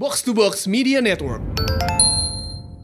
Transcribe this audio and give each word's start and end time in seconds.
Box 0.00 0.24
to 0.24 0.32
Box 0.32 0.64
Media 0.64 1.04
Network. 1.04 1.44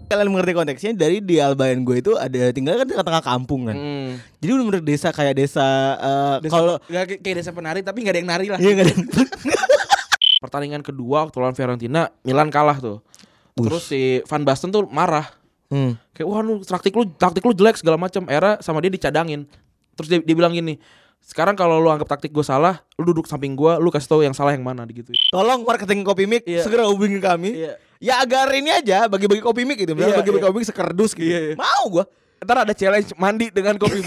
Kalian 0.07 0.29
mengerti 0.29 0.53
konteksnya 0.53 0.93
dari 0.93 1.25
di 1.25 1.41
Albayan 1.41 1.81
gue 1.81 1.99
itu 1.99 2.13
ada 2.13 2.53
tinggal 2.53 2.77
kan 2.77 2.85
di 2.85 2.93
tengah 2.93 3.25
kampung 3.25 3.73
kan. 3.73 3.73
Hmm. 3.73 4.21
Jadi 4.37 4.51
bener-bener 4.53 4.85
desa 4.85 5.09
kayak 5.11 5.33
desa 5.33 5.65
Desa- 6.39 6.53
kalau 6.53 6.77
kayak- 6.85 7.25
desa 7.25 7.57
penari 7.57 7.81
tapi 7.81 8.05
nggak 8.05 8.13
ada 8.13 8.21
yang 8.21 8.29
nari 8.29 8.47
lah. 8.53 8.59
iya 8.61 8.71
nggak 8.71 8.87
ada. 8.87 8.95
Pertandingan 10.45 10.85
kedua 10.85 11.25
waktu 11.25 11.41
lawan 11.41 11.57
Fiorentina, 11.57 12.13
Milan 12.21 12.53
kalah 12.53 12.77
tuh. 12.77 13.01
Terus 13.57 13.89
si 13.89 14.21
Van 14.29 14.45
Basten 14.45 14.69
tuh 14.69 14.85
marah. 14.85 15.33
Hmm. 15.73 15.97
Kayak 16.13 16.29
wah 16.29 16.45
lu 16.45 16.61
taktik 16.61 16.93
lu 16.93 17.09
taktik 17.17 17.41
lu 17.41 17.57
jelek 17.57 17.81
segala 17.81 17.97
macam. 17.97 18.29
Era 18.29 18.61
sama 18.61 18.85
dia 18.85 18.93
dicadangin. 18.93 19.49
Terus 19.97 20.13
dia, 20.13 20.21
dia 20.21 20.37
bilang 20.37 20.53
gini, 20.53 20.77
sekarang 21.27 21.59
kalau 21.59 21.83
lu 21.83 21.91
anggap 21.91 22.07
taktik 22.07 22.31
gue 22.31 22.47
salah, 22.47 22.87
lu 22.95 23.03
duduk 23.03 23.27
samping 23.27 23.59
gue, 23.59 23.73
lu 23.83 23.91
kasih 23.91 24.07
tahu 24.07 24.23
yang 24.23 24.31
salah 24.31 24.55
yang 24.55 24.63
mana 24.63 24.87
gitu. 24.87 25.11
Tolong 25.35 25.67
marketing 25.67 26.07
kopi 26.07 26.23
mik 26.23 26.47
Iya. 26.47 26.63
segera 26.63 26.87
hubungi 26.87 27.19
kami. 27.19 27.67
Iya. 27.67 27.73
Ya 27.99 28.15
agar 28.23 28.47
ini 28.55 28.71
aja 28.71 29.11
bagi-bagi 29.11 29.43
kopi 29.43 29.67
mik 29.67 29.83
gitu. 29.83 29.99
Misalnya 29.99 30.15
Iya, 30.15 30.21
bagi-bagi 30.23 30.43
iya. 30.47 30.49
kopi 30.55 30.59
mik 30.63 30.69
sekerdus 30.71 31.11
gitu. 31.19 31.27
Iya, 31.27 31.39
iya. 31.51 31.55
Mau 31.59 31.91
gua. 31.91 32.07
Ntar 32.39 32.63
ada 32.63 32.75
challenge 32.79 33.11
mandi 33.19 33.51
dengan 33.51 33.75
kopi. 33.75 34.07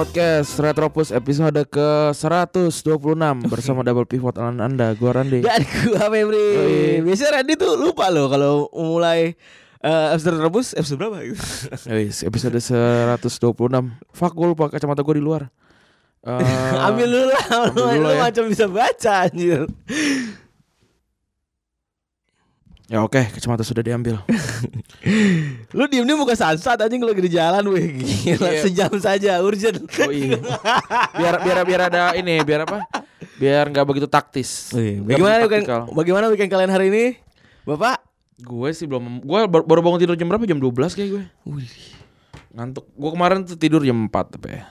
Podcast 0.00 0.56
Retropus 0.56 1.12
episode 1.12 1.60
ke 1.68 2.16
126 2.16 2.72
bersama 3.52 3.84
Double 3.84 4.08
Pivot 4.08 4.32
Alan 4.40 4.56
Anda, 4.56 4.96
gua 4.96 5.20
Randi. 5.20 5.44
Dan 5.44 5.60
gua 5.60 6.08
Febri. 6.08 7.04
Biasanya 7.04 7.36
Randy 7.36 7.52
tuh 7.60 7.76
lupa 7.76 8.08
loh 8.08 8.32
kalau 8.32 8.72
mulai 8.72 9.36
eh 9.84 10.06
episode 10.16 10.40
rebus 10.40 10.72
episode 10.72 11.04
berapa 11.04 11.20
gitu. 11.20 11.44
Episode 12.32 12.56
126. 12.64 13.52
Fuck 14.16 14.32
gue 14.32 14.46
lupa 14.48 14.72
kacamata 14.72 15.04
gue 15.04 15.20
di 15.20 15.24
luar. 15.28 15.52
Eh, 16.20 16.76
ambil 16.84 17.08
dulu 17.08 17.26
lah, 17.32 17.44
lu, 17.48 17.60
ambil 17.64 17.96
dulu 17.96 18.00
lu 18.00 18.10
ya. 18.12 18.20
macam 18.24 18.44
bisa 18.48 18.64
baca 18.68 19.12
anjir. 19.28 19.68
Ya 22.90 23.06
oke, 23.06 23.22
kacamata 23.22 23.62
sudah 23.62 23.86
diambil. 23.86 24.18
Lu 25.78 25.86
diem-diem 25.86 26.18
bukan 26.18 26.34
sansat 26.34 26.74
anjing 26.74 26.98
lu 26.98 27.14
lagi 27.14 27.22
di 27.22 27.30
jalan 27.30 27.62
weh 27.70 27.86
Gila 27.94 28.50
Iya. 28.50 28.60
sejam 28.66 28.90
saja 28.98 29.38
urgent 29.38 29.78
Oh 30.02 30.10
iya. 30.10 30.42
Biar 31.14 31.38
biar 31.38 31.58
biar 31.62 31.80
ada 31.86 32.02
ini, 32.18 32.42
biar 32.42 32.66
apa? 32.66 32.82
Biar 33.38 33.70
nggak 33.70 33.86
begitu 33.86 34.10
taktis. 34.10 34.74
Oh 34.74 34.82
iya. 34.82 34.98
Bagaimana 34.98 35.46
weekend, 35.46 35.64
bagaimana 35.94 36.24
weekend 36.34 36.50
kalian 36.50 36.72
hari 36.74 36.90
ini? 36.90 37.04
Bapak? 37.62 38.02
Gue 38.42 38.74
sih 38.74 38.90
belum 38.90 39.22
gue 39.22 39.38
baru, 39.46 39.62
baru 39.62 39.80
bangun 39.86 40.00
tidur 40.02 40.16
jam 40.18 40.26
berapa? 40.26 40.42
Jam 40.42 40.58
12 40.58 40.90
kayak 40.98 41.08
gue. 41.14 41.22
Ngantuk. 42.50 42.90
Gue 42.90 43.10
kemarin 43.14 43.46
tuh 43.46 43.54
tidur 43.54 43.86
jam 43.86 44.10
4 44.10 44.34
tapi 44.34 44.58
ya. 44.58 44.66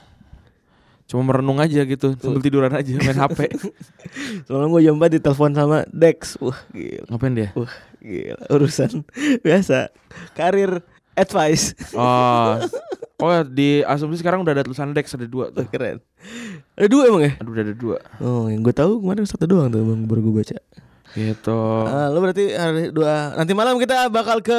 Cuma 1.10 1.26
merenung 1.26 1.58
aja 1.58 1.82
gitu, 1.82 2.14
sambil 2.14 2.38
tiduran 2.38 2.70
aja 2.70 2.86
main 2.94 3.18
HP. 3.18 3.50
Soalnya 4.46 4.70
gue 4.70 4.80
4 4.86 5.16
ditelepon 5.18 5.50
sama 5.52 5.82
Dex 5.90 6.38
Wah 6.38 6.54
gila 6.70 7.02
Ngapain 7.10 7.34
dia? 7.34 7.50
Wah 7.52 7.72
gila 7.98 8.38
Urusan 8.48 9.02
biasa 9.44 9.90
Karir 10.32 10.78
advice 11.12 11.74
Oh. 11.92 12.56
Oh, 13.20 13.44
di 13.44 13.84
asumsi 13.84 14.24
sekarang 14.24 14.40
udah 14.40 14.56
ada 14.56 14.64
tulisan 14.64 14.96
Dex 14.96 15.12
ada 15.12 15.28
dua 15.28 15.52
tuh. 15.52 15.68
Keren 15.68 16.00
Ada 16.72 16.88
dua 16.88 17.02
emang 17.04 17.20
ya? 17.20 17.32
Aduh 17.36 17.52
udah 17.52 17.64
ada 17.68 17.74
dua. 17.76 17.98
Oh 18.16 18.48
yang 18.48 18.64
gue 18.64 18.72
tahu 18.72 18.96
kemarin 18.96 19.28
satu 19.28 19.44
doang 19.44 19.68
tuh 19.68 19.84
bang 19.84 20.08
baru 20.08 20.24
gue 20.24 20.34
baca 20.40 20.56
Gitu. 21.12 21.58
Ah, 21.84 22.08
Lo 22.08 22.24
berarti 22.24 22.54
hari 22.54 22.88
dua 22.88 23.36
Nanti 23.36 23.52
malam 23.52 23.76
kita 23.76 24.08
bakal 24.08 24.40
ke 24.40 24.56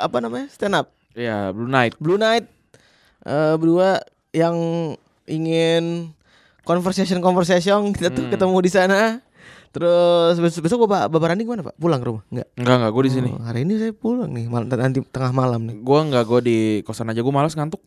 Apa 0.00 0.18
namanya? 0.18 0.50
Stand 0.50 0.74
up 0.74 0.90
Iya, 1.14 1.54
Blue 1.54 1.70
Night. 1.70 1.94
Blue 2.00 2.18
Night 2.18 2.50
eh 3.22 3.54
Berdua 3.54 4.02
Yang 4.32 4.56
ingin 5.24 6.10
Conversation 6.62 7.18
Conversation 7.18 7.90
Kita 7.90 8.08
tuh 8.08 8.22
Hmm. 8.22 8.32
ketemu 8.32 8.56
di 8.58 8.70
sana 8.70 9.00
Terus 9.70 10.36
besok, 10.36 10.60
besok 10.62 10.78
Bapak, 10.84 11.08
Bapak 11.08 11.26
Randi 11.28 11.42
ke 11.42 11.50
mana 11.50 11.64
Pak? 11.64 11.74
Pulang 11.74 11.96
ke 11.96 12.06
rumah? 12.06 12.22
Enggak 12.28 12.44
Enggak 12.54 12.74
enggak, 12.76 12.90
gue 12.92 13.02
di 13.02 13.10
sini. 13.10 13.30
Oh, 13.30 13.40
hari 13.40 13.64
ini 13.64 13.72
saya 13.74 13.92
pulang 13.92 14.28
nih 14.28 14.44
mal- 14.44 14.68
nanti 14.68 15.00
tengah 15.00 15.32
malam 15.32 15.64
nih. 15.64 15.80
Gue 15.80 15.96
enggak, 15.98 16.24
gue 16.24 16.40
di 16.42 16.58
kosan 16.84 17.08
aja. 17.08 17.24
Gue 17.24 17.32
malas 17.32 17.56
ngantuk. 17.56 17.80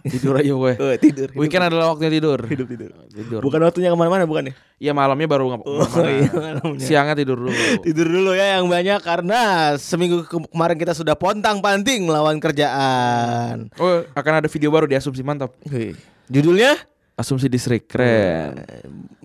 Tidur 0.00 0.38
aja 0.38 0.48
gue. 0.48 0.72
Oh, 0.80 0.94
tidur. 0.96 1.28
Weekend 1.34 1.66
adalah 1.66 1.90
waktunya 1.90 2.14
tidur. 2.14 2.38
hidup 2.40 2.62
tidur. 2.64 2.94
Tidur. 3.10 3.40
Bukan 3.42 3.58
waktunya 3.60 3.90
ke 3.90 3.98
mana-mana 3.98 4.22
bukan 4.22 4.48
ya? 4.48 4.54
Iya 4.78 4.92
malamnya 4.94 5.26
baru 5.26 5.50
ngap 5.50 5.60
Oh, 5.60 5.82
iya, 6.06 6.30
malamnya. 6.30 6.78
Siangnya 6.80 7.18
tidur 7.18 7.42
dulu. 7.42 7.50
Tidur 7.90 8.06
dulu 8.06 8.30
ya 8.30 8.56
yang 8.56 8.70
banyak 8.70 9.02
karena 9.02 9.40
seminggu 9.76 10.22
ke- 10.22 10.46
kemarin 10.46 10.78
kita 10.78 10.94
sudah 10.94 11.18
pontang 11.18 11.58
panting 11.58 12.06
melawan 12.06 12.38
kerjaan. 12.38 13.66
Oh, 13.76 14.06
akan 14.08 14.32
ada 14.36 14.48
video 14.48 14.70
baru 14.70 14.86
di 14.86 14.94
Asumsi 14.94 15.20
Mantap. 15.20 15.58
Wih. 15.66 15.98
Judulnya 16.30 16.78
Asumsi 17.18 17.50
Distrik 17.50 17.90
keren. 17.90 18.64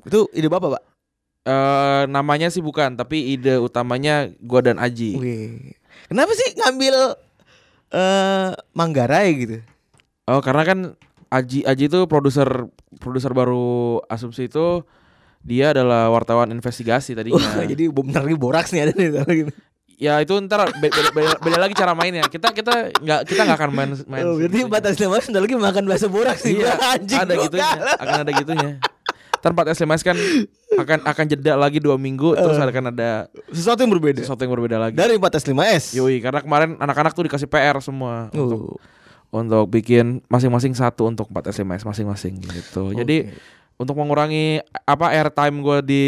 itu 0.03 0.27
ide 0.35 0.49
bapak 0.51 0.75
pak. 0.75 0.83
Eh 1.45 2.03
namanya 2.09 2.49
sih 2.49 2.59
bukan, 2.59 2.97
tapi 2.97 3.38
ide 3.38 3.61
utamanya 3.61 4.27
gua 4.41 4.66
dan 4.66 4.81
Aji. 4.81 5.15
Wih. 5.15 5.77
Kenapa 6.09 6.33
sih 6.33 6.57
ngambil 6.57 6.95
eh 7.94 8.49
Manggarai 8.73 9.29
gitu? 9.38 9.57
Oh, 10.25 10.41
karena 10.41 10.65
kan 10.65 10.79
Aji 11.29 11.63
Aji 11.63 11.85
itu 11.88 12.09
produser 12.09 12.67
produser 12.97 13.31
baru 13.31 14.01
Asumsi 14.09 14.49
itu 14.49 14.81
dia 15.45 15.71
adalah 15.71 16.09
wartawan 16.09 16.49
investigasi 16.49 17.13
tadinya. 17.13 17.38
Wah, 17.38 17.63
jadi 17.71 17.94
bentar 17.94 18.25
lagi 18.25 18.35
boraks 18.35 18.73
nih 18.73 18.89
ada 18.89 18.94
nih. 18.97 19.53
Ya 19.95 20.19
itu 20.19 20.35
ntar 20.44 20.67
be- 20.78 20.91
beda, 20.91 21.09
beda, 21.11 21.31
beda 21.39 21.57
lagi 21.57 21.73
cara 21.73 21.95
mainnya. 21.95 22.25
Kita 22.25 22.51
kita 22.51 22.91
nggak 22.95 23.19
kita 23.25 23.41
nggak 23.44 23.57
akan 23.57 23.69
main 23.72 23.89
main. 24.06 24.23
Oh, 24.23 24.35
berarti 24.35 24.59
batas 24.67 24.95
lima 24.97 25.17
bentar 25.17 25.41
lagi 25.41 25.56
makan 25.56 25.83
bakso 25.85 26.07
boraks 26.07 26.44
nih. 26.44 26.61
Iya, 26.61 26.73
Anjing, 26.94 27.19
ada 27.19 27.33
gitunya, 27.38 27.69
akan 27.95 28.16
ada 28.22 28.31
gitunya. 28.33 28.72
Ntar 29.39 29.51
4 29.53 29.78
SMS 29.78 30.01
kan 30.01 30.17
akan 30.73 31.00
akan 31.06 31.25
jeda 31.29 31.53
lagi 31.53 31.78
dua 31.78 32.01
minggu, 32.01 32.33
terus 32.33 32.57
Eh. 32.57 32.66
akan 32.66 32.85
ada 32.89 33.29
Sesuatu 33.53 33.85
yang 33.85 33.94
berbeda. 33.94 34.25
sesuatu 34.25 34.41
yang 34.41 34.51
berbeda 34.51 34.81
lagi. 34.81 34.97
Dari 34.97 35.22
batas 35.22 35.45
5S. 35.45 35.94
Yoi, 35.94 36.17
karena 36.17 36.41
kemarin 36.41 36.73
anak-anak 36.75 37.13
tuh 37.13 37.29
dikasih 37.29 37.45
PR 37.45 37.77
semua 37.77 38.33
untuk 38.33 38.73
Oh. 38.73 38.81
untuk 39.29 39.69
bikin 39.69 40.25
masing-masing 40.25 40.73
satu 40.73 41.06
untuk 41.06 41.29
4 41.29 41.53
SMS 41.53 41.85
masing-masing 41.85 42.41
gitu. 42.41 42.89
Jadi 42.91 43.29
untuk 43.77 43.94
mengurangi 43.94 44.66
apa 44.81 45.13
airtime 45.13 45.62
gue 45.62 45.77
di 45.83 46.03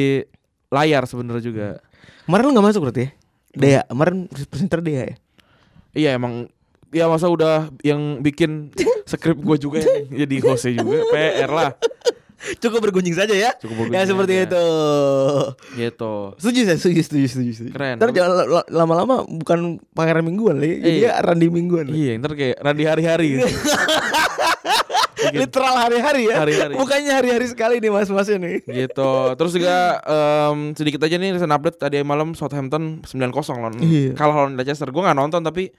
layar 0.68 1.06
sebenarnya 1.06 1.44
juga. 1.44 1.68
Kemarin 2.26 2.42
lu 2.42 2.52
gak 2.56 2.66
masuk 2.66 2.82
berarti 2.90 3.02
ya? 3.06 3.10
Dea, 3.58 3.82
kemarin 3.84 4.18
presenter 4.46 4.80
Dea 4.80 5.04
ya? 5.04 5.16
Iya 5.94 6.10
emang 6.16 6.48
ya 6.88 7.06
masa 7.06 7.28
udah 7.28 7.74
yang 7.82 8.22
bikin 8.22 8.72
skrip 9.04 9.36
gue 9.36 9.58
juga 9.58 9.82
yang 9.82 10.08
jadi 10.20 10.36
hostnya 10.42 10.74
juga 10.78 10.98
PR 11.10 11.50
lah 11.50 11.72
Cukup 12.38 12.86
bergunjing 12.86 13.18
saja 13.18 13.34
ya. 13.34 13.50
Cukup 13.58 13.90
Ya 13.90 14.06
bergunjing 14.06 14.10
seperti 14.14 14.34
aja. 14.38 14.46
itu. 14.46 14.66
gitu. 15.74 16.14
Setuju 16.38 16.60
saya, 16.64 16.78
setuju, 16.78 17.02
setuju, 17.02 17.26
setuju. 17.28 17.52
setuju. 17.52 17.72
Keren. 17.74 17.96
Ntar 17.98 18.10
jangan 18.14 18.32
la- 18.32 18.50
la- 18.54 18.70
lama-lama 18.72 19.16
bukan 19.26 19.60
pangeran 19.90 20.22
mingguan 20.22 20.62
lagi, 20.62 20.78
jadi 20.78 20.98
Iya. 21.02 21.12
ya 21.12 21.26
Randi 21.26 21.48
mingguan. 21.50 21.90
Iya 21.90 22.14
ntar 22.16 22.38
kayak 22.38 22.62
Randi 22.62 22.84
hari-hari 22.86 23.28
gitu. 23.36 23.48
Bikin- 25.18 25.40
Literal 25.42 25.74
hari-hari 25.76 26.22
ya. 26.26 26.36
Hari-hari. 26.40 26.74
Bukannya 26.76 27.12
hari-hari 27.12 27.46
sekali 27.46 27.76
nih 27.78 27.90
mas-masnya 27.90 28.38
nih. 28.38 28.58
gitu. 28.64 29.10
Terus 29.34 29.52
juga 29.52 29.76
em, 30.00 30.58
sedikit 30.72 31.02
aja 31.02 31.16
nih 31.16 31.34
recent 31.34 31.50
update 31.50 31.78
tadi 31.78 31.98
malam 32.02 32.32
Southampton 32.32 33.02
9-0 33.02 33.34
lawan 33.52 33.74
Iya. 33.80 34.14
kalah 34.14 34.36
lawan 34.38 34.54
Leicester. 34.54 34.88
Gue 34.88 35.02
nggak 35.02 35.18
nonton 35.18 35.42
tapi 35.42 35.74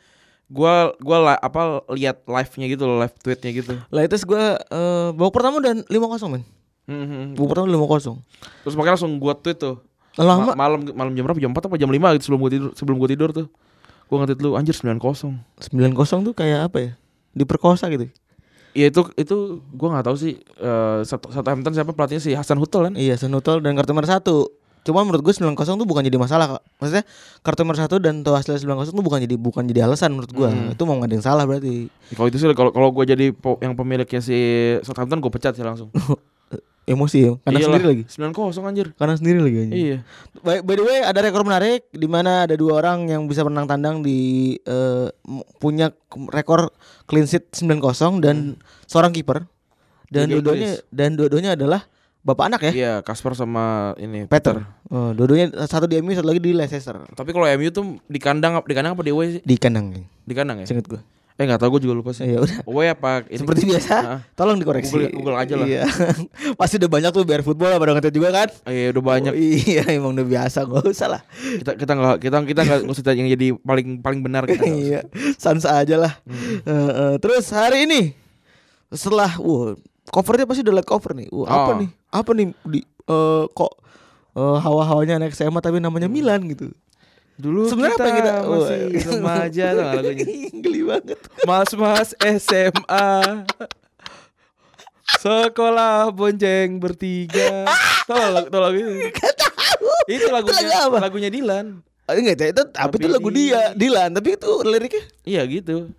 gua 0.47 0.97
gua 0.99 1.19
la- 1.23 1.41
apa 1.41 1.61
lihat 1.91 2.25
live-nya 2.25 2.67
gitu 2.67 2.83
loh, 2.83 2.99
live 2.99 3.15
tweetnya 3.17 3.51
gitu. 3.53 3.73
Lah 3.89 4.03
itu 4.03 4.17
gue 4.19 4.45
uh, 4.59 5.09
babak 5.13 5.33
pertama 5.33 5.61
dan 5.61 5.85
5-0 5.85 5.95
men. 6.27 6.43
Mhm. 6.85 7.37
Babak 7.37 7.49
pertama 7.53 7.69
5-0. 7.69 8.17
Terus 8.65 8.75
makanya 8.75 8.95
langsung 8.97 9.13
gua 9.17 9.35
tweet 9.35 9.57
tuh. 9.57 9.77
Lama. 10.17 10.51
Ma- 10.51 10.59
malam 10.59 10.81
malam 10.91 11.13
jam 11.13 11.23
berapa? 11.23 11.39
Jam 11.39 11.53
4 11.53 11.63
apa 11.63 11.77
jam 11.77 11.87
5 11.87 12.17
gitu 12.17 12.25
sebelum 12.27 12.41
gua 12.41 12.51
tidur 12.51 12.71
sebelum 12.75 12.97
gua 12.97 13.07
tidur 13.07 13.31
tuh. 13.31 13.47
Gua 14.09 14.25
nge-tweet 14.25 14.41
lu 14.41 14.57
anjir 14.57 14.73
9-0. 14.73 15.37
9-0 15.61 15.95
tuh 16.25 16.33
kayak 16.33 16.67
apa 16.67 16.79
ya? 16.81 16.91
Diperkosa 17.31 17.87
gitu. 17.87 18.09
Iya 18.79 18.95
itu 18.95 19.01
itu 19.19 19.37
gua 19.75 19.99
nggak 19.99 20.07
tahu 20.07 20.17
sih 20.17 20.39
eh 20.39 20.99
satu 21.03 21.35
Southampton 21.35 21.75
siapa 21.75 21.91
pelatihnya 21.91 22.23
si 22.23 22.31
Hasan 22.39 22.63
Hutel 22.63 22.87
kan? 22.87 22.95
Iya, 22.95 23.19
Senutol 23.19 23.59
dan 23.59 23.75
kartu 23.75 23.91
merah 23.91 24.07
satu. 24.07 24.55
Cuma 24.87 25.05
menurut 25.05 25.21
gue 25.21 25.35
9-0 25.35 25.53
tuh 25.53 25.85
bukan 25.85 26.01
jadi 26.01 26.17
masalah 26.17 26.47
kak 26.57 26.63
Maksudnya 26.81 27.05
kartu 27.45 27.61
merah 27.67 27.81
satu 27.85 28.01
dan 28.01 28.25
tuh 28.25 28.33
hasil 28.33 28.57
9-0 28.57 28.89
tuh 28.89 29.05
bukan 29.05 29.21
jadi 29.21 29.37
bukan 29.37 29.69
jadi 29.69 29.85
alasan 29.85 30.17
menurut 30.17 30.33
gue 30.33 30.49
Hmm. 30.49 30.73
Itu 30.73 30.89
mau 30.89 30.97
ada 30.97 31.13
yang 31.13 31.21
salah 31.21 31.45
berarti 31.45 31.93
Kalau 32.15 32.27
itu 32.31 32.41
sih 32.41 32.49
kalau 32.57 32.73
kalau 32.73 32.89
gua 32.95 33.05
jadi 33.05 33.35
yang 33.37 33.75
pemiliknya 33.77 34.23
si 34.25 34.39
Southampton 34.87 35.21
gua 35.21 35.35
pecat 35.35 35.53
sih 35.53 35.67
langsung. 35.67 35.93
Emosi 36.89 37.19
ya, 37.21 37.33
karena 37.39 37.59
Iyalah, 37.59 37.69
sendiri 37.77 37.87
lagi 37.87 38.03
9-0 38.09 38.65
anjir. 38.65 38.87
Karena 38.97 39.15
sendiri 39.15 39.39
lagi 39.39 39.57
anjing. 39.61 39.77
Iya. 39.79 39.99
By, 40.41 40.65
by 40.65 40.75
the 40.75 40.85
way 40.85 40.99
ada 41.01 41.21
rekor 41.21 41.43
menarik 41.43 41.85
di 41.89 42.09
mana 42.09 42.45
ada 42.45 42.55
dua 42.55 42.79
orang 42.79 43.05
yang 43.07 43.29
bisa 43.29 43.45
menang 43.45 43.69
tandang 43.69 44.01
di 44.01 44.19
eh, 44.59 45.07
m- 45.23 45.45
punya 45.59 45.93
rekor 46.29 46.73
clean 47.05 47.25
sheet 47.25 47.53
9-0 47.53 47.85
dan 48.19 48.57
seorang 48.85 49.13
kiper 49.13 49.45
Dan 50.09 50.33
dua-duanya 50.33 50.81
dan 50.89 51.13
dua-duanya 51.13 51.53
adalah 51.53 51.85
bapak 52.19 52.45
anak 52.47 52.61
ya. 52.65 52.73
Iya, 52.73 52.93
Kasper 53.01 53.33
sama 53.33 53.93
ini 53.97 54.25
Peter. 54.25 54.65
Oh, 54.89 55.13
dua-duanya 55.13 55.53
satu 55.65 55.85
di 55.85 56.01
MU, 56.01 56.13
satu 56.13 56.25
lagi 56.25 56.41
di 56.41 56.57
Leicester. 56.57 56.97
Tapi 57.13 57.31
kalau 57.31 57.45
MU 57.45 57.69
tuh 57.69 58.01
di 58.05 58.17
kandang 58.17 58.57
di 58.59 58.73
kandang 58.73 58.97
apa 58.97 59.05
di 59.05 59.13
away 59.13 59.37
sih? 59.37 59.41
Di 59.45 59.57
kandang. 59.57 59.93
Di 60.25 60.33
kandang 60.33 60.61
ya? 60.61 60.67
Singkat 60.67 60.87
gue. 60.89 61.01
Eh 61.39 61.47
nggak 61.47 61.63
tahu 61.63 61.79
gue 61.79 61.87
juga 61.87 61.95
lupa 61.95 62.11
sih. 62.11 62.27
Ya 62.27 62.43
udah. 62.43 62.67
Away 62.67 62.89
apa 62.91 63.23
ini? 63.25 63.39
Seperti 63.39 63.63
biasa, 63.65 63.95
Ah. 63.95 64.21
tolong 64.35 64.59
dikoreksi. 64.59 64.91
Google- 64.91 65.15
Google 65.15 65.37
aja 65.39 65.55
lah. 65.55 65.65
Iya. 65.65 65.87
Pasti 66.59 66.77
udah 66.77 66.91
banyak 66.91 67.11
tuh 67.11 67.23
biar 67.23 67.41
football 67.41 67.71
pada 67.73 67.95
ngetet 67.95 68.11
juga 68.11 68.35
kan? 68.35 68.49
Oh, 68.67 68.73
iya 68.73 68.91
udah 68.91 69.05
banyak. 69.07 69.33
Oh, 69.33 69.39
iya, 69.39 69.83
emang 69.89 70.13
udah 70.13 70.27
biasa, 70.27 70.67
gak 70.67 70.83
usah 70.85 71.09
lah. 71.09 71.23
Kita 71.31 71.79
kita 71.79 71.93
nggak 71.95 72.17
kita 72.19 72.37
kita 72.45 72.61
nggak 72.61 72.81
usah 72.85 73.15
yang 73.15 73.31
jadi 73.31 73.47
paling 73.57 73.89
paling 73.99 74.21
benar 74.21 74.45
kita. 74.45 74.67
iya, 74.67 75.01
sans 75.39 75.63
aja 75.63 75.95
lah. 75.97 76.19
Hmm. 76.27 76.59
Eh, 76.61 76.75
eh, 76.93 77.15
terus 77.17 77.47
hari 77.49 77.87
ini 77.87 78.19
setelah, 78.91 79.31
wah, 79.39 79.79
covernya 80.09 80.43
pasti 80.43 80.61
udah 80.61 80.75
liat 80.75 80.89
cover 80.89 81.15
nih. 81.15 81.31
Apa 81.47 81.71
Oh. 81.71 81.79
nih? 81.79 81.89
Apa 82.09 82.31
nih 82.33 82.47
di 82.67 82.81
eh, 82.83 83.45
kok 83.49 83.73
eh, 84.35 84.59
hawa-hawanya 84.59 85.17
anak 85.17 85.33
SMA 85.33 85.61
tapi 85.61 85.79
namanya 85.79 86.11
Milan 86.11 86.51
gitu. 86.51 86.75
Dulu 87.39 87.71
Sebenarnya 87.71 87.95
kita 87.95 88.03
apa 88.03 88.19
kita 88.19 88.33
masih 88.43 88.81
Wah. 88.83 89.07
remaja 89.15 89.65
tuh 89.71 89.85
lagunya. 89.87 90.25
Geli 90.67 90.83
banget. 90.83 91.19
Mas-mas 91.47 92.09
SMA 92.19 93.09
Sekolah 95.09 96.11
bonceng 96.11 96.77
bertiga 96.77 97.65
Tahu 98.05 98.19
lagu, 98.29 98.47
tahu 98.51 98.61
lagu 98.61 98.77
itu? 98.77 98.93
Itu 100.19 100.27
lagunya, 100.29 100.67
lagu 100.67 100.93
apa? 100.93 100.99
lagunya 101.01 101.31
Dilan 101.31 101.67
Oh, 102.09 102.17
enggak, 102.17 102.41
itu, 102.41 102.63
tapi 102.73 102.89
Tapi 102.89 103.05
itu 103.05 103.09
lagu 103.13 103.29
di- 103.29 103.53
dia, 103.53 103.77
Dilan, 103.77 104.09
tapi 104.11 104.29
itu 104.33 104.51
liriknya 104.65 105.03
Iya 105.29 105.43
gitu 105.45 105.93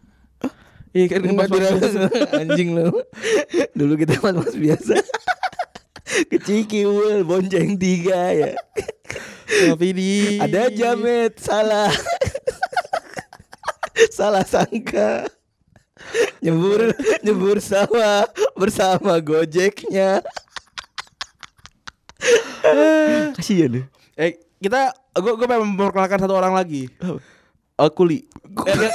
Iya 0.89 1.06
kan 1.06 1.21
tidak 1.21 1.50
biasa. 1.53 2.01
anjing 2.42 2.69
lu. 2.74 2.89
Dulu 3.77 3.94
kita 3.94 4.18
mas-mas 4.19 4.57
biasa. 4.57 4.97
Kecikiwul 6.33 7.21
bonceng 7.21 7.77
tiga 7.77 8.33
ya. 8.33 8.57
Tapi 9.49 9.87
di 9.97 10.37
Ada 10.37 10.69
jamet 10.69 11.41
salah. 11.41 11.89
salah 14.17 14.45
sangka. 14.45 15.25
Nyebur 16.39 16.93
nyebur 17.25 17.57
sawah 17.57 18.29
bersama 18.53 19.17
gojeknya. 19.19 20.21
Kasihan 23.35 23.81
deh. 23.81 23.85
Eh 24.19 24.37
kita 24.59 24.91
Gue 25.19 25.35
gue 25.35 25.47
pengen 25.47 25.75
memperkenalkan 25.75 26.19
satu 26.21 26.35
orang 26.37 26.55
lagi 26.55 26.87
Oh 27.79 27.89
Kuli 27.91 28.23
Eh, 28.69 28.75
eh, 28.75 28.91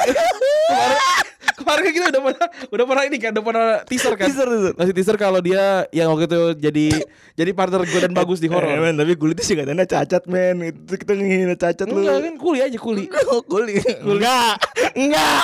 Kemarin 0.72 1.33
Kemarin 1.64 1.82
kita 1.88 2.06
udah 2.12 2.22
pernah 2.22 2.46
Udah 2.68 2.84
pernah 2.84 3.02
ini 3.04 3.16
kan 3.16 3.30
Udah 3.32 3.40
pernah 3.42 3.66
teaser 3.82 4.12
kan 4.14 4.28
Teaser, 4.28 4.44
teaser. 4.44 4.72
Ngasih 4.76 4.94
teaser 4.94 5.16
kalau 5.16 5.40
dia 5.40 5.88
Yang 5.88 6.08
waktu 6.12 6.24
itu 6.26 6.40
jadi 6.60 6.86
Jadi 7.34 7.50
partner 7.50 7.80
gue 7.82 8.00
dan 8.00 8.12
bagus 8.12 8.38
di 8.38 8.46
Eh, 8.46 8.52
horor 8.52 8.78
men, 8.78 8.94
tapi 8.94 9.16
kulitnya 9.16 9.42
sih 9.42 9.56
katanya 9.56 9.82
cacat 9.82 10.22
men. 10.26 10.62
Itu 10.62 10.94
kita 10.94 11.12
ngehina 11.12 11.56
cacat 11.56 11.82
lu. 11.84 11.98
Enggak 11.98 12.20
kan 12.20 12.34
Kuli 12.36 12.58
aja 12.60 12.76
Kuli 12.76 13.10
kuli. 13.44 13.74
Enggak. 14.04 14.54
Enggak. 14.94 15.42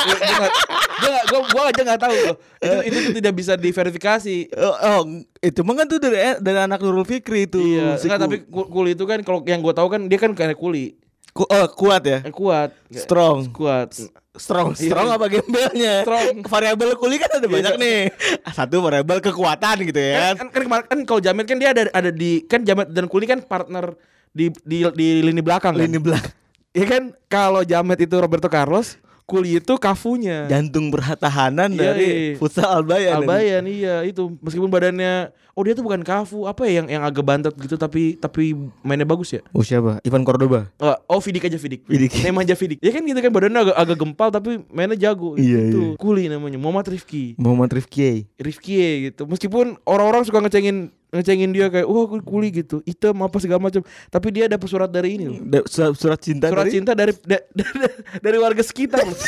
gue 1.01 1.11
gue 1.27 1.41
gue, 1.43 1.63
aja 1.65 1.81
gak 1.83 2.01
tahu 2.01 2.15
loh. 2.15 2.37
Itu, 2.61 2.77
itu 2.85 2.97
tuh 3.01 3.13
tidak 3.17 3.35
bisa 3.35 3.53
diverifikasi. 3.57 4.37
Oh, 4.55 4.77
oh, 4.77 5.01
itu 5.41 5.61
mah 5.63 5.75
kan 5.75 5.87
tuh 5.87 5.99
dari 5.99 6.19
dari 6.39 6.59
anak 6.61 6.79
Nurul 6.79 7.03
Fikri 7.03 7.49
itu. 7.49 7.59
Iya, 7.59 7.97
Si 7.97 8.07
enggak 8.07 8.21
tapi 8.21 8.37
ku- 8.45 8.69
kuli 8.69 8.93
itu 8.93 9.03
kan 9.03 9.19
kalau 9.21 9.41
yang 9.43 9.59
gue 9.59 9.73
tahu 9.73 9.89
kan 9.89 10.07
dia 10.07 10.19
kan 10.21 10.31
kayak 10.31 10.55
kuli, 10.55 10.95
ku- 11.33 11.49
oh, 11.49 11.67
kuat 11.73 12.03
ya. 12.05 12.19
eh, 12.21 12.31
kuat, 12.31 12.71
Strong. 12.87 13.51
kuat. 13.51 13.91
Strong, 14.31 14.79
Iya. 14.79 14.95
strong 14.95 15.09
apa 15.11 15.27
gembelnya? 15.27 15.95
Strong. 16.07 16.47
Variabel 16.47 16.95
kuli 16.95 17.19
kan 17.19 17.31
ada 17.35 17.49
banyak 17.51 17.75
Iya. 17.75 17.83
nih. 17.83 18.01
Satu 18.57 18.79
variabel 18.79 19.19
kekuatan 19.19 19.77
gitu 19.83 19.99
ya. 19.99 20.39
Kan, 20.39 20.47
kan, 20.47 20.49
kan, 20.49 20.63
kemarin- 20.63 20.87
kan 20.87 20.99
kalau 21.03 21.19
Jamet 21.21 21.47
kan 21.51 21.59
dia 21.59 21.71
ada 21.75 21.83
ada 21.91 22.11
di 22.15 22.47
kan 22.47 22.63
Jamet 22.63 22.95
dan 22.95 23.11
Kuli 23.11 23.27
kan 23.27 23.43
partner 23.43 23.99
di 24.31 24.55
di 24.63 24.87
di 24.95 25.09
lini 25.21 25.43
belakang 25.43 25.75
kan. 25.75 25.83
Lini 25.83 25.99
belakang. 25.99 26.31
Iya 26.71 26.87
kan 26.87 27.03
kalau 27.27 27.67
Jamet 27.67 27.99
itu 27.99 28.15
Roberto 28.15 28.47
Carlos, 28.47 28.95
Kuli 29.31 29.63
itu 29.63 29.75
Kafunya. 29.79 30.51
Jantung 30.51 30.91
pertahanan 30.91 31.71
Iya, 31.71 31.79
dari 31.95 32.09
iya. 32.35 32.37
futsal 32.37 32.83
Albayan. 32.83 33.23
Albayan 33.23 33.65
iya 33.65 34.03
itu 34.03 34.35
meskipun 34.43 34.67
badannya 34.67 35.31
oh 35.55 35.63
dia 35.63 35.73
tuh 35.73 35.85
bukan 35.85 36.03
Kafu 36.03 36.49
apa 36.49 36.67
ya 36.67 36.83
yang 36.83 36.87
yang 36.91 37.03
agak 37.05 37.23
bantet 37.23 37.55
gitu 37.55 37.77
tapi 37.77 38.17
tapi 38.17 38.57
mainnya 38.83 39.05
bagus 39.05 39.31
ya 39.31 39.43
Oh 39.53 39.63
siapa? 39.63 40.01
Ivan 40.03 40.25
Cordoba. 40.25 40.67
Oh, 40.81 40.97
oh 41.07 41.21
Vidik 41.23 41.47
aja 41.47 41.57
Vidik. 41.57 41.87
Vidik. 41.87 42.11
Nama 42.21 42.43
aja 42.43 42.55
Vidik. 42.57 42.79
Ya 42.81 42.91
kan 42.91 43.03
gitu 43.05 43.21
kan 43.21 43.31
badannya 43.31 43.61
agak, 43.71 43.77
agak 43.77 43.97
gempal 43.99 44.29
tapi 44.31 44.51
mainnya 44.69 44.99
jago. 44.99 45.39
Iya, 45.39 45.71
itu 45.71 45.81
iya. 45.95 45.99
Kuli 45.99 46.27
namanya 46.27 46.59
Muhammad 46.59 46.91
Rifki. 46.91 47.39
Muhammad 47.39 47.71
Rifki. 47.71 48.27
Rifki 48.41 48.77
gitu. 49.11 49.29
Meskipun 49.29 49.79
orang-orang 49.87 50.27
suka 50.27 50.41
ngecengin 50.41 50.91
ngecengin 51.11 51.51
dia 51.51 51.67
kayak 51.67 51.85
wah 51.85 52.07
Kuli 52.21 52.49
gitu, 52.53 52.81
hitam 52.83 53.19
apa 53.21 53.37
segala 53.37 53.61
macam. 53.61 53.83
Tapi 54.07 54.29
dia 54.31 54.47
dapat 54.47 54.67
surat 54.67 54.87
dari 54.87 55.15
ini 55.15 55.27
loh. 55.27 55.39
Da- 55.43 55.67
surat, 55.67 55.95
surat 55.95 56.19
cinta 56.19 56.47
Surat 56.47 56.63
dari 56.63 56.71
cinta 56.73 56.93
dari 56.93 57.13
da- 57.21 57.47
da- 57.59 57.97
dari 58.19 58.37
warga 58.37 58.63
sekitar 58.63 59.03
loh. 59.03 59.19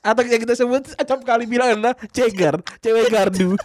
Atau 0.00 0.22
yang 0.22 0.40
kita 0.40 0.54
sebut 0.54 0.92
acap 0.94 1.20
kali 1.22 1.44
bilang 1.44 1.72
adalah 1.72 1.96
cegar, 2.08 2.60
cewek 2.78 3.08
gardu. 3.08 3.56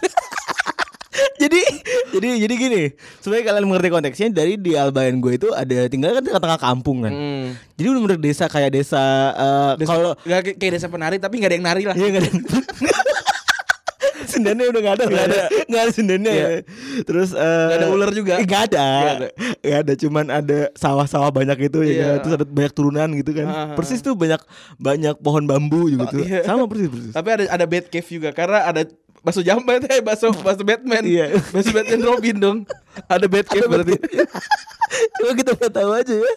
jadi 1.34 1.60
jadi 2.10 2.28
jadi 2.42 2.54
gini 2.56 2.82
supaya 3.22 3.44
kalian 3.44 3.66
mengerti 3.66 3.86
konteksnya 3.88 4.34
dari 4.34 4.58
di 4.58 4.74
Albayan 4.74 5.22
gue 5.22 5.36
itu 5.36 5.46
ada 5.52 5.86
tinggal 5.86 6.10
kan 6.10 6.22
tengah-tengah 6.22 6.58
kampung 6.58 7.06
kan 7.06 7.12
Hmm. 7.14 7.46
jadi 7.74 7.86
bener-bener 7.86 8.18
desa 8.18 8.50
kayak 8.50 8.70
desa 8.72 8.98
eh, 9.78 9.84
kalau 9.84 10.18
Gak 10.20 10.58
kayak- 10.58 10.72
desa 10.74 10.90
penari 10.90 11.18
tapi 11.18 11.38
nggak 11.38 11.50
ada 11.50 11.56
yang 11.56 11.66
nari 11.66 11.84
lah. 11.84 11.94
Iya 11.94 12.18
ada. 12.18 12.30
Sendannya 14.34 14.66
udah 14.66 14.80
gak 14.82 14.94
ada, 14.94 15.04
nggak 15.06 15.24
ada, 15.24 15.38
nggak 15.64 15.80
ada 15.80 15.92
sendannya. 15.92 16.32
Iya. 16.32 16.48
Terus 17.02 17.30
eh, 17.30 17.40
Nggak 17.40 17.78
ada 17.78 17.88
ular 17.88 18.10
juga? 18.10 18.34
Nggak 18.36 18.62
ada, 18.68 18.84
Nggak 18.84 19.14
ada. 19.62 19.78
ada. 19.80 19.92
Cuman 19.94 20.24
ada 20.28 20.58
sawah-sawah 20.74 21.30
banyak 21.30 21.58
itu 21.64 21.78
ya. 21.80 21.88
Iya. 21.88 22.04
kan. 22.04 22.16
Terus 22.20 22.34
ada 22.34 22.46
banyak 22.46 22.72
turunan 22.72 23.08
gitu 23.14 23.30
kan. 23.32 23.46
Ah, 23.46 23.56
ah, 23.56 23.66
Persis 23.72 24.00
tuh 24.00 24.12
banyak 24.12 24.42
banyak 24.76 25.14
pohon 25.18 25.44
bambu 25.44 25.86
juga 25.86 26.04
Oh, 26.04 26.12
tuh. 26.12 26.20
iya. 26.20 26.42
Sama 26.42 26.66
persis 26.66 26.88
persis. 26.88 27.12
Tapi 27.12 27.28
ada 27.30 27.44
ada 27.48 27.64
Bat 27.64 27.86
Cave 27.88 28.08
juga 28.10 28.28
karena 28.30 28.60
ada 28.64 28.82
bakso 29.20 29.40
jambat 29.40 29.88
eh 29.88 30.00
bakso 30.00 30.34
bakso 30.36 30.62
Batman. 30.62 31.00
Iya. 31.00 31.38
Bakso 31.48 31.70
Batman 31.70 32.02
Robin 32.02 32.36
dong. 32.36 32.58
Ada 33.06 33.24
Bat 33.24 33.46
Cave 33.48 33.66
berarti. 33.66 33.94
Coba 35.16 35.32
kita 35.34 35.50
nggak 35.54 35.72
tahu 35.72 35.90
aja 35.92 36.14
ya. 36.14 36.32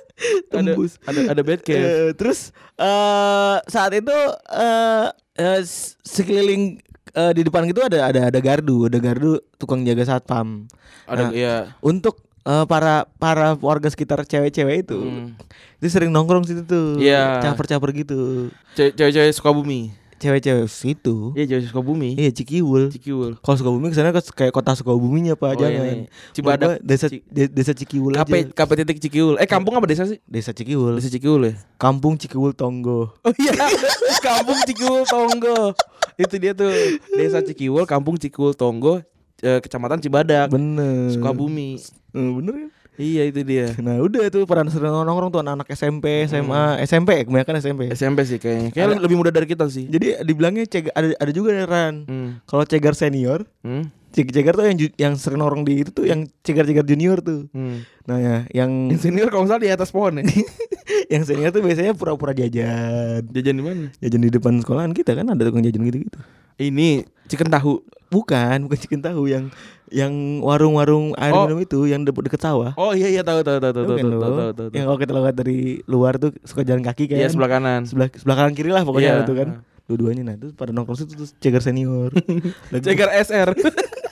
ada 0.50 0.71
Tembus. 0.73 0.91
ada 1.03 1.19
ada 1.29 1.41
Bat 1.41 1.61
Cave. 1.61 1.83
Eh, 1.83 2.09
terus 2.13 2.39
eh 2.75 3.55
saat 3.65 3.91
itu 3.91 4.15
eh 4.50 5.07
eh, 5.35 5.59
s- 5.61 5.93
sekeliling 6.01 6.81
eh, 7.17 7.31
di 7.33 7.41
depan 7.41 7.65
gitu 7.65 7.81
ada 7.81 8.05
ada 8.05 8.29
ada 8.29 8.39
gardu, 8.39 8.85
ada 8.85 8.97
gardu 8.97 9.29
tukang 9.57 9.81
jaga 9.81 10.05
satpam. 10.05 10.69
Ada 11.03 11.23
Nah, 11.23 11.31
ya. 11.31 11.55
untuk 11.81 12.21
eh, 12.43 12.63
para 12.63 13.09
para 13.12 13.57
warga 13.57 13.88
sekitar 13.88 14.21
cewek-cewek 14.21 14.86
itu 14.86 14.95
Hmm. 14.95 15.33
itu 15.75 15.88
sering 15.89 16.07
nongkrong 16.09 16.43
situ 16.43 16.62
tuh 16.62 16.95
Iya. 16.95 17.41
caper-caper 17.41 17.89
gitu 17.97 18.47
Ce- 18.71 18.93
Cewek-cewek 18.93 19.31
Sukabumi. 19.31 19.91
cewek-cewek 20.17 20.65
situ 20.65 21.31
Iya, 21.33 21.45
cewek 21.47 21.69
Sukabumi. 21.69 22.15
iya 22.15 22.29
Cikiwul 22.29 22.89
Cikiul. 22.89 23.38
kalau 23.38 23.55
Sukabumi 23.55 23.88
ke 23.88 23.95
sana 23.95 24.09
ke 24.09 24.21
kayak 24.27 24.50
kota 24.50 24.74
Sukabuminya 24.74 25.33
pak 25.33 25.53
Oh, 25.53 25.59
jangan 25.59 25.83
ini. 25.86 26.05
Cibadak. 26.31 26.67
Menurut 26.67 26.79
gua 26.79 26.89
desa 26.89 27.05
Ci- 27.05 27.21
de- 27.24 27.51
desa 27.51 27.71
Cikiwul 27.71 28.13
KP 28.15 28.31
aja 28.33 28.50
KP 28.55 28.69
titik 28.75 28.97
Cikiul. 29.00 29.36
Eh 29.38 29.45
kampung 29.45 29.74
apa 29.74 29.86
desa 29.86 30.03
sih? 30.03 30.17
desa 30.24 30.51
Cikiwul 30.51 30.97
Desa 30.97 31.09
Cikiul 31.09 31.41
ya. 31.43 31.53
kampung 31.75 32.15
Cikiwul 32.15 32.51
Tonggo 32.51 33.13
Oh 33.17 33.33
iya, 33.38 33.53
kampung 34.25 34.57
Cikiul 34.63 35.03
Tonggo. 35.03 35.77
Itu 36.17 36.36
dia 36.36 36.51
tuh 36.51 36.74
desa 37.12 37.39
Cikiul, 37.39 37.86
kampung 37.86 38.17
Cikiul 38.17 38.51
Tonggo, 38.51 39.05
eh, 39.39 39.59
kecamatan 39.59 39.97
Cibadak, 39.97 40.50
bener 40.50 41.09
Sukabumi. 41.09 41.77
Eh, 42.12 42.31
bener 42.33 42.53
kan 42.57 42.69
Iya 42.97 43.29
itu 43.29 43.45
dia. 43.45 43.77
nah 43.77 44.01
udah 44.01 44.25
tuh 44.27 44.41
para 44.43 44.65
sering 44.65 44.89
nongkrong 44.89 45.29
tuh 45.29 45.38
anak-anak 45.38 45.69
SMP 45.69 46.25
SMA 46.25 46.81
SMP 46.81 47.21
kebanyakan 47.21 47.55
SMP 47.55 47.81
SMP 47.93 48.25
sih 48.25 48.41
kayaknya. 48.41 48.74
Kayaknya 48.74 48.97
lebih 49.00 49.15
muda 49.15 49.29
dari 49.29 49.45
kita 49.45 49.69
sih. 49.69 49.86
jadi 49.86 50.25
dibilangnya 50.25 50.65
cegar 50.65 50.91
ada 50.91 51.13
ada 51.13 51.29
juga 51.29 51.53
nih, 51.53 51.63
Ran 51.63 51.95
Hmm. 52.03 52.29
kalau 52.43 52.65
cegar 52.65 52.97
senior 52.97 53.45
Hmm. 53.62 53.93
Ceg- 54.09 54.33
cegar 54.33 54.57
tuh 54.57 54.65
yang 54.65 54.77
yang 54.97 55.13
sering 55.13 55.38
nongkrong 55.38 55.62
di 55.62 55.86
itu 55.86 55.93
tuh 55.93 56.09
yang 56.09 56.25
cegar-cegar 56.41 56.81
junior 56.83 57.21
tuh 57.21 57.45
Hmm. 57.53 57.86
Nah 58.03 58.17
ya, 58.17 58.36
yang 58.50 58.89
Yang 58.89 59.05
senior 59.05 59.29
kalau 59.29 59.45
salah 59.45 59.62
di 59.62 59.69
atas 59.69 59.93
pohon 59.93 60.17
ya. 60.17 60.25
yang 61.07 61.23
senior 61.23 61.49
tuh 61.49 61.59
biasanya 61.59 61.91
pura-pura 61.91 62.31
jajan. 62.31 63.23
Jajan 63.25 63.53
di 63.53 63.63
mana? 63.63 63.85
Jajan 63.97 64.19
di 64.19 64.29
depan 64.29 64.53
sekolahan 64.57 64.91
kita 64.91 65.11
kan 65.13 65.25
ada 65.25 65.41
tukang 65.41 65.61
jajan 65.61 65.81
gitu-gitu. 65.81 66.19
Ini 66.57 67.01
chicken 67.25 67.47
tahu. 67.47 67.79
Bukan, 68.07 68.65
bukan 68.65 68.77
chicken 68.77 68.99
tahu 68.99 69.27
yang 69.27 69.51
yang 69.87 70.11
warung-warung 70.39 71.11
air 71.13 71.31
Oh. 71.31 71.43
minum 71.43 71.59
itu 71.59 71.79
yang 71.85 72.01
de- 72.01 72.11
deket 72.13 72.39
sawah. 72.39 72.71
Oh 72.73 72.91
iya 72.91 73.07
iya 73.09 73.21
tahu 73.21 73.39
tahu 73.39 73.55
tahu 73.57 73.71
tahu 73.73 73.83
Tahu 73.85 73.95
tahu 73.97 74.19
kan 74.19 74.31
tahu 74.31 74.51
tahu. 74.53 74.67
Yang 74.69 74.83
kalau 74.85 74.97
kita 74.97 75.11
lewat 75.13 75.33
dari 75.33 75.59
luar 75.85 76.13
tuh 76.17 76.31
suka 76.41 76.63
jalan 76.63 76.81
kaki 76.81 77.07
kan. 77.07 77.17
Iya 77.17 77.27
sebelah 77.29 77.51
kanan. 77.51 77.83
sebelah 77.83 78.07
sebelah 78.09 78.35
kanan 78.37 78.53
kiri 78.53 78.69
lah 78.69 78.83
pokoknya 78.83 79.11
Iya. 79.13 79.23
itu 79.23 79.33
kan. 79.33 79.49
Dua-duanya 79.87 80.23
nah 80.23 80.35
itu 80.35 80.51
pada 80.51 80.71
nongkrong 80.71 80.97
situ 80.97 81.15
terus 81.15 81.31
cegar 81.37 81.59
senior. 81.61 82.11
Cegar 82.83 83.07
SR. 83.13 83.55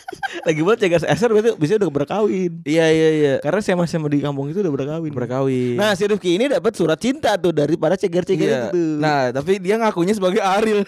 lagi 0.45 0.61
buat 0.61 0.77
cegar 0.77 1.01
SR 1.01 1.29
berarti 1.29 1.49
biasanya 1.57 1.79
udah 1.81 1.91
berkawin. 1.91 2.51
Iya 2.61 2.85
iya 2.87 3.09
iya. 3.11 3.33
Karena 3.41 3.59
saya 3.59 3.75
masih 3.75 3.97
di 4.05 4.21
kampung 4.21 4.45
itu 4.47 4.61
udah 4.61 4.69
berkawin. 4.71 5.09
Berkawin. 5.09 5.75
Nah, 5.75 5.97
si 5.97 6.05
Rifki 6.05 6.37
ini 6.37 6.45
dapat 6.45 6.71
surat 6.71 6.95
cinta 6.95 7.33
tuh 7.35 7.49
dari 7.49 7.73
para 7.73 7.97
cegar-cegar 7.97 8.45
Iya. 8.45 8.57
itu 8.61 8.67
tuh. 8.71 8.91
Nah, 9.01 9.33
tapi 9.33 9.57
dia 9.57 9.75
ngakunya 9.75 10.13
sebagai 10.13 10.39
Ariel. 10.39 10.85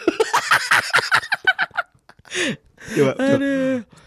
Coba, 2.88 3.12
coba. 3.20 3.38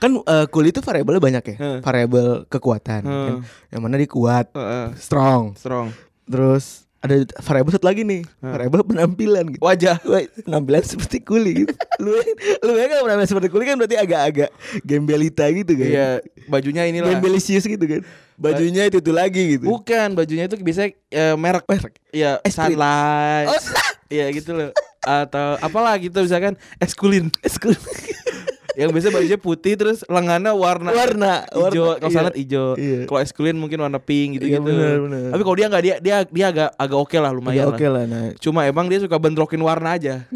Kan 0.00 0.10
eh, 0.16 0.46
kuli 0.48 0.72
itu 0.72 0.80
variabelnya 0.80 1.20
banyak 1.20 1.44
ya. 1.44 1.56
Heeh. 1.58 1.78
Variabel 1.84 2.48
kekuatan. 2.48 3.02
Heeh. 3.04 3.26
kan. 3.28 3.34
Yang 3.68 3.80
mana 3.82 3.94
dia 4.00 4.08
kuat, 4.08 4.46
Heeh. 4.56 4.86
strong. 4.96 5.52
strong. 5.52 5.92
Terus 6.24 6.88
ada 7.00 7.24
variabel 7.40 7.72
satu 7.72 7.88
lagi 7.88 8.04
nih, 8.04 8.28
variabel 8.44 8.84
penampilan 8.84 9.56
gitu. 9.56 9.62
Wajah. 9.64 9.96
Penampilan 10.44 10.84
seperti 10.84 11.24
kuli 11.24 11.64
gitu. 11.64 11.72
lu 12.04 12.12
lu 12.60 12.72
ya 12.76 12.92
kan 12.92 12.98
penampilan 13.08 13.28
seperti 13.28 13.48
kuli 13.48 13.64
kan 13.64 13.80
berarti 13.80 13.96
agak-agak 13.96 14.52
gembelita 14.84 15.48
gitu 15.48 15.72
kan. 15.80 15.88
Iya, 15.88 16.08
bajunya 16.52 16.84
inilah. 16.84 17.16
Gembelisius 17.16 17.64
gitu 17.64 17.80
kan. 17.80 18.04
Bajunya 18.36 18.88
itu 18.88 19.00
itu 19.00 19.12
lagi 19.16 19.56
gitu. 19.56 19.64
Bukan, 19.68 20.12
bajunya 20.12 20.44
itu 20.44 20.60
biasanya 20.60 20.92
eh, 21.08 21.34
merek. 21.40 21.64
Merek. 21.64 21.94
Iya, 22.12 22.36
Esprit. 22.44 22.76
Sunlight. 22.76 23.48
Oh, 23.48 23.60
Iya 24.10 24.26
gitu 24.34 24.50
loh. 24.58 24.70
Atau 25.06 25.56
apalah 25.62 25.94
gitu 25.96 26.18
misalkan 26.20 26.58
eskulin. 26.82 27.30
Eskul. 27.46 27.72
Yang 28.78 28.90
biasa 28.94 29.08
bajunya 29.10 29.38
putih 29.38 29.74
terus 29.74 29.98
lengannya 30.06 30.52
warna 30.54 30.90
Warna, 30.94 31.32
hijau, 31.50 31.98
kalau 31.98 32.06
iya. 32.06 32.14
sanat 32.14 32.34
hijau. 32.38 32.78
Iya. 32.78 32.98
Kalau 33.10 33.20
eskulin 33.20 33.56
mungkin 33.58 33.82
warna 33.82 33.98
pink 33.98 34.38
gitu 34.38 34.46
Iya, 34.46 34.62
gitu. 34.62 34.70
benar, 34.70 34.96
benar. 35.02 35.20
Tapi 35.34 35.42
kalau 35.42 35.56
dia 35.58 35.66
nggak 35.66 35.82
dia 35.82 35.94
dia 35.98 36.16
dia 36.24 36.46
agak 36.48 36.68
agak 36.78 36.98
oke 36.98 37.16
lah 37.18 37.30
Ya, 37.30 37.36
lumayan 37.36 37.66
oke 37.68 37.86
lah 37.86 38.04
nah. 38.06 38.30
Cuma 38.38 38.60
emang 38.64 38.86
dia 38.86 39.02
suka 39.02 39.18
bentrokin 39.18 39.60
warna 39.60 39.98
aja. 39.98 40.14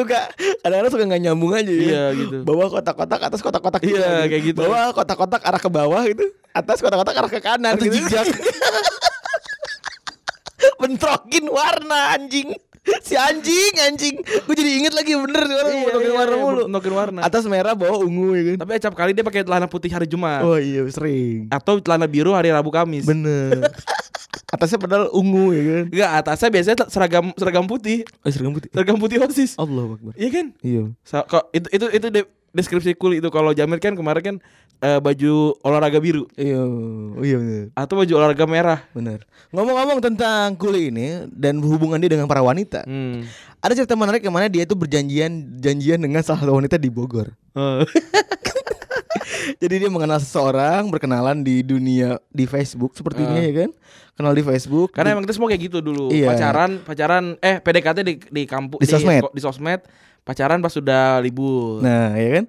Suka 0.00 0.32
kadang-kadang 0.64 0.92
suka 0.96 1.04
nggak 1.04 1.22
nyambung 1.28 1.52
aja 1.52 1.68
ya. 1.68 1.84
Iya, 1.84 2.02
gitu. 2.16 2.36
Bawah 2.40 2.72
kotak-kotak, 2.72 3.20
atas 3.20 3.44
kotak-kotak 3.44 3.84
Iya, 3.84 3.88
juga 3.92 4.08
kayak 4.32 4.42
gitu. 4.48 4.60
Bawah 4.64 4.96
kotak-kotak 4.96 5.44
arah 5.44 5.60
ke 5.60 5.68
bawah 5.68 6.02
gitu. 6.08 6.24
Atas 6.56 6.80
kotak-kotak 6.80 7.20
arah 7.20 7.28
ke 7.28 7.40
kanan 7.44 7.76
Atau 7.76 7.84
gitu. 7.84 8.00
zigzag. 8.00 8.24
Bentrokin 10.80 11.52
warna 11.52 12.16
anjing. 12.16 12.56
Si 13.06 13.12
anjing 13.12 13.74
anjing. 13.82 14.16
Gue 14.20 14.54
jadi 14.54 14.70
inget 14.76 14.92
lagi 14.92 15.12
bener 15.12 15.44
orang 15.44 15.74
Iya, 15.74 15.92
iya, 15.92 16.12
warna 16.12 16.32
iya, 16.32 16.42
mulu. 16.42 16.62
bentrokin 16.66 16.94
warna. 16.94 17.20
Atas 17.20 17.44
merah, 17.44 17.74
bawah 17.74 18.00
ungu 18.00 18.32
ya 18.32 18.42
kan. 18.52 18.56
Tapi 18.62 18.72
acap 18.74 18.94
kali 18.94 19.10
dia 19.12 19.20
pakai 19.20 19.42
celana 19.42 19.66
putih 19.66 19.90
hari 19.90 20.06
Jumat. 20.06 20.40
Oh 20.40 20.56
iya 20.56 20.80
sering. 20.88 21.48
Atau 21.48 21.78
celana 21.78 22.04
biru 22.04 22.32
hari 22.32 22.48
Rabu 22.48 22.70
Kamis. 22.70 23.04
Bener. 23.04 23.68
Atasnya 24.54 24.78
padahal 24.78 25.06
ungu 25.12 25.52
ya 25.52 25.62
kan. 25.62 25.84
Enggak, 25.88 26.10
atasnya 26.16 26.48
biasanya 26.50 26.76
seragam 26.86 27.24
seragam 27.34 27.64
putih. 27.64 28.02
Oh 28.20 28.30
seragam 28.30 28.52
putih. 28.52 28.68
Seragam 28.70 28.96
putih 28.98 29.16
OSIS. 29.20 29.54
Allah 29.54 29.84
Akbar. 29.86 30.12
Iya 30.16 30.28
kan? 30.32 30.46
Iya. 30.60 30.82
Sa- 31.02 31.22
kok 31.22 31.50
itu 31.52 31.66
itu 31.70 31.86
itu 31.92 32.06
de- 32.10 32.30
deskripsi 32.50 32.98
cool 32.98 33.14
itu 33.14 33.28
kalau 33.28 33.54
Jamil 33.54 33.78
kan 33.78 33.94
kemarin 33.94 34.22
kan 34.24 34.36
eh, 34.80 34.98
baju 34.98 35.32
olahraga 35.60 35.96
biru 35.96 36.24
Iya. 36.34 36.60
Iya 37.20 37.36
bener. 37.36 37.64
atau 37.72 37.94
baju 37.96 38.12
olahraga 38.14 38.44
merah. 38.44 38.80
Bener. 38.90 39.22
Ngomong-ngomong 39.50 40.00
tentang 40.00 40.56
kuli 40.56 40.88
ini 40.88 41.28
dan 41.28 41.60
hubungan 41.60 41.96
dia 41.96 42.10
dengan 42.10 42.24
para 42.24 42.40
wanita. 42.40 42.84
Hmm. 42.84 43.24
Ada 43.60 43.76
cerita 43.76 43.92
menarik 43.92 44.20
yang 44.20 44.32
mana 44.32 44.48
dia 44.48 44.64
itu 44.64 44.72
berjanjian 44.72 45.30
janjian 45.56 46.00
dengan 46.00 46.24
salah 46.24 46.40
satu 46.40 46.54
wanita 46.54 46.74
di 46.74 46.88
Bogor. 46.88 47.28
Oh. 47.52 47.84
Jadi 49.56 49.74
dia 49.78 49.90
mengenal 49.90 50.16
seseorang, 50.16 50.88
berkenalan 50.88 51.40
di 51.40 51.60
dunia 51.60 52.16
di 52.28 52.44
Facebook 52.44 52.92
sepertinya 52.94 53.36
Ah. 53.36 53.42
ya 53.42 53.52
kan. 53.58 53.70
Kenal 54.14 54.32
di 54.32 54.40
Facebook. 54.40 54.92
Karena 54.92 55.12
emang 55.12 55.24
kita 55.24 55.34
semua 55.34 55.48
kayak 55.48 55.62
gitu 55.62 55.78
dulu. 55.80 56.08
Iya. 56.08 56.28
Pacaran, 56.30 56.70
pacaran 56.80 57.24
eh 57.38 57.56
PDKT 57.58 57.98
di 58.00 58.14
di 58.22 58.42
kampus 58.44 58.80
Di 58.80 58.88
sosmed. 58.88 59.22
di 59.26 59.40
sosmed. 59.40 59.80
Pacaran 60.22 60.60
pas 60.60 60.70
sudah 60.70 61.18
libur. 61.18 61.80
Nah, 61.80 62.12
ya 62.14 62.40
kan. 62.40 62.44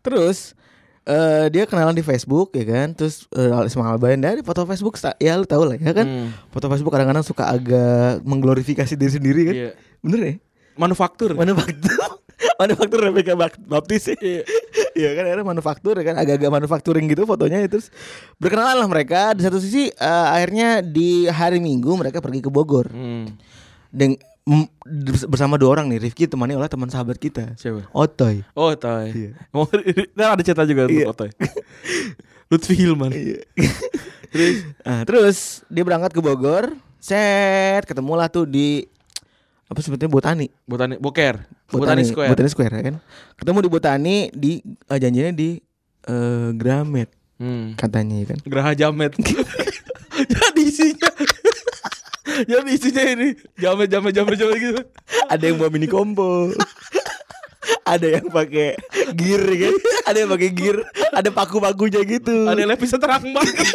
Terus 0.00 0.54
eh 1.02 1.46
dia 1.50 1.66
kenalan 1.66 1.92
di 1.92 2.02
Facebook 2.02 2.54
ya 2.54 2.64
kan. 2.64 2.94
Terus 2.94 3.26
uh, 3.32 3.62
Ismail 3.62 3.98
Albayan 3.98 4.20
dari 4.22 4.40
foto 4.40 4.62
Facebook 4.64 4.94
ya 5.18 5.34
lu 5.34 5.46
tau 5.46 5.66
lah 5.66 5.76
ya 5.76 5.92
kan. 5.92 6.06
Hmm. 6.06 6.28
Foto 6.50 6.66
Facebook 6.68 6.92
kadang-kadang 6.92 7.26
suka 7.26 7.48
agak 7.48 8.22
mengglorifikasi 8.22 8.94
diri 8.94 9.12
sendiri 9.12 9.40
kan. 9.48 9.54
Iya. 9.54 9.70
Bener 10.02 10.20
ya? 10.20 10.34
Manufaktur. 10.78 11.34
Manufaktur. 11.34 11.98
manufaktur 12.60 12.98
Rebecca 13.02 13.34
Bap- 13.34 13.62
Baptis 13.66 14.10
ya. 14.10 14.42
Iya 14.92 15.10
kan 15.16 15.22
akhirnya 15.24 15.46
manufaktur 15.46 15.94
ya 15.96 16.04
kan 16.04 16.16
agak-agak 16.20 16.50
manufacturing 16.52 17.06
gitu 17.08 17.24
fotonya 17.24 17.64
terus 17.64 17.88
berkenalan 18.36 18.76
lah 18.76 18.88
mereka 18.90 19.32
di 19.32 19.40
satu 19.46 19.56
sisi 19.56 19.88
eh, 19.88 20.26
akhirnya 20.28 20.84
di 20.84 21.26
hari 21.30 21.58
Minggu 21.62 21.96
mereka 21.96 22.20
pergi 22.20 22.44
ke 22.44 22.50
Bogor 22.52 22.92
Hmm. 22.92 23.32
mm, 23.94 24.31
bersama 25.24 25.54
dua 25.54 25.70
orang 25.72 25.86
nih 25.86 26.02
Rifki 26.02 26.26
temani 26.26 26.52
oleh 26.52 26.66
teman 26.66 26.90
sahabat 26.90 27.14
kita 27.14 27.54
Siapa? 27.54 27.86
Otoy 27.90 28.42
Oh, 28.52 28.74
Toy. 28.74 29.08
Iya. 29.08 29.30
Mau 29.48 29.70
nah, 30.18 30.34
ada 30.34 30.42
cerita 30.42 30.66
juga 30.66 30.90
Iya. 30.90 31.06
untuk 31.06 31.14
Toy. 31.16 31.30
Lutfi 32.50 32.74
Hilman. 32.74 33.10
terus 34.32 34.54
nah, 34.82 35.02
terus 35.04 35.36
dia 35.66 35.82
berangkat 35.82 36.10
ke 36.10 36.20
Bogor 36.20 36.74
set 36.98 37.84
ketemulah 37.84 38.26
tuh 38.26 38.42
di 38.42 38.82
apa 39.64 39.78
sebetulnya 39.78 40.10
Botani 40.10 40.46
Botani 40.64 40.94
Boker. 40.98 41.46
Botani 41.68 42.02
Square. 42.02 42.30
Botani 42.34 42.50
Square 42.50 42.72
ya 42.74 42.82
kan 42.82 42.96
ketemu 43.36 43.58
di 43.58 43.70
Botani 43.70 44.16
di 44.28 44.52
eh, 44.64 44.98
janjinya 44.98 45.30
di 45.30 45.50
eh, 46.04 46.50
Gramet 46.52 47.08
Hmm. 47.36 47.74
katanya 47.74 48.22
ya 48.22 48.26
kan 48.30 48.38
Geraha 48.44 48.72
Jamet. 48.72 49.12
Jadi 50.22 50.62
isinya 50.62 51.10
Jadi 52.48 52.70
isinya 52.72 53.02
ini. 53.04 53.28
Jamet 53.58 53.88
jamet 53.92 54.12
jamet 54.14 54.36
jamet 54.38 54.56
gitu. 54.58 54.82
ada 55.28 55.42
yang 55.44 55.56
bawa 55.60 55.70
mini 55.72 55.88
combo. 55.88 56.48
Ada 57.82 58.18
yang 58.18 58.26
pakai 58.30 58.78
gear 59.14 59.42
ya 59.42 59.68
kan? 59.68 59.74
Ada 60.10 60.16
yang 60.22 60.30
pakai 60.30 60.50
gear. 60.54 60.76
Ada 61.12 61.30
paku-pakunya 61.34 62.00
gitu. 62.06 62.46
Ada 62.46 62.62
yang 62.62 62.78
bisa 62.78 62.96
terang 62.98 63.26
banget. 63.30 63.66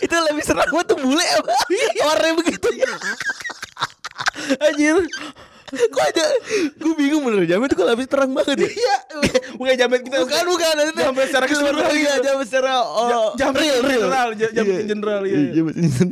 itu 0.00 0.16
lebih 0.26 0.42
serang 0.42 0.70
tuh 0.86 0.98
bule 0.98 1.22
apa 1.22 1.54
warnanya 2.02 2.34
begitu. 2.40 2.68
Anjir. 4.58 4.96
Kok 5.86 6.02
aja 6.04 6.24
gue 6.74 6.94
bingung 6.94 7.22
bener 7.22 7.44
jamet 7.44 7.66
itu 7.66 7.74
kok 7.74 7.86
lebih 7.86 8.06
terang 8.06 8.30
banget 8.30 8.56
ya 8.58 8.70
Iya, 8.70 8.96
bukan 9.58 9.74
jamet 9.74 10.00
kita. 10.02 10.16
bukan 10.20 10.44
bukan 10.46 10.74
Jamet 10.92 11.24
secara 11.26 11.44
keseluruhan 11.50 11.90
iya 11.92 12.14
jamet 12.18 12.46
secara 12.46 12.72
oh, 12.80 13.32
Jamet 13.34 13.56
real 13.56 13.78
real 13.80 14.00
general, 14.02 14.28
ja- 14.34 14.52
jamet 14.52 14.84
general, 14.84 15.20
iya. 15.24 15.38
jamet 15.52 15.74
general. 15.76 16.08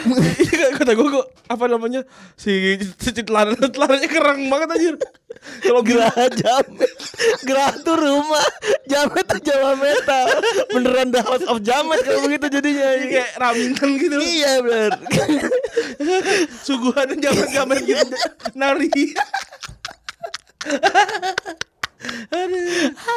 Iya 0.44 0.66
kata 0.76 0.92
gue 0.96 1.08
kok 1.12 1.26
apa 1.50 1.64
namanya 1.66 2.00
si 2.38 2.78
si 2.98 3.10
celana 3.12 3.56
celananya 3.56 4.08
kerang 4.08 4.40
banget 4.48 4.68
anjir. 4.72 4.96
Kalau 5.64 5.80
gila 5.80 6.12
Geraha 6.12 6.28
Jamet 6.36 6.92
Geraha 7.48 7.72
tuh 7.80 7.96
rumah 7.96 8.44
Jamet 8.84 9.24
tuh 9.24 9.40
Jawa 9.40 9.72
Metal 9.78 10.26
Beneran 10.68 11.08
The 11.14 11.22
House 11.24 11.46
of 11.48 11.64
Jamet 11.64 12.04
Kalau 12.04 12.28
begitu 12.28 12.60
jadinya 12.60 12.88
kayak 13.08 13.32
ramingan 13.40 13.90
gitu. 13.96 14.16
Iya 14.20 14.52
bener 14.60 14.92
Suguhan 16.66 17.16
jamet 17.16 17.48
jamet 17.56 17.80
gitu 17.88 18.16
nari. 18.52 18.90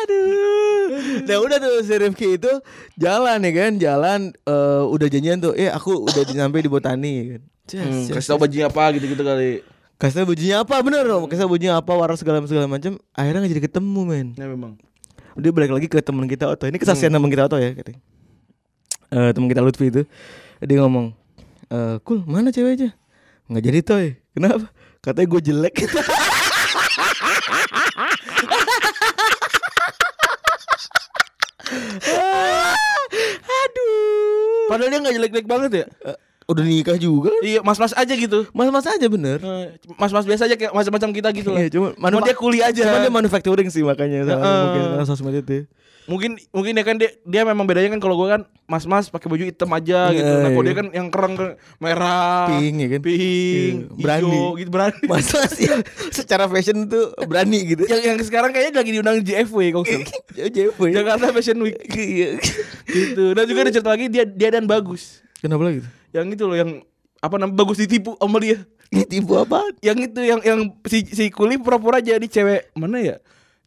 Aduh. 0.04 1.24
Nah 1.24 1.38
udah 1.40 1.58
tuh 1.60 1.84
si 1.88 1.96
Rifki 1.96 2.36
itu 2.36 2.52
Jalan 3.00 3.40
ya 3.48 3.52
kan 3.56 3.72
Jalan 3.80 4.20
eh, 4.36 4.84
Udah 4.84 5.08
janjian 5.08 5.40
tuh 5.40 5.56
Eh 5.56 5.72
aku 5.72 6.04
udah 6.04 6.24
nyampe 6.36 6.60
di 6.60 6.68
Botani 6.68 7.12
ya 7.16 7.26
kan 7.38 7.44
Hmm, 7.64 8.12
kasih 8.12 8.36
tau 8.36 8.40
bajunya 8.44 8.68
apa 8.68 8.92
gitu-gitu 8.92 9.24
kali. 9.24 9.64
Kasih 9.96 10.16
tau 10.20 10.36
bajunya 10.36 10.60
apa 10.60 10.76
bener 10.84 11.08
dong. 11.08 11.32
Kasih 11.32 11.48
tau 11.48 11.52
bajunya 11.56 11.80
apa 11.80 11.92
Warna 11.96 12.20
segala 12.20 12.44
segala 12.44 12.68
macam 12.68 13.00
Akhirnya 13.16 13.40
gak 13.48 13.52
jadi 13.56 13.64
ketemu 13.72 14.02
men. 14.04 14.28
Ya 14.36 14.52
memang. 14.52 14.76
Dia 15.40 15.56
balik 15.56 15.72
lagi 15.72 15.88
ke 15.88 16.04
teman 16.04 16.28
kita 16.28 16.52
Oto 16.52 16.68
Ini 16.68 16.76
kesaksian 16.76 17.16
teman 17.16 17.32
kita 17.32 17.48
Oto 17.48 17.56
ya 17.56 17.72
katanya. 17.72 18.04
Eh 19.16 19.32
Teman 19.32 19.48
kita 19.48 19.64
Lutfi 19.64 19.88
itu 19.88 20.04
Dia 20.60 20.78
ngomong 20.84 21.16
eh 21.72 21.96
Kul 22.04 22.28
mana 22.28 22.52
ceweknya? 22.52 22.92
Nggak 23.48 23.64
jadi 23.64 23.80
toy. 23.80 24.06
Kenapa? 24.36 24.68
Katanya 25.00 25.28
gue 25.32 25.42
jelek 25.42 25.76
Padahal 34.74 34.90
dia 34.90 35.00
nggak 35.00 35.16
jelek-jelek 35.16 35.48
banget 35.48 35.72
ya. 35.74 35.86
Eh, 36.04 36.18
Udah 36.44 36.60
nikah 36.62 37.00
juga? 37.00 37.32
Iya, 37.40 37.64
mas-mas 37.64 37.96
aja 37.96 38.14
gitu. 38.14 38.44
Mas-mas 38.52 38.84
aja 38.84 39.08
bener 39.08 39.40
Eh, 39.40 39.80
Mas-mas 39.96 40.28
biasa 40.28 40.44
aja 40.44 40.60
kayak 40.60 40.76
macam-macam 40.76 41.10
kita 41.14 41.30
gitu 41.32 41.50
lah. 41.50 41.60
Iya, 41.64 41.70
cuma, 41.72 41.88
Cuma 41.96 42.20
dia 42.20 42.36
kuliah 42.36 42.68
aja. 42.68 42.84
Cuma 42.84 43.00
dia 43.00 43.14
manufacturing 43.14 43.72
sih 43.72 43.80
makanya 43.80 44.28
sama- 44.28 44.44
Heeh. 44.44 44.60
mungkin 44.60 45.08
sosmed 45.08 45.36
itu. 45.40 45.64
Mungkin 46.04 46.36
mungkin 46.50 46.74
ya 46.74 46.84
kan 46.84 46.96
dia 46.96 47.10
dia 47.20 47.42
memang 47.42 47.64
bedanya 47.64 47.90
kan 47.90 48.00
kalau 48.00 48.16
gua 48.16 48.28
kan 48.32 48.42
mas-mas 48.64 49.08
pakai 49.08 49.28
baju 49.28 49.44
hitam 49.44 49.70
aja 49.70 50.10
gitu. 50.10 50.24
Iya, 50.26 50.40
Nah, 50.40 50.50
kalau 50.50 50.62
iya. 50.62 50.68
dia 50.68 50.76
kan 50.76 50.88
yang 50.92 51.08
kerang 51.08 51.34
kerang 51.34 51.54
merah, 51.78 52.48
Pink 52.50 52.76
ya 52.76 52.88
kan? 52.90 53.02
pink, 53.02 53.76
Iya, 53.90 53.96
berani. 53.96 54.24
hijau, 54.28 54.48
gitu 54.56 54.70
berani. 54.70 55.00
Mas-mas 55.12 55.54
ya 55.56 55.76
secara 56.10 56.46
fashion 56.46 56.86
tuh 56.86 57.06
berani 57.24 57.60
gitu. 57.66 57.84
yang 57.86 58.02
yang 58.04 58.18
sekarang 58.20 58.50
kayaknya 58.50 58.78
lagi 58.78 58.92
diundang 58.92 59.18
JFW 59.20 59.60
kok. 59.74 59.84
Ya 60.34 60.50
Jeffrey. 60.50 60.92
Jakarta 60.92 61.30
Fashion 61.30 61.62
Week 61.62 61.78
Iya. 61.94 62.42
gitu. 62.84 63.24
Dan 63.32 63.44
juga 63.46 63.60
ada 63.62 63.72
cerita 63.72 63.90
lagi 63.90 64.06
dia 64.08 64.24
dia 64.24 64.50
dan 64.50 64.66
bagus. 64.66 65.22
Kenapa 65.38 65.62
lagi? 65.64 65.86
Yang 66.10 66.28
itu 66.34 66.44
loh 66.44 66.56
yang 66.56 66.72
apa 67.18 67.36
namanya 67.38 67.56
bagus 67.56 67.78
ditipu 67.78 68.18
sama 68.18 68.38
dia. 68.38 68.66
Ini 68.90 69.06
tipu 69.06 69.34
apa? 69.36 69.62
Yang 69.80 70.10
itu 70.10 70.22
yang 70.22 70.40
yang 70.40 70.60
si 70.84 71.02
si 71.06 71.30
Kuli 71.30 71.58
pura-pura 71.58 71.98
jadi 71.98 72.22
cewek 72.22 72.74
mana 72.74 72.98
ya? 72.98 73.16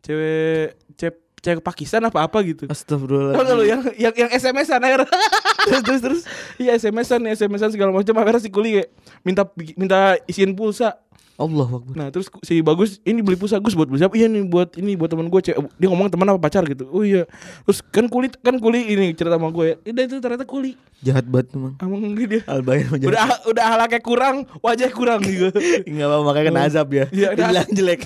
Cewek 0.01 0.79
cep 0.95 1.15
cewek 1.47 1.63
Pakistan 1.63 2.03
apa 2.03 2.27
apa 2.27 2.39
gitu. 2.43 2.67
Astagfirullah. 2.67 3.39
Gak 3.39 3.55
lu 3.55 3.63
yang 3.63 3.83
yang 3.95 4.15
yang 4.19 4.31
SMS-an 4.35 4.83
akhirnya 4.83 5.07
terus 5.67 5.83
terus 5.83 6.01
terus 6.01 6.21
iya 6.57 6.73
SMS-an 6.73 7.27
SMS-an 7.27 7.75
segala 7.75 7.91
macam 7.91 8.15
akhirnya 8.17 8.39
si 8.39 8.49
kuli 8.49 8.79
kayak 8.79 8.89
minta 9.21 9.43
minta 9.75 9.99
isiin 10.25 10.55
pulsa 10.55 10.95
Allah 11.37 11.69
Akbar. 11.69 11.93
Nah 11.93 12.09
terus 12.09 12.33
si 12.41 12.65
bagus 12.65 12.97
ini 13.05 13.21
beli 13.21 13.37
pulsa 13.37 13.61
Gus 13.61 13.77
buat 13.77 13.85
beli 13.85 14.01
siapa? 14.01 14.17
Iya 14.17 14.25
nih 14.25 14.49
buat 14.49 14.73
ini 14.81 14.97
buat 14.97 15.13
teman 15.13 15.29
gue 15.29 15.41
cewek. 15.45 15.69
Dia 15.77 15.89
ngomong 15.93 16.09
teman 16.09 16.33
apa 16.33 16.41
pacar 16.41 16.65
gitu. 16.65 16.89
Oh 16.89 17.05
iya. 17.05 17.29
Terus 17.69 17.85
kan 17.93 18.09
kulit 18.09 18.41
kan 18.41 18.57
kuli 18.57 18.89
ini 18.89 19.13
cerita 19.13 19.37
sama 19.37 19.53
gue. 19.53 19.77
Ya 19.85 19.93
itu 19.93 20.17
ternyata 20.17 20.49
kuli. 20.49 20.81
Jahat 21.05 21.29
banget 21.29 21.53
emang. 21.53 21.77
Emang 21.77 22.17
dia 22.17 22.41
Albayan 22.49 22.89
jahat. 22.89 23.05
udah 23.13 23.25
udah 23.53 23.65
halaknya 23.69 24.01
kurang, 24.01 24.37
wajah 24.65 24.89
kurang 24.89 25.21
gitu. 25.29 25.53
Enggak 25.89 26.09
apa 26.09 26.17
makanya 26.25 26.47
kena 26.49 26.61
azab 26.73 26.89
ya. 26.89 27.05
Iya, 27.13 27.27
ada- 27.37 27.45
Dibilang 27.45 27.69
jelek. 27.69 28.01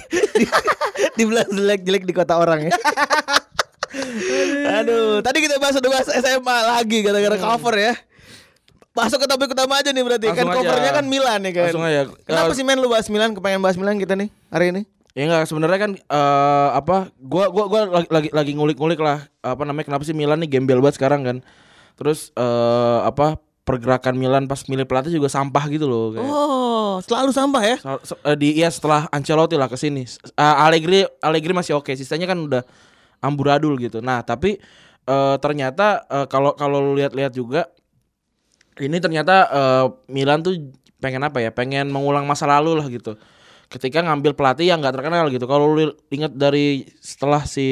Dibilang 1.16 1.48
jelek 1.54 1.80
jelek 1.86 2.02
di 2.10 2.14
kota 2.18 2.34
orang 2.34 2.66
ya. 2.66 2.74
Aduh, 4.80 5.18
tadi 5.20 5.38
kita 5.42 5.58
bahas 5.58 5.74
udah 5.74 5.90
bahas 5.90 6.08
SMA 6.08 6.56
lagi 6.66 6.98
gara-gara 7.02 7.36
cover 7.36 7.74
ya. 7.76 7.94
Masuk 8.90 9.22
ke 9.22 9.26
topik 9.26 9.54
utama 9.54 9.78
aja 9.78 9.90
nih 9.90 10.02
berarti 10.02 10.26
kan 10.30 10.34
Hmm. 10.34 10.50
Langsung 10.50 10.50
aja. 10.50 10.66
covernya 10.66 10.92
kan 10.92 11.04
Milan 11.06 11.40
ya 11.46 11.52
kan. 11.54 11.64
Langsung 11.70 11.84
aja. 11.86 12.00
Kenapa 12.26 12.52
sih 12.54 12.64
men 12.66 12.78
lu 12.78 12.88
bahas 12.90 13.06
Milan? 13.06 13.30
Kepengen 13.32 13.62
bahas 13.62 13.78
Milan 13.78 13.96
kita 13.96 14.18
nih 14.18 14.28
hari 14.50 14.74
ini? 14.74 14.82
Ya 15.10 15.26
enggak 15.26 15.46
sebenarnya 15.46 15.78
kan 15.78 15.92
eh 15.98 16.68
apa 16.70 17.10
gua 17.18 17.50
gua 17.50 17.66
gua 17.66 17.80
lagi 18.06 18.30
lagi, 18.30 18.52
ngulik-ngulik 18.54 18.98
lah 18.98 19.26
apa 19.42 19.62
namanya 19.62 19.90
kenapa 19.90 20.02
sih 20.06 20.14
Milan 20.14 20.38
nih 20.38 20.50
gembel 20.50 20.78
banget 20.82 20.98
sekarang 20.98 21.22
kan. 21.22 21.36
Terus 21.98 22.30
eh 22.34 23.00
apa 23.02 23.38
pergerakan 23.62 24.18
Milan 24.18 24.50
pas 24.50 24.58
milih 24.66 24.82
pelatih 24.82 25.14
juga 25.14 25.30
sampah 25.30 25.62
gitu 25.70 25.86
loh 25.86 26.10
kayak. 26.10 26.26
Oh, 26.26 26.98
selalu 27.02 27.30
sampah 27.30 27.62
ya. 27.62 27.76
Eh, 28.26 28.34
di 28.34 28.58
iya 28.58 28.66
setelah 28.66 29.06
Ancelotti 29.10 29.54
lah 29.54 29.70
ke 29.70 29.78
sini. 29.78 30.02
Eh, 30.02 30.54
Allegri 30.66 31.06
Allegri 31.22 31.54
masih 31.54 31.78
oke, 31.78 31.94
sisanya 31.94 32.26
kan 32.26 32.38
udah 32.42 32.62
amburadul 33.20 33.76
gitu. 33.80 34.00
Nah, 34.00 34.24
tapi 34.24 34.58
eh, 35.06 35.36
ternyata 35.40 36.04
eh, 36.08 36.26
kalau 36.28 36.56
kalau 36.56 36.80
lu 36.80 36.92
lihat-lihat 36.98 37.32
juga 37.32 37.68
ini 38.80 38.96
ternyata 38.98 39.34
eh, 39.48 39.86
Milan 40.12 40.40
tuh 40.44 40.56
pengen 41.00 41.24
apa 41.24 41.40
ya? 41.40 41.50
Pengen 41.52 41.88
mengulang 41.92 42.24
masa 42.28 42.48
lalu 42.48 42.80
lah 42.80 42.86
gitu. 42.88 43.16
Ketika 43.70 44.02
ngambil 44.02 44.34
pelatih 44.34 44.66
yang 44.66 44.82
nggak 44.82 44.98
terkenal 44.98 45.30
gitu. 45.30 45.46
Kalau 45.46 45.70
lu 45.70 45.94
ingat 46.10 46.34
dari 46.34 46.90
setelah 46.98 47.46
si 47.46 47.68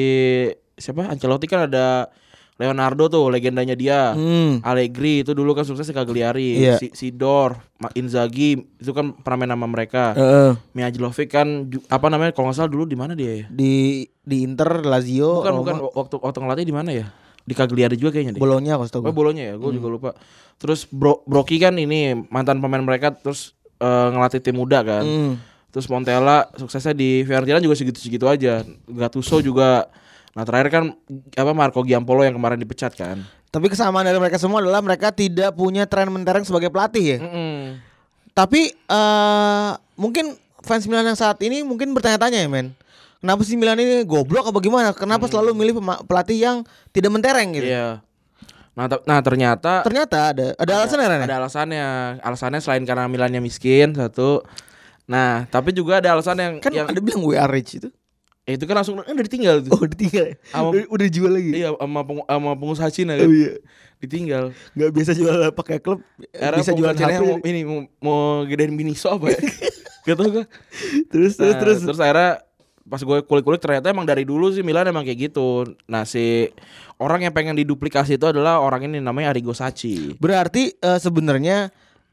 siapa 0.79 1.11
Ancelotti 1.11 1.45
kan 1.45 1.67
ada 1.67 2.07
Leonardo 2.59 3.07
tuh 3.07 3.31
legendanya 3.31 3.71
dia. 3.71 4.11
Hmm. 4.11 4.59
Allegri 4.67 5.23
itu 5.23 5.31
dulu 5.31 5.55
kan 5.55 5.63
sukses 5.63 5.87
di 5.87 5.95
Cagliari, 5.95 6.59
Iya. 6.59 6.75
si 6.75 6.91
Sidor, 6.91 7.55
Inzaghi 7.95 8.59
itu 8.75 8.91
kan 8.91 9.15
pernah 9.15 9.47
main 9.47 9.55
sama 9.55 9.67
mereka. 9.71 10.11
Heeh. 10.11 10.51
Mijlovic 10.75 11.31
kan 11.31 11.71
apa 11.87 12.07
namanya 12.11 12.35
kalau 12.35 12.51
nggak 12.51 12.59
salah 12.59 12.67
dulu 12.67 12.83
di 12.83 12.99
mana 12.99 13.15
dia 13.15 13.31
ya? 13.31 13.45
di 13.47 14.03
di 14.19 14.43
Inter, 14.43 14.83
Lazio, 14.83 15.39
Bukan 15.39 15.55
bukan 15.55 15.75
waktu 15.95 16.15
waktu 16.19 16.37
ngelatih 16.43 16.67
di 16.67 16.75
mana 16.75 16.91
ya? 16.91 17.07
Di 17.47 17.55
Cagliari 17.55 17.95
juga 17.95 18.13
kayaknya 18.13 18.35
deh. 18.35 18.41
Bologna 18.43 18.75
kalau 18.75 18.85
setahu 18.85 19.07
Oh, 19.07 19.15
bolonya 19.15 19.43
ya, 19.49 19.53
gue 19.57 19.71
juga 19.73 19.87
lupa. 19.89 20.09
Terus 20.59 20.83
Bro, 20.85 21.23
Broki 21.25 21.57
kan 21.57 21.79
ini 21.79 22.13
mantan 22.27 22.59
pemain 22.59 22.83
mereka 22.83 23.15
terus 23.15 23.55
eh, 23.79 24.07
ngelatih 24.11 24.43
tim 24.43 24.59
muda 24.59 24.83
kan. 24.83 25.01
Hmm. 25.07 25.33
Terus 25.71 25.87
Montella 25.87 26.51
suksesnya 26.59 26.91
di 26.91 27.23
Fiorentina 27.23 27.63
juga 27.63 27.79
segitu-segitu 27.79 28.27
aja. 28.27 28.61
Gattuso 28.85 29.39
juga 29.39 29.87
Nah 30.37 30.43
terakhir 30.45 30.69
kan 30.69 30.83
apa 31.33 31.51
Marco 31.57 31.81
Giampolo 31.81 32.21
yang 32.21 32.37
kemarin 32.37 32.61
dipecat 32.61 32.93
kan. 32.93 33.25
Tapi 33.49 33.65
kesamaan 33.65 34.05
dari 34.05 34.21
mereka 34.21 34.37
semua 34.37 34.61
adalah 34.61 34.81
mereka 34.85 35.09
tidak 35.09 35.57
punya 35.57 35.89
tren 35.89 36.13
mentereng 36.13 36.45
sebagai 36.45 36.69
pelatih 36.69 37.05
ya. 37.05 37.17
Mm-mm. 37.17 37.81
Tapi 38.37 38.71
eh 38.71 39.71
mungkin 39.97 40.37
fans 40.61 40.85
Milan 40.85 41.09
yang 41.09 41.17
saat 41.17 41.41
ini 41.41 41.65
mungkin 41.65 41.91
bertanya-tanya 41.97 42.45
ya 42.45 42.49
men. 42.49 42.77
Kenapa 43.19 43.43
sih 43.43 43.59
Milan 43.59 43.75
ini 43.81 44.07
goblok 44.07 44.47
apa 44.47 44.59
gimana? 44.63 44.95
Kenapa 44.95 45.27
selalu 45.27 45.51
milih 45.51 45.73
pelatih 46.07 46.39
yang 46.39 46.57
tidak 46.95 47.11
mentereng 47.11 47.51
gitu? 47.51 47.67
Iya. 47.67 47.99
Nah, 48.79 48.87
nah 49.03 49.19
ternyata 49.19 49.83
Ternyata 49.83 50.31
ada 50.31 50.45
ada 50.55 50.71
alasan 50.79 51.03
ya 51.03 51.07
Ren, 51.11 51.19
ya? 51.19 51.25
ada 51.27 51.35
alasannya. 51.43 51.87
Alasannya 52.23 52.59
selain 52.63 52.87
karena 52.87 53.11
Milannya 53.11 53.43
miskin 53.43 53.91
satu. 53.91 54.39
Nah, 55.03 55.43
tapi 55.51 55.75
juga 55.75 55.99
ada 55.99 56.15
alasan 56.15 56.39
yang 56.39 56.53
Kan 56.63 56.71
yang 56.71 56.87
ada 56.87 57.01
bilang 57.03 57.19
we 57.27 57.35
are 57.35 57.51
rich 57.51 57.75
itu. 57.75 57.91
Eh, 58.49 58.57
itu 58.57 58.65
kan 58.65 58.75
langsung 58.75 58.97
kan 58.97 59.13
udah 59.13 59.25
ditinggal 59.25 59.55
tuh. 59.61 59.71
Oh 59.71 59.85
ditinggal 59.85 60.25
ya? 60.25 60.35
Sama- 60.49 60.73
udah, 60.73 60.81
udah 60.89 61.07
jual 61.07 61.31
lagi? 61.31 61.51
Iya, 61.53 61.69
sama 61.71 62.01
pengu- 62.01 62.25
sama 62.25 62.51
pengusaha 62.57 62.89
Cina 62.89 63.13
kan. 63.13 63.23
Oh 63.23 63.31
iya. 63.31 63.53
Ditinggal. 63.99 64.43
Gak 64.73 64.89
biasa 64.89 65.11
jual 65.13 65.37
pakai 65.53 65.77
klub 65.77 65.99
Era 66.31 66.57
Bisa 66.57 66.73
pengusaha 66.73 66.97
Cina 66.97 67.19
mau, 67.19 67.37
ini 67.43 67.61
mau, 67.61 67.79
mau 67.99 68.19
gedein 68.43 68.73
Miniso 68.73 69.11
apa 69.11 69.29
ya? 69.29 69.39
Gak 70.09 70.15
tau 70.15 70.27
gue. 70.31 70.45
Terus 71.07 71.37
terus 71.37 71.53
Nah, 71.53 71.59
terus 71.61 71.77
terus 71.83 71.99
akhirnya 71.99 72.41
pas 72.81 72.97
gue 72.97 73.21
kulik-kulik 73.21 73.61
ternyata 73.61 73.93
emang 73.93 74.01
dari 74.01 74.25
dulu 74.25 74.49
sih 74.49 74.65
Milan 74.65 74.89
emang 74.89 75.05
kayak 75.05 75.29
gitu. 75.29 75.61
Nah 75.85 76.03
si 76.03 76.49
orang 76.97 77.21
yang 77.21 77.33
pengen 77.35 77.53
diduplikasi 77.53 78.17
itu 78.17 78.25
adalah 78.25 78.57
orang 78.57 78.89
ini 78.89 78.97
namanya 78.97 79.29
Arrigo 79.29 79.53
Sacchi. 79.53 80.17
Berarti 80.17 80.73
eh, 80.73 80.97
sebenarnya 80.97 81.69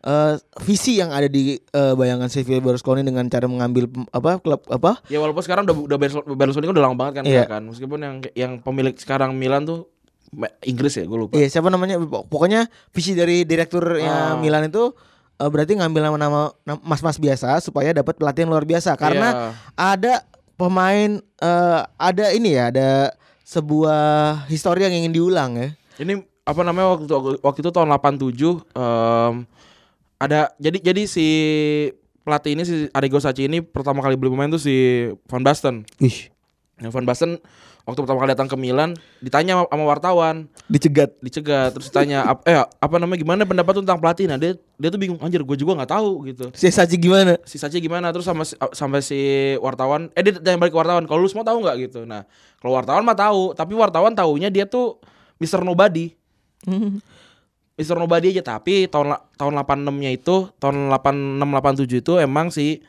eh, 0.07 0.35
visi 0.61 0.97
yang 0.97 1.11
ada 1.11 1.27
di 1.27 1.59
eh, 1.59 1.93
bayangan 1.93 2.27
Silvio 2.27 2.59
Berlusconi 2.59 3.03
dengan 3.03 3.27
cara 3.27 3.45
mengambil 3.45 3.85
apa 4.09 4.39
klub 4.39 4.63
apa 4.67 5.03
Ya 5.07 5.19
walaupun 5.19 5.43
sekarang 5.43 5.65
udah 5.65 5.77
udah 5.85 5.99
Berlusconi 6.31 6.65
kan 6.65 6.73
udah 6.73 6.85
lama 6.85 6.97
banget 6.97 7.15
kan 7.17 7.25
Iya. 7.25 7.45
kan. 7.45 7.63
Meskipun 7.65 7.99
yang 7.99 8.15
yang 8.33 8.53
pemilik 8.59 8.95
sekarang 8.95 9.35
Milan 9.35 9.65
tuh 9.65 9.91
Inggris 10.63 10.93
ya 10.93 11.03
gue 11.03 11.19
lupa. 11.19 11.33
Iya 11.33 11.47
siapa 11.49 11.67
namanya 11.67 11.99
Pok- 11.99 12.27
pokoknya 12.27 12.67
visi 12.91 13.13
dari 13.13 13.43
direkturnya 13.43 14.33
Ah. 14.33 14.37
Milan 14.37 14.67
itu 14.67 14.95
eh, 15.35 15.47
berarti 15.47 15.75
ngambil 15.75 16.03
nama-nama 16.05 16.41
nam- 16.63 16.83
mas-mas 16.83 17.17
biasa 17.17 17.59
supaya 17.59 17.91
dapat 17.91 18.15
pelatihan 18.15 18.47
luar 18.47 18.63
biasa 18.63 18.95
karena 18.95 19.29
Iya. 19.29 19.51
ada 19.77 20.15
pemain 20.55 21.11
eh, 21.37 21.81
ada 21.97 22.25
ini 22.31 22.53
ya 22.53 22.71
ada 22.71 22.91
sebuah 23.47 24.03
histori 24.47 24.83
yang 24.83 24.95
ingin 24.95 25.13
diulang 25.13 25.51
ya. 25.55 25.69
Ini 25.97 26.19
apa 26.43 26.61
namanya 26.61 26.95
waktu 26.95 27.11
waktu 27.41 27.59
itu 27.61 27.71
tahun 27.71 27.89
87 27.89 28.35
em, 28.69 29.35
ada 30.17 30.53
jadi 30.57 30.79
jadi 30.83 31.03
si 31.05 31.27
pelatih 32.23 32.57
ini 32.57 32.63
si 32.65 32.75
Arrigo 32.91 33.19
Sacchi 33.19 33.47
ini 33.47 33.61
pertama 33.61 34.01
kali 34.01 34.17
beli 34.17 34.33
pemain 34.33 34.49
tuh 34.49 34.59
si 34.59 34.75
Van 35.27 35.41
Basten. 35.41 35.87
Wih, 35.99 36.33
Nah, 36.77 36.93
Van 36.93 37.09
Basten 37.09 37.41
waktu 37.89 38.05
pertama 38.05 38.21
kali 38.21 38.37
datang 38.37 38.51
ke 38.51 38.57
Milan 38.59 38.93
ditanya 39.17 39.57
sama, 39.57 39.65
sama 39.65 39.85
wartawan, 39.87 40.37
dicegat. 40.69 41.17
dicegat 41.25 41.73
terus 41.73 41.89
ditanya 41.89 42.21
ap, 42.27 42.45
eh 42.45 42.53
apa 42.53 42.97
namanya 42.99 43.17
gimana 43.17 43.49
pendapat 43.49 43.73
lu 43.73 43.81
tentang 43.81 43.97
pelatih? 43.97 44.29
Nah, 44.29 44.37
dia 44.37 44.61
dia 44.77 44.89
tuh 44.91 45.01
bingung 45.01 45.17
anjir 45.17 45.41
gue 45.41 45.57
juga 45.57 45.73
nggak 45.73 45.89
tahu 45.89 46.29
gitu. 46.29 46.53
Si 46.53 46.69
Saji 46.69 47.01
gimana? 47.01 47.41
Si 47.49 47.57
Sacchi 47.57 47.81
gimana 47.81 48.13
terus 48.13 48.29
sama 48.29 48.45
si- 48.45 48.61
sampai 48.77 49.01
si 49.01 49.17
wartawan 49.57 50.13
eh 50.13 50.21
dia 50.21 50.37
tanya 50.37 50.61
balik 50.61 50.75
ke 50.75 50.81
wartawan 50.83 51.09
kalau 51.09 51.25
lu 51.25 51.33
semua 51.33 51.49
tahu 51.49 51.65
nggak 51.65 51.77
gitu. 51.89 52.05
Nah, 52.05 52.29
kalau 52.61 52.77
wartawan 52.77 53.01
mah 53.01 53.17
tahu, 53.17 53.57
tapi 53.57 53.73
wartawan 53.73 54.13
taunya 54.13 54.53
dia 54.53 54.69
tuh 54.69 55.01
Mr. 55.39 55.63
Nobody. 55.63 56.13
Mr. 57.77 57.93
Nobody 57.95 58.33
aja 58.33 58.57
tapi 58.57 58.89
tahun 58.89 59.21
tahun 59.37 59.53
86-nya 59.59 60.11
itu 60.11 60.49
tahun 60.57 60.89
86 60.91 61.45
87 61.85 62.01
itu 62.01 62.13
emang 62.17 62.49
si 62.49 62.81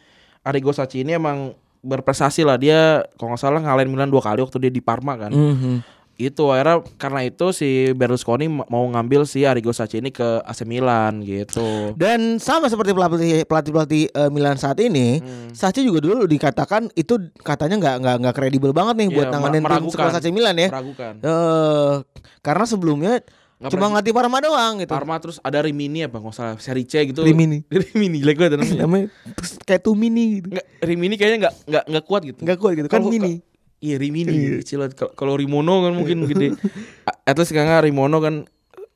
Arrigo 0.41 0.71
Sacchi 0.71 1.03
ini 1.03 1.11
emang 1.13 1.51
berprestasi 1.77 2.41
lah 2.41 2.55
dia 2.55 3.03
kalau 3.15 3.35
nggak 3.35 3.41
salah 3.41 3.59
ngalahin 3.59 3.91
Milan 3.91 4.07
dua 4.07 4.23
kali 4.23 4.39
waktu 4.39 4.57
dia 4.57 4.71
di 4.71 4.79
Parma 4.79 5.19
kan. 5.19 5.29
Mhm. 5.29 5.83
Itu 6.17 6.49
akhirnya 6.49 6.81
karena 6.97 7.21
itu 7.21 7.51
si 7.51 7.69
Berlusconi 7.91 8.49
ma- 8.49 8.65
mau 8.65 8.81
ngambil 8.87 9.21
si 9.23 9.43
Arrigo 9.43 9.69
Sacchi 9.69 9.99
ini 9.99 10.09
ke 10.09 10.23
AC 10.41 10.63
Milan 10.63 11.19
gitu. 11.21 11.91
Dan 11.93 12.39
sama 12.39 12.65
seperti 12.65 12.89
pelatih 12.89 13.17
pelatih 13.43 13.71
pelatih 13.71 14.03
eh, 14.09 14.31
Milan 14.31 14.55
saat 14.55 14.79
ini, 14.79 15.19
Hmm. 15.19 15.51
Sachi 15.51 15.83
juga 15.83 15.99
dulu 15.99 16.23
dikatakan 16.23 16.89
itu 16.93 17.13
katanya 17.37 17.75
nggak 17.77 17.95
nggak 17.99 18.15
nggak 18.19 18.35
kredibel 18.35 18.71
banget 18.71 18.95
nih 18.97 19.07
Iya, 19.09 19.15
buat 19.15 19.27
nanganin 19.29 19.61
mer- 19.61 19.71
tim 19.77 19.85
sekelas 19.85 20.15
AC 20.15 20.27
Milan 20.31 20.55
ya. 20.55 20.71
Meragukan. 20.71 21.13
Eh, 21.19 21.93
karena 22.39 22.63
sebelumnya 22.65 23.13
Nggak 23.57 23.73
cuma 23.73 23.85
ngelatih 23.89 24.13
Parma 24.13 24.37
doang 24.37 24.73
gitu. 24.77 24.91
Parma 24.91 25.15
terus 25.17 25.41
ada 25.41 25.57
Rimini 25.59 26.05
apa 26.05 26.21
nggak 26.21 26.33
salah 26.33 26.53
seri 26.61 26.85
C 26.85 27.09
gitu. 27.09 27.25
Rimini. 27.25 27.65
Rimini 27.73 28.21
jelek 28.21 28.37
banget 28.37 28.51
namanya. 28.61 28.81
Namanya 28.85 29.07
terus 29.33 29.51
kayak 29.65 29.81
tuh 29.81 29.97
mini 29.97 30.23
gitu. 30.37 30.47
Nggak, 30.53 30.65
Rimini 30.85 31.13
kayaknya 31.17 31.37
nggak 31.41 31.53
nggak 31.65 31.83
nggak 31.89 32.03
kuat 32.05 32.21
gitu. 32.21 32.39
Nggak 32.45 32.57
kuat 32.61 32.71
gitu 32.77 32.87
kan 32.87 33.01
Kalau- 33.01 33.09
mini. 33.09 33.41
Iya 33.77 34.01
Rimini 34.01 34.61
kecil 34.61 34.81
banget. 34.81 34.97
Kalau- 35.13 35.37
Rimono 35.37 35.85
kan 35.85 35.93
mungkin 35.93 36.25
gede. 36.25 36.53
A- 37.09 37.17
At 37.25 37.37
least 37.37 37.49
karena 37.49 37.81
Rimono 37.81 38.17
kan 38.17 38.45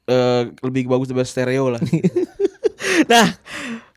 eh, 0.06 0.42
lebih 0.62 0.86
bagus 0.86 1.10
daripada 1.10 1.30
stereo 1.30 1.74
lah. 1.74 1.82
Nah, 3.02 3.34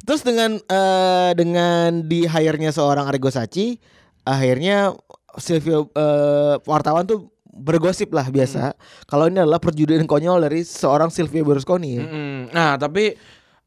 terus 0.01 0.25
dengan 0.25 0.57
eh, 0.57 1.31
dengan 1.35 2.05
di 2.05 2.25
hire-nya 2.25 2.69
seorang 2.69 3.05
Arrigo 3.05 3.29
Sacchi, 3.29 3.77
akhirnya 4.23 4.93
Silvio 5.37 5.89
eh, 5.93 6.57
wartawan 6.65 7.05
tuh 7.05 7.33
bergosip 7.55 8.11
lah 8.11 8.27
biasa. 8.27 8.75
Kalau 9.07 9.31
ini 9.31 9.39
adalah 9.39 9.63
perjudian 9.63 10.03
konyol 10.05 10.43
dari 10.43 10.67
seorang 10.67 11.09
Silvio 11.09 11.47
Berlusconi. 11.47 11.91
ya. 11.95 12.03
Mm-mm. 12.03 12.51
Nah 12.51 12.75
tapi 12.75 13.15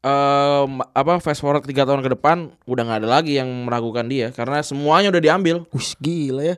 em, 0.04 0.70
apa 0.92 1.18
fast 1.24 1.40
forward 1.40 1.64
tiga 1.64 1.88
tahun 1.88 2.04
ke 2.04 2.12
depan 2.12 2.52
udah 2.68 2.82
nggak 2.84 2.98
ada 3.02 3.08
lagi 3.08 3.40
yang 3.40 3.48
meragukan 3.64 4.04
dia 4.04 4.28
karena 4.30 4.60
semuanya 4.60 5.08
udah 5.08 5.22
diambil. 5.24 5.64
Wih 5.72 5.90
gila 5.98 6.44
ya. 6.44 6.56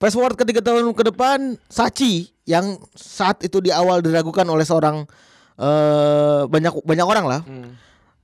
Fast 0.00 0.16
forward 0.16 0.34
ke 0.34 0.44
tiga 0.48 0.60
tahun 0.64 0.90
ke 0.90 1.14
depan, 1.14 1.54
Sachi 1.70 2.32
yang 2.48 2.76
saat 2.92 3.40
itu 3.46 3.62
di 3.62 3.70
awal 3.70 4.02
diragukan 4.02 4.44
oleh 4.48 4.66
seorang 4.66 5.06
eh 5.54 6.42
banyak 6.50 6.82
banyak 6.82 7.06
orang 7.06 7.26
lah. 7.28 7.40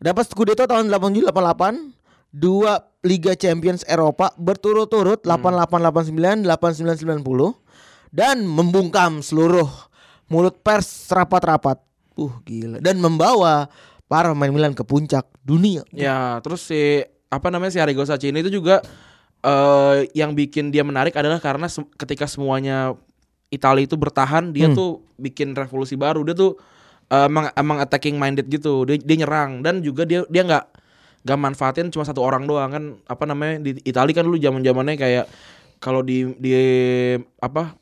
Dapat 0.01 0.33
Scudetto 0.33 0.65
tahun 0.65 0.89
87 0.89 1.29
88, 1.29 2.33
dua 2.33 2.89
Liga 3.05 3.33
Champions 3.37 3.85
Eropa 3.89 4.33
berturut-turut 4.37 5.25
88 5.25 6.45
89 6.45 6.45
89 6.49 7.21
90 7.21 7.70
dan 8.11 8.43
membungkam 8.43 9.23
seluruh 9.23 9.67
mulut 10.27 10.59
pers 10.63 11.09
rapat-rapat. 11.11 11.79
Uh, 12.15 12.31
gila. 12.45 12.79
Dan 12.79 12.99
membawa 12.99 13.71
para 14.07 14.35
pemain 14.35 14.51
Milan 14.51 14.75
ke 14.75 14.83
puncak 14.83 15.27
dunia. 15.43 15.87
Ya, 15.95 16.39
terus 16.43 16.67
si 16.67 17.03
apa 17.31 17.47
namanya 17.49 17.71
si 17.71 17.79
Arrigo 17.79 18.03
Sacchini 18.03 18.43
itu 18.43 18.51
juga 18.51 18.83
eh 19.41 20.11
yang 20.13 20.37
bikin 20.37 20.69
dia 20.69 20.85
menarik 20.85 21.17
adalah 21.17 21.41
karena 21.41 21.65
se- 21.65 21.87
ketika 21.97 22.29
semuanya 22.29 22.93
Italia 23.49 23.87
itu 23.87 23.97
bertahan, 23.97 24.53
dia 24.53 24.69
Hmm. 24.71 24.77
tuh 24.77 24.91
bikin 25.17 25.57
revolusi 25.57 25.97
baru. 25.97 26.23
Dia 26.27 26.37
tuh 26.37 26.59
eh, 27.09 27.27
emang 27.27 27.51
emang 27.55 27.79
attacking 27.81 28.19
minded 28.21 28.47
gitu. 28.47 28.85
Dia 28.85 29.01
dia 29.01 29.17
nyerang 29.25 29.63
dan 29.65 29.81
juga 29.81 30.05
dia 30.05 30.23
dia 30.29 30.43
nggak 30.45 30.65
nggak 31.21 31.39
manfaatin 31.39 31.89
cuma 31.91 32.05
satu 32.05 32.25
orang 32.25 32.49
doang 32.49 32.71
kan 32.73 32.85
apa 33.05 33.25
namanya 33.29 33.61
di 33.61 33.77
Italia 33.85 34.15
kan 34.17 34.25
dulu 34.25 34.41
zaman-zamannya 34.41 34.97
kayak 34.97 35.25
kalau 35.77 36.01
di 36.01 36.33
di 36.37 36.53
apa 37.37 37.77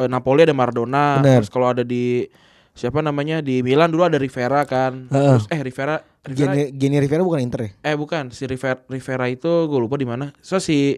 eh, 0.00 0.08
Napoli 0.08 0.42
ada 0.42 0.52
Maradona, 0.52 1.20
Bener. 1.20 1.40
terus 1.40 1.48
kalau 1.48 1.68
ada 1.68 1.82
di 1.82 2.24
siapa 2.72 3.00
namanya 3.00 3.40
di 3.40 3.60
Milan 3.60 3.90
dulu 3.90 4.04
ada 4.04 4.16
Rivera 4.16 4.64
kan. 4.64 5.06
Heeh. 5.08 5.36
Terus 5.36 5.46
eh 5.48 5.60
Rivera 5.60 5.94
Rivera 6.20 6.52
Geni, 6.52 6.62
Geni 6.72 6.96
Rivera 6.98 7.20
bukan 7.20 7.40
Inter 7.40 7.60
ya? 7.60 7.70
eh 7.84 7.96
bukan 7.96 8.28
si 8.30 8.44
Rivera, 8.44 8.80
Rivera 8.86 9.26
itu 9.26 9.48
gue 9.66 9.78
lupa 9.78 9.94
di 9.94 10.04
mana. 10.04 10.32
So 10.40 10.56
si 10.56 10.96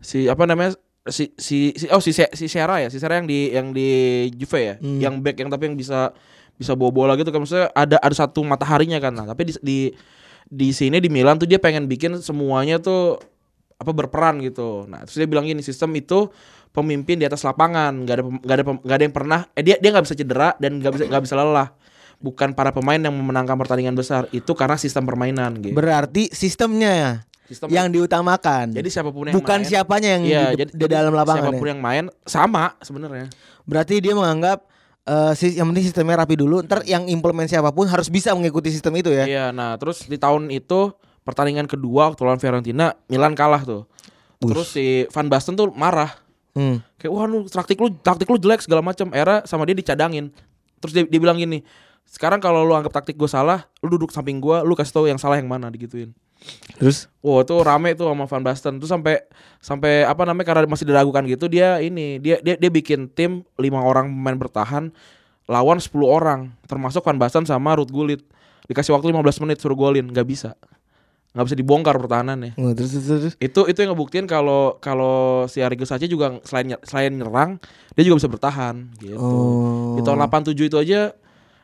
si 0.00 0.24
apa 0.26 0.44
namanya 0.44 0.72
si 1.04 1.32
si, 1.36 1.72
si 1.74 1.88
oh 1.88 1.98
si 1.98 2.12
si 2.12 2.46
Sera 2.46 2.78
ya, 2.78 2.88
si 2.88 2.96
Sera 2.96 3.16
yang 3.16 3.24
di 3.24 3.50
yang 3.50 3.72
di 3.72 3.88
Juve 4.32 4.60
ya, 4.60 4.74
Hmm. 4.78 5.00
yang 5.00 5.14
back 5.20 5.36
yang 5.36 5.48
tapi 5.48 5.68
yang 5.68 5.76
bisa 5.76 6.12
bisa 6.54 6.76
bawa 6.76 6.92
bola 6.92 7.12
gitu 7.16 7.32
kan 7.32 7.40
maksudnya 7.40 7.72
ada 7.72 7.96
ada 7.96 8.12
satu 8.12 8.44
mataharinya 8.44 9.00
kan. 9.00 9.12
Nah, 9.12 9.24
tapi 9.24 9.48
di 9.48 9.52
di 9.60 9.78
di 10.46 10.68
sini 10.70 11.00
di 11.00 11.08
Milan 11.08 11.36
tuh 11.36 11.48
dia 11.48 11.56
pengen 11.56 11.88
bikin 11.88 12.20
semuanya 12.20 12.76
tuh 12.76 13.16
apa 13.80 13.90
berperan 13.90 14.36
gitu. 14.44 14.84
Nah, 14.84 15.00
terus 15.02 15.16
dia 15.16 15.24
bilang 15.24 15.42
gini, 15.42 15.64
sistem 15.64 15.96
itu 15.96 16.28
pemimpin 16.70 17.16
di 17.16 17.24
atas 17.24 17.40
lapangan, 17.40 18.04
nggak 18.04 18.14
ada 18.14 18.22
nggak 18.22 18.54
ada 18.54 18.64
nggak 18.84 18.96
ada 19.00 19.04
yang 19.04 19.14
pernah 19.16 19.40
eh 19.56 19.62
dia 19.64 19.80
dia 19.80 19.90
nggak 19.90 20.04
bisa 20.04 20.14
cedera 20.14 20.52
dan 20.60 20.78
nggak 20.78 20.92
bisa 20.92 21.04
nggak 21.08 21.22
bisa 21.24 21.34
lelah. 21.34 21.68
Bukan 22.20 22.52
para 22.52 22.68
pemain 22.68 23.00
yang 23.00 23.16
memenangkan 23.16 23.56
pertandingan 23.56 23.96
besar, 23.96 24.28
itu 24.28 24.52
karena 24.52 24.76
sistem 24.76 25.08
permainan 25.08 25.56
gitu. 25.56 25.72
Berarti 25.72 26.28
sistemnya 26.28 26.92
ya 26.92 27.12
Sistem 27.48 27.66
yang 27.72 27.88
diutamakan. 27.88 28.70
jadi 28.70 28.86
siapa 28.86 29.08
pun 29.10 29.26
yang 29.26 29.34
bukan 29.34 29.58
main, 29.58 29.66
siapanya 29.66 30.08
yang 30.14 30.22
Iya, 30.22 30.44
di, 30.46 30.56
jadi, 30.60 30.70
di 30.70 30.86
dalam 30.86 31.10
lapangan. 31.10 31.48
Siapa 31.48 31.56
pun 31.56 31.66
ya? 31.66 31.70
yang 31.72 31.80
main 31.80 32.04
sama 32.22 32.76
sebenarnya. 32.78 33.26
Berarti 33.64 33.98
dia 33.98 34.12
menganggap 34.12 34.68
eh, 35.02 35.32
sis- 35.32 35.56
yang 35.56 35.66
penting 35.66 35.88
sistemnya 35.88 36.20
rapi 36.20 36.36
dulu. 36.36 36.60
Ntar 36.62 36.84
yang 36.84 37.08
implement 37.08 37.48
siapa 37.48 37.72
pun 37.72 37.88
harus 37.88 38.06
bisa 38.06 38.36
mengikuti 38.36 38.68
sistem 38.68 38.94
itu 38.94 39.10
ya. 39.10 39.24
Iya, 39.24 39.44
nah 39.50 39.74
terus 39.74 40.04
di 40.04 40.14
tahun 40.14 40.52
itu 40.52 40.92
pertandingan 41.22 41.68
kedua 41.68 42.12
waktu 42.12 42.22
lawan 42.24 42.40
Fiorentina, 42.40 42.96
Milan 43.06 43.36
kalah 43.36 43.62
tuh. 43.62 43.82
Terus 44.40 44.72
si 44.72 45.04
Van 45.12 45.28
Basten 45.28 45.52
tuh 45.54 45.68
marah. 45.76 46.16
Hmm. 46.56 46.80
Kayak 46.96 47.12
wah 47.12 47.24
lu 47.28 47.46
taktik 47.46 47.78
lu 47.78 47.92
taktik 48.00 48.26
lu 48.26 48.40
jelek 48.40 48.64
segala 48.64 48.80
macam. 48.80 49.12
Era 49.12 49.44
sama 49.44 49.68
dia 49.68 49.76
dicadangin. 49.76 50.32
Terus 50.80 50.92
dia, 50.96 51.04
dia 51.04 51.20
bilang 51.20 51.36
gini, 51.36 51.60
sekarang 52.08 52.40
kalau 52.40 52.64
lu 52.64 52.72
anggap 52.72 52.90
taktik 52.90 53.20
gue 53.20 53.28
salah, 53.28 53.68
lu 53.84 53.92
duduk 53.92 54.08
samping 54.10 54.40
gua, 54.40 54.64
lu 54.64 54.72
kasih 54.72 54.96
tahu 54.96 55.04
yang 55.12 55.20
salah 55.20 55.36
yang 55.36 55.46
mana 55.46 55.68
digituin. 55.68 56.16
Terus 56.80 57.04
Wow, 57.20 57.44
tuh 57.44 57.60
rame 57.60 57.92
tuh 57.92 58.08
sama 58.08 58.24
Van 58.24 58.40
Basten. 58.40 58.80
Tuh 58.80 58.88
sampai 58.88 59.20
sampai 59.60 60.08
apa 60.08 60.24
namanya 60.24 60.56
karena 60.56 60.64
masih 60.64 60.88
diragukan 60.88 61.20
gitu 61.28 61.52
dia 61.52 61.84
ini 61.84 62.16
dia 62.16 62.40
dia 62.40 62.56
dia 62.56 62.70
bikin 62.72 63.12
tim 63.12 63.44
lima 63.60 63.84
orang 63.84 64.08
pemain 64.08 64.40
bertahan 64.40 64.88
lawan 65.50 65.82
10 65.82 65.90
orang 66.06 66.54
termasuk 66.70 67.02
Van 67.02 67.18
Basten 67.18 67.44
sama 67.44 67.74
Ruth 67.74 67.90
Gullit. 67.90 68.22
Dikasih 68.70 68.94
waktu 68.94 69.10
15 69.10 69.42
menit 69.42 69.58
suruh 69.58 69.74
golin, 69.74 70.06
nggak 70.06 70.22
bisa. 70.22 70.54
Nggak 71.30 71.46
bisa 71.46 71.54
dibongkar 71.54 71.94
pertahanannya. 71.94 72.58
oh, 72.58 72.74
terus, 72.74 72.90
terus, 72.90 73.06
terus. 73.06 73.34
Itu 73.38 73.66
itu 73.66 73.78
yang 73.78 73.94
ngebuktiin 73.94 74.26
kalau 74.26 74.78
kalau 74.78 75.46
si 75.46 75.62
Arrigo 75.62 75.86
Sacchi 75.86 76.06
juga 76.06 76.42
selain 76.42 76.74
selain 76.82 77.14
nyerang, 77.14 77.62
dia 77.94 78.02
juga 78.02 78.18
bisa 78.18 78.28
bertahan 78.28 78.90
gitu. 78.98 79.14
Oh. 79.14 79.94
Di 79.94 80.02
tahun 80.02 80.26
87 80.26 80.58
itu 80.58 80.76
aja 80.76 81.14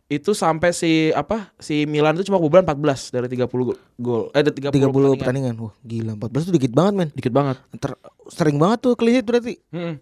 itu 0.06 0.30
sampai 0.30 0.70
si 0.70 1.10
apa 1.10 1.50
si 1.58 1.82
Milan 1.82 2.14
itu 2.14 2.30
cuma 2.30 2.38
kebobolan 2.38 2.62
14 2.62 3.10
dari 3.10 3.26
30 3.26 3.50
go- 3.50 3.80
gol. 3.98 4.30
Eh 4.30 4.46
dari 4.46 4.54
30, 4.54 4.70
30 4.70 4.86
pertandingan. 4.86 5.18
pertandingan. 5.18 5.54
Wah, 5.58 5.74
gila 5.82 6.12
14 6.14 6.46
tuh 6.46 6.54
dikit 6.54 6.72
banget, 6.72 6.92
men. 6.94 7.08
Dikit 7.10 7.34
banget. 7.34 7.56
Ter- 7.74 7.98
sering 8.30 8.54
banget 8.54 8.78
tuh 8.86 8.94
clean 8.94 9.18
sheet 9.18 9.26
berarti. 9.26 9.54
Mm-mm. 9.74 9.98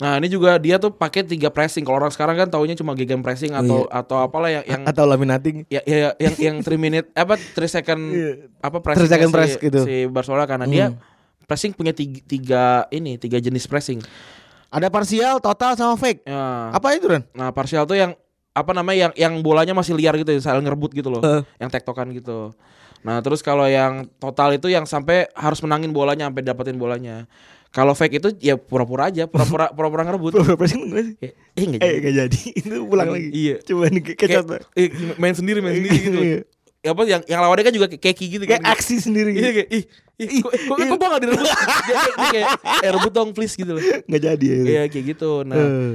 Nah 0.00 0.16
ini 0.18 0.26
juga 0.26 0.56
dia 0.56 0.80
tuh 0.80 0.88
pakai 0.90 1.22
tiga 1.22 1.52
pressing. 1.52 1.84
Kalau 1.84 2.00
orang 2.00 2.10
sekarang 2.10 2.34
kan 2.34 2.48
taunya 2.48 2.72
cuma 2.74 2.96
gegen 2.96 3.20
pressing 3.20 3.52
atau 3.52 3.84
atau 3.86 4.16
apalah 4.18 4.48
yang 4.50 4.64
yang 4.64 4.82
Atau 4.88 5.04
laminating. 5.04 5.68
ya, 5.68 5.84
ya, 5.84 5.96
ya, 5.96 6.10
yang 6.18 6.34
yang 6.40 6.56
3 6.64 6.74
minute 6.80 7.06
apa 7.12 7.36
3 7.36 7.54
second 7.68 8.00
apa 8.58 8.78
pressing 8.80 9.06
3 9.06 9.14
second 9.14 9.30
si, 9.30 9.34
press 9.34 9.52
gitu. 9.60 9.80
si 9.84 9.94
Barcelona 10.08 10.44
karena 10.48 10.66
dia 10.66 10.86
pressing 11.44 11.76
punya 11.76 11.92
tiga, 11.92 12.18
tiga 12.24 12.62
ini 12.90 13.20
tiga 13.20 13.36
jenis 13.38 13.68
pressing. 13.68 14.00
Ada 14.72 14.88
parsial, 14.88 15.36
total 15.36 15.76
sama 15.76 16.00
fake. 16.00 16.24
Ya. 16.24 16.72
Apa 16.72 16.96
itu, 16.96 17.04
Ran? 17.04 17.28
Nah 17.36 17.52
parsial 17.52 17.84
tuh 17.84 18.00
yang 18.00 18.16
apa 18.52 18.72
namanya 18.72 19.08
yang 19.08 19.12
yang 19.16 19.34
bolanya 19.44 19.76
masih 19.76 19.92
liar 19.96 20.16
gitu 20.16 20.32
saling 20.40 20.64
ngerebut 20.64 20.92
gitu 20.92 21.08
loh, 21.12 21.20
Eh. 21.24 21.44
yang 21.60 21.68
tektokan 21.68 22.08
gitu. 22.12 22.52
Nah 23.04 23.20
terus 23.20 23.40
kalau 23.44 23.68
yang 23.68 24.08
total 24.16 24.56
itu 24.56 24.68
yang 24.72 24.88
sampai 24.88 25.28
harus 25.36 25.60
menangin 25.60 25.92
bolanya 25.92 26.28
sampai 26.28 26.42
dapetin 26.44 26.76
bolanya. 26.80 27.28
Kalau 27.72 27.96
fake 27.96 28.20
itu 28.20 28.28
ya 28.38 28.54
pura-pura 28.54 29.08
aja, 29.08 29.24
pura-pura 29.24 29.72
pura-pura 29.76 30.04
ngerebut. 30.04 30.36
Gimana 30.36 31.00
sih? 31.02 31.16
Eh, 31.18 31.32
eh 31.56 31.64
nggak 31.66 31.80
Eh, 31.80 31.88
jadi. 31.88 31.98
gak 31.98 32.14
jadi. 32.20 32.38
itu 32.60 32.74
pulang 32.84 33.08
lagi. 33.08 33.28
Iya. 33.32 33.56
Coba 33.64 33.84
nih 33.88 34.02
contoh. 34.12 34.60
eh, 34.74 34.88
main 35.16 35.32
sendiri 35.32 35.58
main 35.58 35.74
sendiri 35.74 35.96
gitu. 35.98 36.20
Iya. 36.20 36.40
Ya 36.82 36.90
apa 36.90 37.02
yang 37.06 37.22
yang 37.24 37.40
lawannya 37.40 37.62
kan 37.62 37.72
juga 37.72 37.86
kayak 37.86 38.02
keki 38.02 38.26
gitu 38.28 38.44
Kayak 38.44 38.60
kan. 38.60 38.74
aksi 38.74 38.98
sendiri 38.98 39.30
Iya 39.30 39.38
gitu. 39.38 39.50
kayak 39.54 39.68
ih, 39.70 39.82
ih 40.18 40.40
kok, 40.42 40.50
kok, 40.66 40.76
gua 40.92 41.08
gak 41.08 41.22
direbut 41.22 41.46
dia, 41.46 41.96
kayak, 42.18 42.46
eh 42.82 42.90
rebut 42.90 43.12
dong 43.14 43.30
please 43.30 43.54
gitu 43.54 43.70
loh 43.70 43.82
Gak 44.10 44.18
jadi 44.20 44.42
ya. 44.44 44.58
Iya 44.66 44.82
kayak 44.90 45.04
gitu 45.14 45.30
Nah 45.42 45.56
Eh. 45.56 45.92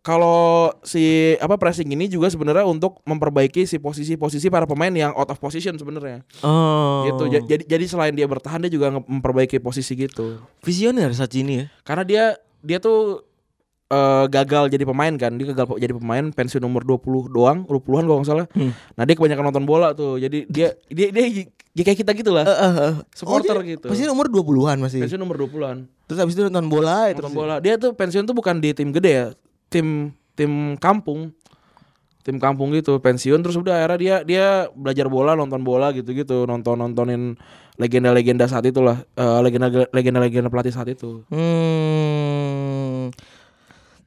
Kalau 0.00 0.70
si 0.80 1.02
apa 1.36 1.54
pressing 1.54 1.88
ini 1.88 2.06
juga 2.06 2.26
sebenarnya 2.26 2.62
untuk 2.62 3.02
memperbaiki 3.02 3.62
si 3.62 3.76
posisi-posisi 3.76 4.46
para 4.46 4.64
pemain 4.64 4.88
yang 4.88 5.12
out 5.12 5.26
of 5.26 5.36
position 5.36 5.74
sebenarnya. 5.74 6.22
Oh. 6.40 7.04
gitu. 7.04 7.24
Ja- 7.28 7.44
jadi 7.46 7.64
jadi 7.66 7.84
selain 7.84 8.12
dia 8.12 8.24
bertahan 8.24 8.60
dia 8.60 8.68
juga 8.68 8.94
memperbaiki 8.94 9.58
posisi 9.58 9.94
gitu. 9.94 10.38
Visioner 10.60 11.10
saat 11.12 11.32
ini 11.32 11.60
ya. 11.60 11.64
karena 11.82 12.02
dia 12.02 12.24
dia 12.58 12.78
tuh 12.78 13.26
eh, 13.88 14.24
gagal 14.28 14.68
jadi 14.68 14.84
pemain 14.84 15.14
kan. 15.14 15.34
Dia 15.34 15.52
gagal 15.52 15.76
jadi 15.76 15.92
pemain 15.92 16.24
pensiun 16.28 16.62
umur 16.62 16.82
20 16.82 17.28
doang 17.28 17.58
20-an 17.64 18.04
kalau 18.04 18.18
nggak 18.18 18.28
salah. 18.28 18.46
Hmm. 18.52 18.72
nah 18.94 19.02
dia 19.02 19.14
kebanyakan 19.14 19.44
nonton 19.46 19.64
bola 19.64 19.92
tuh. 19.92 20.16
Jadi 20.16 20.46
dia 20.46 20.72
dia 20.86 21.08
dia, 21.08 21.24
dia 21.68 21.82
kayak 21.84 21.98
kita 21.98 22.12
gitu 22.12 22.30
lah. 22.30 22.46
Supporter 23.12 23.54
Oh, 23.54 23.62
dia 23.62 23.76
gitu. 23.76 23.86
Pasti 23.86 24.06
umur 24.06 24.26
20-an 24.26 24.78
masih. 24.78 25.02
pensiun 25.02 25.20
umur 25.20 25.36
20-an 25.40 25.84
Terus 26.06 26.18
habis 26.18 26.32
itu 26.32 26.42
nonton 26.42 26.66
bola 26.66 27.06
ya 27.06 27.12
nonton 27.12 27.28
terus. 27.28 27.36
bola. 27.36 27.54
Dia 27.58 27.74
tuh 27.76 27.92
pensiun 27.92 28.24
tuh 28.24 28.32
bukan 28.32 28.56
di 28.56 28.72
tim 28.72 28.88
gede 28.88 29.12
ya 29.12 29.26
tim 29.72 30.12
tim 30.34 30.76
kampung 30.76 31.32
tim 32.26 32.36
kampung 32.36 32.76
gitu 32.76 33.00
pensiun 33.00 33.40
terus 33.40 33.56
udah 33.56 33.88
akhirnya 33.88 33.96
dia 33.96 34.16
dia 34.24 34.46
belajar 34.76 35.08
bola 35.08 35.32
nonton 35.32 35.64
bola 35.64 35.92
gitu 35.96 36.12
gitu 36.12 36.44
nonton 36.44 36.76
nontonin 36.76 37.40
legenda-legenda 37.80 38.44
saat 38.44 38.68
itulah 38.68 39.00
eh, 39.16 39.40
legenda 39.40 39.72
legenda 39.94 40.20
legenda 40.20 40.48
pelatih 40.52 40.74
saat 40.74 40.92
itu 40.92 41.24
Hmm. 41.32 43.08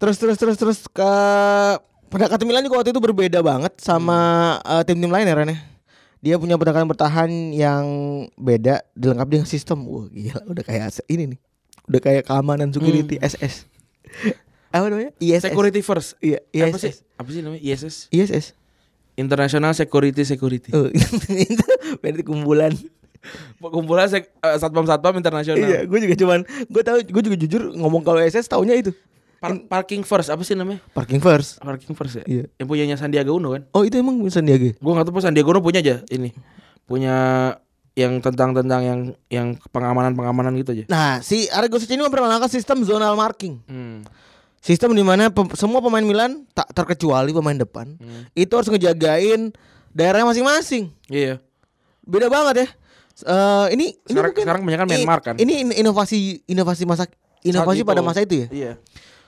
Terus 0.01 0.17
terus 0.17 0.37
terus 0.41 0.57
terus 0.57 0.79
ke 0.89 1.11
pendekatan 2.09 2.49
Milan 2.49 2.65
juga 2.65 2.81
waktu 2.81 2.89
itu 2.89 2.97
berbeda 2.97 3.45
banget 3.45 3.77
sama 3.77 4.57
eh, 4.65 4.81
tim-tim 4.81 5.13
lain 5.13 5.29
ya 5.29 5.37
Ren 5.37 5.53
ya. 5.53 5.59
Dia 6.21 6.35
punya 6.41 6.57
pendekatan 6.57 6.89
bertahan 6.89 7.29
yang 7.53 7.85
beda 8.33 8.81
dilengkapi 8.97 9.41
dengan 9.41 9.49
sistem. 9.49 9.85
Wah, 9.85 10.09
gila 10.09 10.41
udah 10.45 10.63
kayak 10.65 11.05
ini 11.05 11.37
nih. 11.37 11.39
Udah 11.85 12.01
kayak 12.01 12.23
keamanan 12.25 12.73
security 12.73 13.21
SS. 13.21 13.69
Apa 14.71 14.87
namanya? 14.87 15.11
ISS. 15.17 15.43
security 15.45 15.81
first 15.81 16.15
Iya, 16.17 16.39
apa 16.65 16.77
sih 16.77 16.89
ISS. 16.89 17.03
apa 17.13 17.29
sih 17.29 17.41
namanya 17.41 17.61
ISS 17.61 17.95
ISS. 18.09 18.45
International 19.13 19.71
Security 19.71 20.23
Security 20.23 20.71
Oh, 20.71 20.87
itu 21.47 21.65
berarti 21.99 22.23
kumpulan. 22.23 22.71
kumpulan 23.61 24.07
sek, 24.07 24.33
eh, 24.33 24.57
satpam 24.57 24.83
satpam 24.83 25.13
internasional 25.13 25.61
Iya, 25.61 25.85
gue 25.85 25.99
juga 26.01 26.15
cuman 26.15 26.39
gue 26.65 26.81
tahu 26.81 26.97
gue 27.03 27.21
juga 27.23 27.37
jujur 27.37 27.61
ngomong 27.71 28.01
kalau 28.01 28.17
ISS 28.17 28.47
taunya 28.47 28.73
itu. 28.73 28.89
Par- 29.37 29.57
parking 29.63 30.01
first 30.01 30.29
apa 30.29 30.41
sih 30.41 30.53
namanya 30.53 30.81
Parking 30.91 31.17
first. 31.17 31.57
parking 31.59 31.93
first 31.93 32.13
ya 32.15 32.25
Iya. 32.25 32.45
yang 32.55 32.67
punyanya 32.67 32.95
Sandiaga 32.95 33.29
Uno 33.29 33.51
kan 33.51 33.65
Oh, 33.71 33.81
itu 33.81 33.93
emang 33.95 34.17
Sandiaga. 34.27 34.73
Gue 34.73 34.91
nggak 34.91 35.03
tahu 35.03 35.13
pas 35.13 35.23
Sandiaga 35.23 35.49
Uno 35.49 35.59
punya 35.59 35.81
aja 35.81 36.01
ini 36.07 36.29
punya 36.83 37.15
yang 37.91 38.17
tentang 38.17 38.53
tentang 38.53 38.81
yang 38.81 38.99
yang 39.27 39.47
pengamanan 39.67 40.13
pengamanan 40.13 40.55
gitu 40.55 40.71
aja. 40.71 40.85
Nah, 40.87 41.19
si 41.19 41.45
Sacchi 41.45 41.91
ini 41.91 42.01
memperkenalkan 42.01 42.47
sistem 42.47 42.81
zonal 42.81 43.13
marking. 43.13 43.59
Hmm. 43.65 44.05
Sistem 44.61 44.93
di 44.93 45.01
mana 45.01 45.33
pem- 45.33 45.49
semua 45.57 45.81
pemain 45.81 46.05
Milan 46.05 46.45
tak 46.53 46.69
terkecuali 46.71 47.33
pemain 47.33 47.57
depan 47.57 47.97
Hmm. 47.97 48.29
itu 48.31 48.53
harus 48.53 48.69
ngejagain 48.69 49.49
daerahnya 49.89 50.29
masing-masing. 50.29 50.93
Iya. 51.09 51.41
Beda 52.05 52.29
banget 52.29 52.55
ya. 52.55 52.67
Eh 53.21 53.65
ini 53.73 53.85
ini 53.89 53.89
Sekarang- 54.05 54.31
mungkin 54.31 54.43
sekarang 54.45 54.61
kebanyakan 54.61 54.87
Myanmar 54.87 55.19
kan? 55.19 55.35
Ini 55.35 55.53
in- 55.59 55.77
inovasi 55.77 56.17
inovasi 56.45 56.85
masa 56.85 57.09
inovasi 57.41 57.81
pada 57.81 58.01
masa 58.01 58.21
itu 58.21 58.45
ya. 58.45 58.47
Iya. 58.49 58.71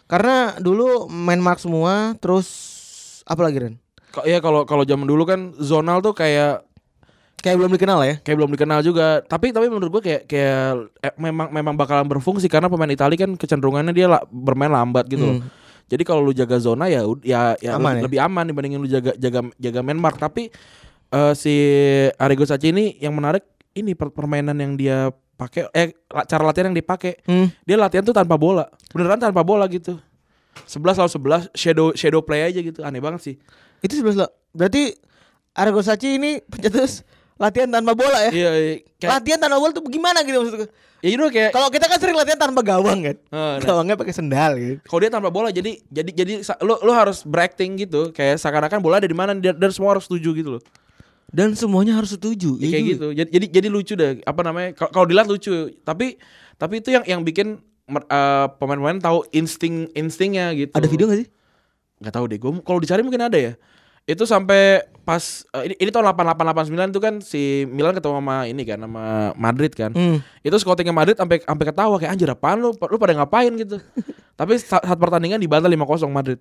Karena 0.06 0.54
dulu 0.58 1.10
Myanmar 1.10 1.58
semua 1.58 2.13
terus 2.17 2.48
apa 3.26 3.41
lagi 3.41 3.58
Ren? 3.58 3.76
Kok 4.13 4.26
ya 4.26 4.38
kalau 4.38 4.63
kalau 4.63 4.86
zaman 4.86 5.10
dulu 5.10 5.26
kan 5.26 5.58
zonal 5.58 5.98
tuh 6.00 6.13
kayak 6.13 6.62
Kayak 7.43 7.58
belum 7.60 7.71
dikenal 7.75 7.99
ya. 8.01 8.15
kayak 8.23 8.38
belum 8.39 8.51
dikenal 8.56 8.79
juga. 8.82 9.19
Tapi 9.21 9.51
tapi 9.51 9.67
menurut 9.67 9.99
gue 9.99 10.03
kayak 10.08 10.21
kayak 10.25 10.63
eh, 11.03 11.13
memang 11.19 11.51
memang 11.51 11.75
bakalan 11.75 12.08
berfungsi 12.08 12.47
karena 12.47 12.71
pemain 12.71 12.88
Italia 12.88 13.19
kan 13.19 13.36
kecenderungannya 13.36 13.91
dia 13.91 14.08
la- 14.08 14.23
bermain 14.25 14.71
lambat 14.71 15.12
gitu 15.12 15.21
loh. 15.21 15.38
Hmm. 15.38 15.51
Jadi 15.84 16.08
kalau 16.08 16.23
lu 16.23 16.32
jaga 16.32 16.56
zona 16.58 16.88
ya 16.88 17.03
ya 17.19 17.60
ya 17.60 17.75
Aman 17.75 17.99
lebih, 17.99 17.99
ya? 17.99 18.03
lebih 18.08 18.19
aman 18.23 18.43
dibandingin 18.47 18.79
lu 18.79 18.88
jaga 18.88 19.12
jaga 19.19 19.43
jaga 19.60 19.79
man 19.84 19.99
mark. 19.99 20.15
Tapi 20.15 20.47
eh, 21.12 21.34
si 21.36 21.53
Arrigo 22.15 22.47
Sacchi 22.47 22.71
ini 22.71 22.95
yang 22.97 23.12
menarik 23.12 23.43
ini 23.75 23.91
per- 23.91 24.15
permainan 24.15 24.56
yang 24.56 24.79
dia 24.79 25.12
pakai 25.36 25.67
eh 25.75 25.91
cara 26.23 26.47
latihan 26.47 26.71
yang 26.71 26.79
dipakai. 26.79 27.19
Hmm. 27.27 27.51
Dia 27.67 27.75
latihan 27.75 28.01
tuh 28.01 28.15
tanpa 28.15 28.39
bola. 28.39 28.71
Beneran 28.95 29.19
tanpa 29.19 29.43
bola 29.43 29.67
gitu. 29.67 29.99
11 30.63 30.95
lawan 30.95 31.12
11 31.49 31.60
shadow 31.60 31.91
shadow 31.91 32.23
play 32.23 32.47
aja 32.47 32.63
gitu. 32.63 32.79
Aneh 32.88 33.03
banget 33.03 33.19
sih. 33.19 33.36
Itu 33.84 33.99
11 33.99 34.15
lo. 34.15 34.32
Berarti 34.56 34.95
Argo 35.51 35.84
Sachi 35.84 36.15
ini 36.15 36.39
pencetus 36.45 37.03
latihan 37.43 37.67
tanpa 37.67 37.91
bola 37.91 38.17
ya? 38.23 38.32
Iya, 38.32 38.51
iya, 38.56 38.73
kayak 38.95 39.12
Latihan 39.12 39.39
tanpa 39.39 39.58
bola 39.60 39.71
tuh 39.71 39.84
gimana 39.86 40.23
gitu 40.23 40.39
maksudku? 40.39 40.65
ya 41.03 41.10
itu 41.10 41.19
kayak 41.27 41.51
Kalau 41.51 41.67
kita 41.67 41.86
kan 41.86 41.99
sering 41.99 42.15
latihan 42.15 42.39
tanpa 42.39 42.63
gawang 42.63 43.03
kan. 43.03 43.15
Eh, 43.19 43.36
nah. 43.36 43.60
Gawangnya 43.60 43.99
pakai 43.99 44.15
sendal 44.15 44.51
gitu. 44.56 44.79
kalau 44.88 44.99
dia 44.99 45.12
tanpa 45.12 45.27
bola 45.27 45.51
jadi 45.51 45.75
jadi 45.86 46.12
jadi 46.15 46.34
lu 46.63 46.79
lu 46.79 46.91
harus 46.91 47.21
berakting 47.21 47.75
gitu 47.75 48.10
kayak 48.10 48.39
seakan-akan 48.39 48.79
bola 48.79 48.97
ada 48.97 49.06
di 49.06 49.13
mana 49.13 49.36
dan, 49.36 49.53
dan 49.53 49.69
semua 49.69 49.91
harus 49.91 50.08
setuju 50.08 50.32
gitu 50.32 50.51
loh 50.56 50.63
Dan 51.27 51.51
semuanya 51.53 51.97
harus 51.97 52.13
setuju. 52.13 52.56
Ya, 52.56 52.63
Iya 52.63 52.71
kayak 52.71 52.84
gitu 52.88 53.08
jadi 53.12 53.29
jadi 53.29 53.45
jadi 53.51 53.67
lucu 53.67 53.93
deh 53.93 54.23
apa 54.23 54.41
namanya 54.41 54.71
kalau 54.73 55.03
dilihat 55.03 55.27
lucu 55.27 55.51
tapi 55.84 56.15
tapi 56.56 56.79
itu 56.79 56.89
yang 56.89 57.03
yang 57.03 57.21
bikin 57.21 57.60
eh, 57.89 58.47
pemain-pemain 58.56 59.01
tahu 59.01 59.27
insting 59.32 59.91
instingnya 59.91 60.53
gitu 60.53 60.71
Ada 60.71 60.88
video 60.88 61.10
gak 61.10 61.19
sih? 61.19 61.29
nggak 61.99 62.13
tahu 62.13 62.25
deh 62.27 62.36
gue 62.36 62.51
kalau 62.62 62.79
dicari 62.79 62.99
mungkin 62.99 63.23
ada 63.23 63.36
ya 63.36 63.53
itu 64.03 64.23
sampai 64.27 64.83
pas 65.03 65.47
eh, 65.55 65.71
ini, 65.71 65.75
ini 65.79 65.89
tahun 65.91 66.11
8889 66.11 66.91
itu 66.91 66.99
kan 66.99 67.13
si 67.23 67.41
Milan 67.71 67.95
ketemu 67.95 68.19
sama 68.19 68.35
ini 68.47 68.63
kan 68.67 68.79
sama 68.83 69.31
Madrid 69.35 69.71
kan 69.71 69.91
Hmm. 69.95 70.19
itu 70.43 70.55
scoutingnya 70.59 70.91
Madrid 70.91 71.15
sampai 71.15 71.39
sampai 71.39 71.65
ketawa 71.67 71.95
kayak 71.95 72.11
anjir 72.11 72.27
apaan 72.27 72.59
lu 72.59 72.75
lu 72.75 72.97
pada 72.99 73.15
ngapain 73.15 73.51
gitu 73.55 73.79
tapi 74.39 74.59
saat, 74.59 74.83
saat 74.83 74.99
pertandingan 74.99 75.39
dibantai 75.39 75.71
5-0 75.71 76.07
Madrid 76.11 76.39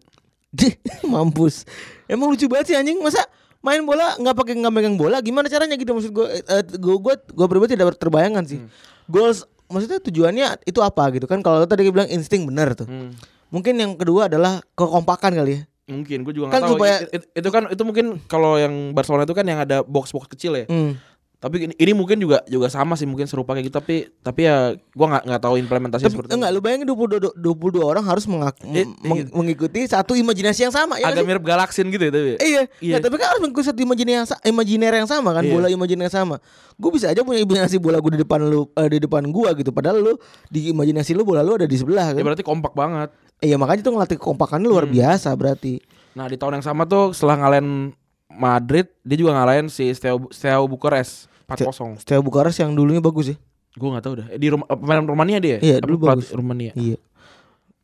Mampus. 1.12 1.64
Emang 2.05 2.29
lucu 2.29 2.44
banget 2.44 2.72
sih 2.72 2.77
anjing. 2.77 3.01
Masa 3.01 3.25
main 3.64 3.81
bola 3.87 4.18
nggak 4.20 4.37
pakai 4.37 4.55
nggak 4.59 4.75
megang 4.75 4.96
bola 5.01 5.22
gimana 5.25 5.48
caranya 5.48 5.79
gitu 5.79 5.94
maksud 5.96 6.12
gue 6.12 6.27
eh, 6.29 6.62
gue 6.66 6.96
gue 6.98 7.14
gue 7.14 7.46
pribadi 7.48 7.72
tidak 7.72 7.96
terbayangkan 7.96 8.44
sih. 8.44 8.61
Goals 9.09 9.48
maksudnya 9.72 10.03
tujuannya 10.05 10.61
itu 10.68 10.81
apa 10.85 11.09
gitu 11.16 11.25
kan 11.25 11.40
kalau 11.40 11.64
tadi 11.64 11.88
bilang 11.88 12.11
insting 12.12 12.44
benar 12.44 12.77
tuh. 12.77 12.85
Hmm. 12.85 13.16
Mungkin 13.48 13.77
yang 13.81 13.92
kedua 13.96 14.29
adalah 14.29 14.61
kekompakan 14.77 15.33
kali 15.37 15.53
ya. 15.57 15.62
Mungkin 15.83 16.23
gue 16.23 16.33
juga 16.33 16.47
Kan 16.49 16.53
nggak 16.55 16.62
tahu. 16.64 16.75
supaya- 16.79 16.99
It- 17.03 17.12
it- 17.18 17.31
itu 17.35 17.49
kan 17.51 17.62
itu 17.66 17.83
mungkin 17.83 18.07
kalau 18.25 18.55
yang 18.55 18.71
Barcelona 18.92 19.27
itu 19.27 19.35
kan 19.35 19.42
yang 19.42 19.59
ada 19.59 19.83
box-box 19.83 20.31
kecil 20.31 20.55
ya. 20.55 20.66
Hmm. 20.71 20.95
Tapi 21.43 21.67
ini, 21.67 21.75
ini 21.75 21.91
mungkin 21.91 22.23
juga 22.23 22.39
juga 22.47 22.71
sama 22.71 22.95
sih 22.95 23.03
mungkin 23.03 23.27
serupa 23.27 23.51
kayak 23.51 23.67
gitu 23.67 23.75
tapi 23.75 23.97
tapi 24.23 24.47
ya 24.47 24.79
gua 24.95 25.07
nggak 25.11 25.23
nggak 25.27 25.43
tahu 25.43 25.55
implementasinya 25.59 26.07
Tapi, 26.07 26.15
seperti 26.15 26.31
enggak 26.39 26.51
lu 26.55 26.61
bayangin 26.63 26.87
22, 26.87 27.35
22 27.35 27.83
orang 27.83 28.05
harus 28.07 28.31
mengak- 28.31 28.63
Eh, 28.63 28.87
meng- 29.03 29.27
mengikuti 29.35 29.83
satu 29.83 30.15
imajinasi 30.15 30.63
yang 30.63 30.71
sama 30.71 31.03
ya 31.03 31.11
Agak 31.11 31.27
mirip 31.27 31.43
galaksin 31.43 31.91
gitu 31.91 31.99
ya 31.99 32.13
tapi. 32.15 32.39
Eh, 32.39 32.47
iya, 32.47 32.63
Iya. 32.79 32.95
Nah, 32.95 33.01
tapi 33.03 33.19
kan 33.19 33.35
harus 33.35 33.43
mengikuti 33.43 33.67
satu 33.67 33.83
imajiner 33.83 34.23
yang, 34.23 34.27
imajiner 34.45 34.93
yang 34.95 35.09
sama 35.11 35.35
kan, 35.35 35.43
Iya. 35.43 35.51
bola 35.51 35.67
imajiner 35.67 36.07
yang 36.07 36.15
sama. 36.15 36.37
Gue 36.79 36.91
bisa 36.95 37.11
aja 37.11 37.21
punya 37.21 37.43
imajinasi 37.43 37.77
bola 37.77 37.99
gue 37.99 38.15
di 38.15 38.23
depan 38.23 38.39
lu, 38.41 38.71
eh, 38.73 38.87
di 38.89 38.99
depan 39.03 39.27
gua 39.29 39.51
gitu. 39.53 39.75
Padahal 39.75 39.99
lu 39.99 40.15
di 40.47 40.71
imajinasi 40.71 41.11
lu 41.11 41.27
bola 41.27 41.43
lu 41.43 41.57
ada 41.57 41.67
di 41.67 41.75
sebelah 41.75 42.07
Ya 42.09 42.17
kan. 42.17 42.23
berarti 42.25 42.47
kompak 42.47 42.71
banget. 42.71 43.11
Eh, 43.43 43.51
ya 43.51 43.59
makanya 43.59 43.83
itu 43.83 43.91
ngelatih 43.91 44.15
kekompakan 44.15 44.63
lu 44.63 44.71
luar 44.71 44.87
Hmm. 44.87 44.95
biasa 44.95 45.35
berarti. 45.35 45.83
Nah, 46.15 46.31
di 46.31 46.39
tahun 46.39 46.63
yang 46.63 46.65
sama 46.65 46.87
tuh 46.87 47.11
setelah 47.11 47.35
ngalahin 47.37 47.91
Madrid, 48.29 48.87
dia 49.03 49.19
juga 49.19 49.35
ngalahin 49.35 49.67
si 49.67 49.91
Steaua 49.91 50.65
Bukares 50.65 51.27
4-0. 51.45 51.99
Steaua 51.99 52.23
Bukares 52.23 52.57
yang 52.57 52.73
dulunya 52.73 52.99
bagus 52.99 53.33
ya. 53.33 53.37
Gue 53.73 53.89
nggak 53.89 54.05
tahu 54.05 54.15
dah. 54.21 54.27
Di 54.33 54.47
Rum- 54.49 54.69
pemain 54.69 55.01
Rumania 55.01 55.39
dia? 55.39 55.57
Iya, 55.59 55.81
Apa 55.81 55.87
dulu 55.87 55.97
pelatih 56.05 56.29
bagus. 56.29 56.37
Rumania. 56.37 56.73
Iya. 56.75 56.99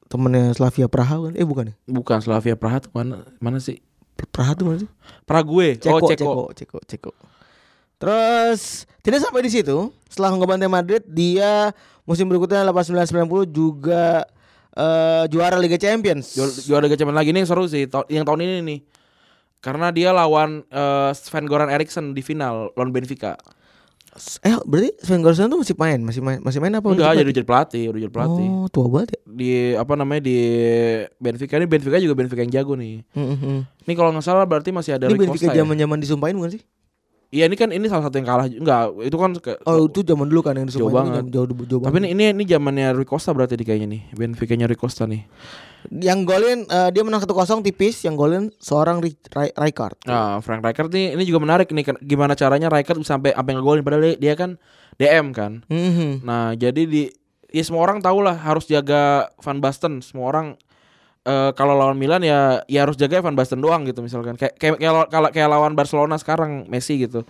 Temennya 0.09 0.53
Slavia 0.53 0.89
Praha 0.89 1.17
kan? 1.21 1.33
Eh 1.33 1.45
bukan 1.45 1.73
ya? 1.73 1.75
Bukan 1.85 2.19
Slavia 2.21 2.57
Praha 2.57 2.81
tuh 2.81 2.91
mana 2.93 3.29
mana 3.39 3.59
sih? 3.59 3.81
Praha 4.33 4.53
tuh 4.53 4.65
mana 4.67 4.79
sih? 4.81 4.91
Prague. 5.25 5.77
Ceko, 5.77 5.95
oh, 5.95 6.01
Ceko. 6.03 6.13
Ceko, 6.13 6.45
Ceko, 6.53 6.79
Ceko. 6.85 7.13
Terus 7.99 8.61
tidak 9.03 9.21
sampai 9.21 9.43
di 9.43 9.51
situ, 9.51 9.91
setelah 10.07 10.31
ngebantai 10.33 10.71
Madrid, 10.71 11.03
dia 11.05 11.75
musim 12.05 12.25
berikutnya 12.25 12.63
89-90 12.65 13.27
juga 13.49 14.23
eh, 14.73 15.25
juara 15.27 15.59
Liga 15.59 15.75
Champions. 15.77 16.31
Juara, 16.33 16.53
juara 16.55 16.83
Liga 16.87 16.97
Champions 16.97 17.19
lagi 17.19 17.31
nih 17.31 17.41
yang 17.43 17.51
seru 17.51 17.67
sih 17.67 17.85
ta- 17.85 18.07
yang 18.07 18.23
tahun 18.23 18.41
ini 18.41 18.55
nih. 18.63 18.79
Karena 19.59 19.91
dia 19.91 20.11
lawan 20.11 20.63
eh, 20.65 21.11
Sven 21.13 21.45
Goran 21.45 21.69
Eriksson 21.69 22.15
di 22.15 22.23
final 22.23 22.71
lawan 22.75 22.91
Benfica. 22.91 23.35
Eh 24.43 24.55
berarti 24.67 24.99
Sven 24.99 25.23
Goran 25.23 25.47
tuh 25.47 25.61
masih 25.61 25.77
main, 25.77 25.99
masih 26.03 26.23
main, 26.23 26.39
masih 26.41 26.59
main 26.59 26.75
apa? 26.75 26.91
Enggak, 26.91 27.13
udah 27.13 27.21
jadi 27.21 27.33
jadi 27.33 27.47
pelatih, 27.47 27.85
udah 27.91 28.01
jadi 28.03 28.15
pelatih. 28.15 28.47
Oh, 28.49 28.67
tua 28.67 28.87
banget 28.89 29.09
ya. 29.15 29.21
Di 29.27 29.51
apa 29.79 29.93
namanya 29.95 30.23
di 30.25 30.39
Benfica 31.17 31.55
ini 31.55 31.67
Benfica 31.71 31.99
juga 31.99 32.15
Benfica 32.19 32.43
yang 32.43 32.51
jago 32.51 32.75
nih. 32.75 33.03
Mm-hmm. 33.15 33.57
Ini 33.87 33.93
kalau 33.95 34.11
nggak 34.11 34.27
salah 34.27 34.43
berarti 34.43 34.75
masih 34.75 34.99
ada 34.99 35.07
Ini 35.07 35.15
Rui 35.15 35.23
Benfica 35.27 35.53
ya. 35.53 35.63
zaman-zaman 35.63 35.99
disumpahin 36.03 36.35
bukan 36.35 36.59
sih? 36.59 36.63
Iya 37.29 37.45
ini 37.45 37.61
kan 37.61 37.69
ini 37.69 37.85
salah 37.87 38.09
satu 38.09 38.17
yang 38.17 38.25
kalah. 38.25 38.49
Enggak, 38.49 38.89
itu 39.05 39.17
kan 39.21 39.31
ke- 39.37 39.61
Oh, 39.69 39.85
itu 39.85 40.01
zaman 40.01 40.27
dulu 40.33 40.41
kan 40.41 40.57
yang 40.57 40.65
disumpahin. 40.65 40.89
Jauh 40.89 40.97
banget. 40.97 41.23
Jauh, 41.29 41.47
jauh, 41.47 41.67
jauh 41.69 41.83
Tapi 41.85 41.97
ini 42.01 42.09
ini 42.17 42.25
ini 42.33 42.43
zamannya 42.49 42.97
Rui 42.97 43.05
Costa 43.05 43.37
berarti 43.37 43.55
di 43.55 43.69
kayaknya 43.69 43.89
nih. 43.93 44.03
Benfica-nya 44.17 44.65
Rui 44.65 44.81
Costa 44.81 45.05
nih. 45.05 45.29
Yang 45.89 46.27
golin 46.27 46.67
eh, 46.67 46.91
dia 46.91 47.03
menang 47.07 47.23
1-0 47.23 47.63
tipis, 47.63 48.03
yang 48.03 48.19
golin 48.19 48.51
seorang 48.59 48.99
Rijkaard. 49.01 50.05
Nah, 50.05 50.43
Frank 50.43 50.61
Rijkaard 50.61 50.91
nih 50.91 51.15
ini 51.15 51.23
juga 51.25 51.39
menarik 51.41 51.71
nih 51.71 51.85
kan- 51.87 52.01
gimana 52.03 52.35
caranya 52.35 52.67
Rijkaard 52.69 52.99
bisa 52.99 53.17
sampai 53.17 53.33
sampai 53.33 53.53
ngegolin 53.57 53.83
padahal 53.87 54.19
dia, 54.19 54.35
kan 54.35 54.59
DM 54.99 55.31
kan. 55.33 55.63
Mhm. 55.71 56.27
Nah, 56.27 56.53
jadi 56.59 56.83
di 56.85 57.09
ya 57.49 57.63
semua 57.65 57.87
orang 57.87 58.03
tahu 58.05 58.21
lah 58.21 58.37
harus 58.37 58.67
jaga 58.69 59.33
Van 59.41 59.63
Basten. 59.63 60.03
Semua 60.05 60.29
orang 60.29 60.47
eh, 61.25 61.51
kalau 61.57 61.73
lawan 61.79 61.97
Milan 61.97 62.21
ya 62.27 62.61
ya 62.67 62.85
harus 62.85 62.99
jaga 62.99 63.23
Van 63.23 63.39
Basten 63.39 63.63
doang 63.63 63.87
gitu 63.87 64.03
misalkan. 64.03 64.35
Kayak 64.35 64.59
kayak 64.59 64.77
kalau 65.09 65.29
kayak 65.31 65.49
lawan 65.49 65.73
Barcelona 65.73 66.19
sekarang 66.19 66.67
Messi 66.69 66.99
gitu. 67.01 67.23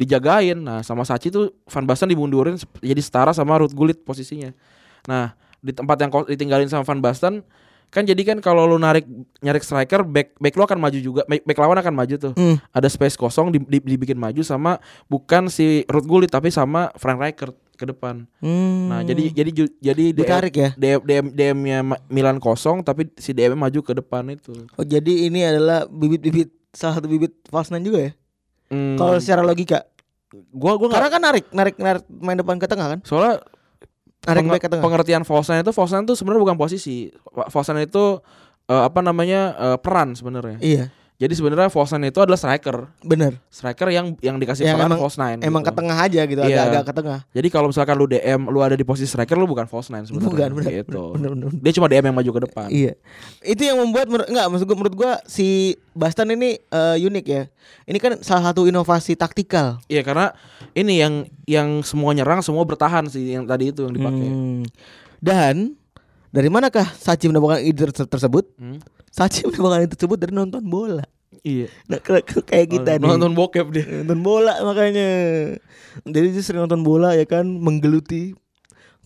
Dijagain. 0.00 0.56
Nah, 0.56 0.80
sama 0.80 1.04
Sachi 1.04 1.28
tuh 1.28 1.52
Van 1.68 1.84
Basten 1.84 2.08
dimundurin 2.08 2.56
jadi 2.80 3.02
setara 3.02 3.34
sama 3.34 3.58
Ruud 3.60 3.74
Gullit 3.76 4.00
posisinya. 4.06 4.54
Nah, 5.10 5.34
di 5.60 5.74
tempat 5.74 5.98
yang 5.98 6.10
ditinggalin 6.30 6.70
sama 6.70 6.86
Van 6.86 7.02
Basten 7.02 7.42
kan 7.88 8.02
jadi 8.02 8.18
kan 8.24 8.38
kalau 8.38 8.64
lu 8.64 8.76
narik 8.76 9.06
nyarik 9.38 9.60
striker 9.60 10.02
back 10.02 10.36
back 10.36 10.52
lu 10.52 10.62
akan 10.62 10.76
maju 10.76 10.98
juga 10.98 11.22
back, 11.24 11.42
back 11.42 11.56
lawan 11.56 11.76
akan 11.76 11.94
maju 11.94 12.14
tuh 12.16 12.32
Hmm. 12.32 12.56
ada 12.70 12.86
space 12.86 13.14
kosong 13.14 13.48
di- 13.48 13.62
di- 13.62 13.86
dibikin 13.86 14.14
maju 14.14 14.40
sama 14.40 14.76
bukan 15.06 15.46
si 15.46 15.86
Ruud 15.86 16.04
Gullit 16.04 16.28
tapi 16.28 16.48
sama 16.48 16.92
Frank 16.94 17.18
Rijkaard 17.18 17.54
ke 17.72 17.84
depan 17.84 18.24
Hmm. 18.38 18.88
Nah, 18.88 19.00
jadi 19.02 19.28
jadi 19.30 19.50
jadi 19.76 20.04
DM, 20.10 20.16
ditarik 20.16 20.54
ya. 20.54 20.70
DM 20.74 21.00
DM 21.02 21.26
DM-nya 21.30 21.78
Milan 22.06 22.36
kosong 22.36 22.80
tapi 22.80 23.08
si 23.14 23.30
DM 23.30 23.52
maju 23.54 23.80
ke 23.80 23.92
depan 23.92 24.24
itu. 24.28 24.52
Oh, 24.72 24.82
jadi 24.82 25.26
ini 25.26 25.42
adalah 25.42 25.84
bibit-bibit 25.84 26.48
salah 26.70 26.96
satu 26.96 27.04
bibit 27.04 27.36
false 27.46 27.68
nine 27.68 27.82
juga 27.82 27.98
ya? 28.00 28.12
Hmm, 28.66 28.94
Kalau 28.94 29.16
secara 29.16 29.40
logika. 29.40 29.84
gua 30.50 30.74
gua 30.74 30.88
Karena 30.90 31.08
kan 31.08 31.22
narik, 31.22 31.44
narik, 31.50 31.76
narik 31.76 32.04
main 32.10 32.34
depan 32.34 32.56
ke 32.56 32.66
tengah 32.66 32.88
kan? 32.88 33.00
soalnya 33.02 33.40
Tengah. 34.26 34.82
pengertian 34.82 35.22
false 35.22 35.54
itu 35.54 35.70
false 35.70 35.94
itu 35.94 36.14
sebenarnya 36.18 36.42
bukan 36.42 36.58
posisi. 36.58 37.08
False 37.48 37.70
itu 37.78 38.04
eh, 38.66 38.82
apa 38.82 39.00
namanya? 39.00 39.54
eh, 39.54 39.78
peran 39.78 40.18
sebenarnya. 40.18 40.58
Iya, 40.58 40.90
Jadi 41.16 41.32
sebenarnya 41.32 41.72
false 41.72 41.92
nine 41.92 42.08
itu 42.08 42.20
adalah 42.20 42.36
striker. 42.36 42.92
bener. 43.00 43.40
Striker 43.48 43.88
yang 43.88 44.20
yang 44.20 44.36
dikasih 44.36 44.64
Yang 44.64 44.76
peran 44.76 44.86
emang- 44.86 45.00
false 45.00 45.16
nine. 45.16 45.38
Emang 45.40 45.60
gitu. 45.60 45.72
ke 45.72 45.78
tengah 45.80 45.96
aja 45.96 46.20
gitu, 46.22 46.40
Iya. 46.40 46.44
agak-agak 46.44 46.82
ke 46.82 46.92
tengah. 46.92 47.18
Jadi 47.32 47.48
kalau 47.48 47.66
misalkan 47.72 47.94
lu 47.94 48.04
DM 48.04 48.40
lu 48.46 48.60
ada 48.60 48.72
di 48.72 48.84
posisi 48.84 49.08
striker 49.08 49.32
lu 49.32 49.44
bukan 49.44 49.64
false 49.64 49.88
nine 49.88 50.04
sebenarnya. 50.04 50.28
Bukan, 50.28 50.48
bener, 50.52 50.72
gitu. 50.84 51.02
bener, 51.16 51.30
bener, 51.32 51.48
bener. 51.48 51.62
Dia 51.64 51.72
cuma 51.72 51.86
DM 51.86 52.04
yang 52.04 52.16
maju 52.16 52.30
ke 52.30 52.40
depan. 52.44 52.66
Iya. 52.68 52.92
Itu 53.40 53.62
yang 53.62 53.76
membuat 53.78 54.06
enggak 54.06 54.44
maksud 54.46 54.64
gua 54.64 54.76
menurut 54.76 54.94
gua 54.94 55.12
si 55.24 55.46
Bastan 55.90 56.28
ini 56.28 56.60
eh, 56.60 56.96
unik 57.00 57.24
ya. 57.24 57.42
Ini 57.84 57.96
kan 57.96 58.12
salah 58.20 58.52
satu 58.52 58.68
inovasi 58.68 59.16
taktikal. 59.16 59.80
Iya 59.88 60.04
karena 60.04 60.36
ini 60.72 61.00
yang 61.00 61.14
yang 61.44 61.80
semua 61.80 62.12
nyerang 62.12 62.44
semua 62.44 62.60
bertahan 62.62 63.08
sih 63.08 63.32
yang 63.32 63.48
tadi 63.48 63.72
itu 63.72 63.88
yang 63.88 63.92
dipakai. 63.92 64.28
Hmm. 64.28 64.62
Dan 65.16 65.80
dari 66.28 66.52
manakah 66.52 66.84
Sachi 66.92 67.26
mendapatkan 67.26 67.64
ide 67.64 67.88
ter- 67.88 68.04
tersebut? 68.04 68.44
Hmm. 68.60 68.76
Sachi 69.16 69.40
mendapatkan 69.48 69.88
ide 69.88 69.96
tersebut 69.96 70.18
dari 70.20 70.32
nonton 70.36 70.60
bola. 70.60 71.04
Iya. 71.40 71.72
Nah, 71.88 71.98
kayak 72.04 72.68
kita 72.68 73.00
nih. 73.00 73.08
nonton 73.08 73.32
bokep 73.32 73.66
dia. 73.72 73.84
nonton 74.04 74.20
bola 74.20 74.60
makanya. 74.60 75.08
Jadi 76.04 76.26
dia 76.36 76.42
sering 76.44 76.68
nonton 76.68 76.84
bola 76.84 77.16
ya 77.16 77.24
kan 77.24 77.48
menggeluti 77.48 78.36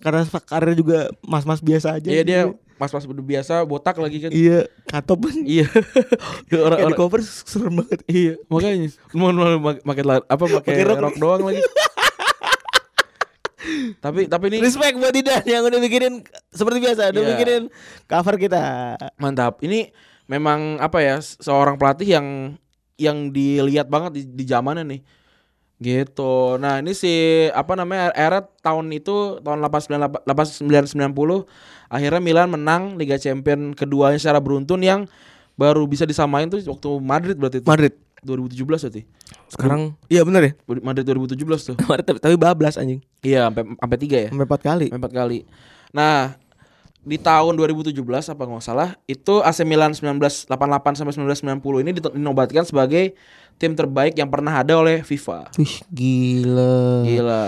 karena 0.01 0.25
karirnya 0.27 0.77
juga 0.77 0.99
mas-mas 1.23 1.62
biasa 1.62 2.01
aja. 2.01 2.09
Iya 2.09 2.23
dia 2.25 2.40
gitu. 2.49 2.59
pas-pas 2.81 3.05
biasa 3.05 3.62
botak 3.68 4.01
lagi 4.01 4.25
kan. 4.25 4.33
Iya, 4.33 4.66
katop 4.88 5.29
kan. 5.29 5.37
Iya. 5.44 5.68
Kayak 6.49 6.51
di 6.51 6.57
Orang-orang 6.57 6.96
cover 6.96 7.20
serem 7.23 7.85
banget. 7.85 8.01
iya, 8.09 8.35
makanya 8.49 8.88
mau 9.12 9.31
mau 9.31 9.77
pakai 9.77 10.05
apa 10.25 10.44
pakai 10.59 10.83
rok 10.88 11.16
doang 11.20 11.44
lagi. 11.53 11.61
tapi 14.05 14.27
tapi 14.27 14.44
ini 14.51 14.59
Respect 14.64 14.96
buat 14.96 15.12
Didan 15.12 15.44
yang 15.44 15.62
udah 15.68 15.81
bikinin 15.81 16.25
seperti 16.51 16.79
biasa, 16.81 17.12
udah 17.12 17.23
Iya. 17.23 17.31
bikinin 17.37 17.62
cover 18.09 18.35
kita. 18.40 18.62
mantap. 19.16 19.61
Ini 19.61 19.92
memang 20.27 20.79
apa 20.79 21.03
ya 21.03 21.20
seorang 21.20 21.77
pelatih 21.77 22.09
yang 22.18 22.27
yang 23.01 23.33
dilihat 23.33 23.88
banget 23.88 24.20
di, 24.20 24.23
di 24.29 24.44
zamannya 24.44 24.85
nih. 24.85 25.01
Gitu. 25.81 26.61
Nah, 26.61 26.85
ini 26.85 26.92
si 26.92 27.09
apa 27.57 27.73
namanya 27.73 28.12
era 28.12 28.44
tahun 28.61 28.92
itu 28.92 29.40
tahun 29.40 29.64
89 29.64 30.29
89 30.29 30.92
90 30.92 31.49
akhirnya 31.88 32.20
Milan 32.20 32.53
menang 32.53 33.01
Liga 33.01 33.16
Champion 33.16 33.73
keduanya 33.73 34.20
secara 34.20 34.44
beruntun 34.44 34.85
yang 34.85 35.09
baru 35.57 35.88
bisa 35.88 36.05
disamain 36.05 36.53
tuh 36.53 36.61
waktu 36.68 36.90
Madrid 37.01 37.37
berarti 37.40 37.64
itu. 37.64 37.68
Madrid 37.68 37.96
2017 38.20 38.61
berarti. 38.68 39.03
Sekarang 39.50 39.98
iya 40.06 40.22
bener 40.22 40.42
ya 40.42 40.52
Madrid 40.80 41.02
2017 41.04 41.34
tuh. 41.60 41.74
kemarin 41.80 42.04
tapi, 42.04 42.18
tapi 42.18 42.34
bablas 42.34 42.74
anjing 42.74 43.02
Iya, 43.20 43.50
sampai 43.50 43.62
sampai 43.74 43.98
3 43.98 44.16
ya. 44.16 44.28
sampai 44.30 44.46
empat 44.46 44.62
kali 44.62 44.86
Sampai 44.86 45.00
empat 45.02 45.12
kali. 45.12 45.38
Nah, 45.90 46.38
di 47.00 47.16
tahun 47.16 47.52
2017 47.54 47.96
apa 48.28 48.42
nggak 48.42 48.60
salah 48.60 48.94
itu 49.04 49.40
AC 49.40 49.62
Milan 49.62 49.90
1988 49.90 50.46
sampai 50.94 51.12
1990 51.16 51.82
ini 51.82 51.90
dinobatkan 51.92 52.62
sebagai 52.62 53.16
tim 53.56 53.72
terbaik 53.72 54.14
yang 54.14 54.28
pernah 54.28 54.54
ada 54.54 54.76
oleh 54.76 55.00
FIFA. 55.00 55.48
Wih 55.54 55.74
gila 55.90 57.02
Gila. 57.02 57.44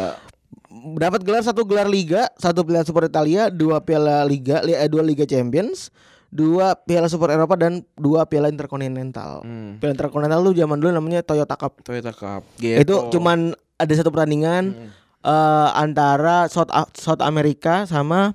dapat 0.94 1.20
gelar 1.20 1.40
satu 1.40 1.62
gelar 1.62 1.86
liga 1.86 2.26
satu 2.34 2.60
piala 2.62 2.82
super 2.82 3.04
Italia 3.04 3.46
dua 3.46 3.78
piala 3.78 4.20
liga 4.22 4.58
li- 4.60 4.74
eh, 4.74 4.88
dua 4.88 5.00
liga 5.00 5.22
champions 5.22 5.92
dua 6.32 6.72
piala 6.74 7.06
super 7.06 7.28
Eropa 7.28 7.54
dan 7.54 7.84
dua 7.94 8.24
piala 8.24 8.48
interkontinental 8.48 9.40
Hmm. 9.40 9.76
piala 9.76 9.92
interkontinental 9.92 10.40
tuh 10.42 10.56
zaman 10.56 10.76
dulu 10.76 10.90
namanya 10.90 11.20
Toyota 11.20 11.54
Cup 11.54 11.78
Toyota 11.82 12.08
Cup. 12.10 12.42
Gitu. 12.56 12.80
itu 12.80 12.94
cuman 13.10 13.52
ada 13.76 13.92
satu 13.92 14.08
pertandingan 14.08 14.72
Hmm. 14.72 14.88
eh, 15.22 15.68
antara 15.74 16.48
South 16.48 16.72
South 16.94 17.20
America 17.20 17.84
sama 17.84 18.32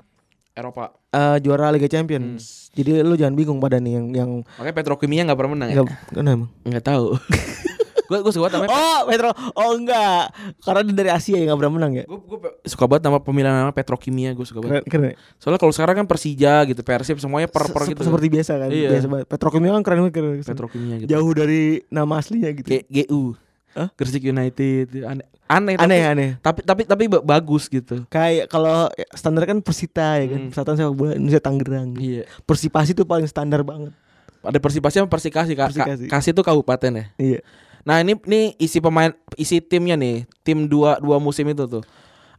Eropa. 0.54 0.94
eh, 1.10 1.38
juara 1.40 1.68
Liga 1.70 1.88
Champions 1.88 2.70
jadi 2.72 3.02
lu 3.02 3.14
jangan 3.14 3.34
bingung 3.34 3.58
pada 3.58 3.78
nih 3.78 3.94
yang 3.94 4.06
yang 4.14 4.32
Makanya 4.54 4.76
Petrokimia 4.76 5.22
nggak 5.24 5.34
pernah 5.36 5.52
menang 5.52 5.68
ya? 5.68 5.76
nggak 5.76 5.90
kenapa 6.12 6.34
emang? 6.38 6.50
Tahu. 6.80 7.06
gue 8.08 8.18
gue 8.18 8.32
suka 8.32 8.48
namanya. 8.50 8.72
Oh, 8.72 9.00
Metro. 9.06 9.30
Oh 9.54 9.72
enggak. 9.74 10.32
Karena 10.60 10.82
dia 10.82 10.96
dari 10.96 11.12
Asia 11.12 11.36
ya 11.36 11.44
nggak 11.46 11.60
pernah 11.60 11.74
menang 11.74 11.92
ya. 11.94 12.04
Gue 12.04 12.20
gue 12.20 12.38
suka 12.64 12.84
banget 12.86 13.04
nama 13.04 13.20
pemilihan 13.20 13.52
nama 13.54 13.70
Petrokimia 13.70 14.32
gue 14.32 14.42
suka 14.42 14.60
Keren, 14.60 14.80
banget. 14.80 14.84
keren. 14.88 15.14
Soalnya 15.38 15.60
kalau 15.60 15.72
sekarang 15.72 15.96
kan 15.98 16.06
Persija 16.06 16.66
gitu, 16.66 16.82
Persib 16.82 17.18
semuanya 17.18 17.46
per 17.46 17.68
per 17.68 17.84
Se- 17.84 17.92
gitu. 17.92 18.02
Seperti 18.02 18.28
biasa 18.30 18.52
kan. 18.58 18.70
Iya. 18.70 18.90
Biasa 18.92 19.08
banget. 19.08 19.28
Petrokimia 19.28 19.72
kan 19.72 19.84
keren 19.84 20.00
banget 20.02 20.14
keren. 20.14 20.28
banget. 20.34 20.48
Petrokimia 20.48 20.96
gitu. 20.98 21.10
Jauh 21.10 21.32
dari 21.32 21.62
nama 21.88 22.14
aslinya 22.18 22.50
gitu. 22.50 22.68
G 22.68 22.74
GU. 22.88 23.36
Hah? 23.76 23.94
Gresik 23.94 24.24
United. 24.24 24.88
Aneh. 25.04 25.28
Aneh, 25.48 25.76
aneh 25.76 26.02
tapi, 26.02 26.12
aneh. 26.12 26.30
tapi 26.38 26.60
tapi 26.62 26.82
tapi 26.84 27.04
ba- 27.08 27.24
bagus 27.24 27.68
gitu. 27.68 28.04
Kayak 28.08 28.48
kalau 28.48 28.90
standar 29.12 29.46
kan 29.46 29.60
Persita 29.60 30.18
ya 30.18 30.28
kan. 30.28 30.40
Hmm. 30.40 30.50
Persatuan 30.50 30.76
sepak 30.76 30.92
bola 30.92 31.12
Indonesia 31.14 31.40
Tangerang. 31.40 31.94
Iya. 31.96 32.24
Persipasi 32.42 32.92
tuh 32.92 33.04
paling 33.04 33.26
standar 33.26 33.62
banget. 33.62 33.94
Ada 34.40 34.58
Persipasi 34.58 34.98
sama 34.98 35.08
Persikasi. 35.08 35.54
Ka- 35.54 35.68
ka- 35.68 35.86
Persikasi. 35.86 36.04
Kasih 36.08 36.32
itu 36.32 36.42
kabupaten 36.42 36.92
ya. 36.92 37.06
Iya. 37.18 37.40
Nah, 37.88 38.04
ini 38.04 38.20
ini 38.28 38.42
isi 38.60 38.84
pemain 38.84 39.16
isi 39.40 39.64
timnya 39.64 39.96
nih. 39.96 40.28
Tim 40.44 40.68
dua 40.68 41.00
dua 41.00 41.24
musim 41.24 41.48
itu 41.48 41.64
tuh. 41.64 41.88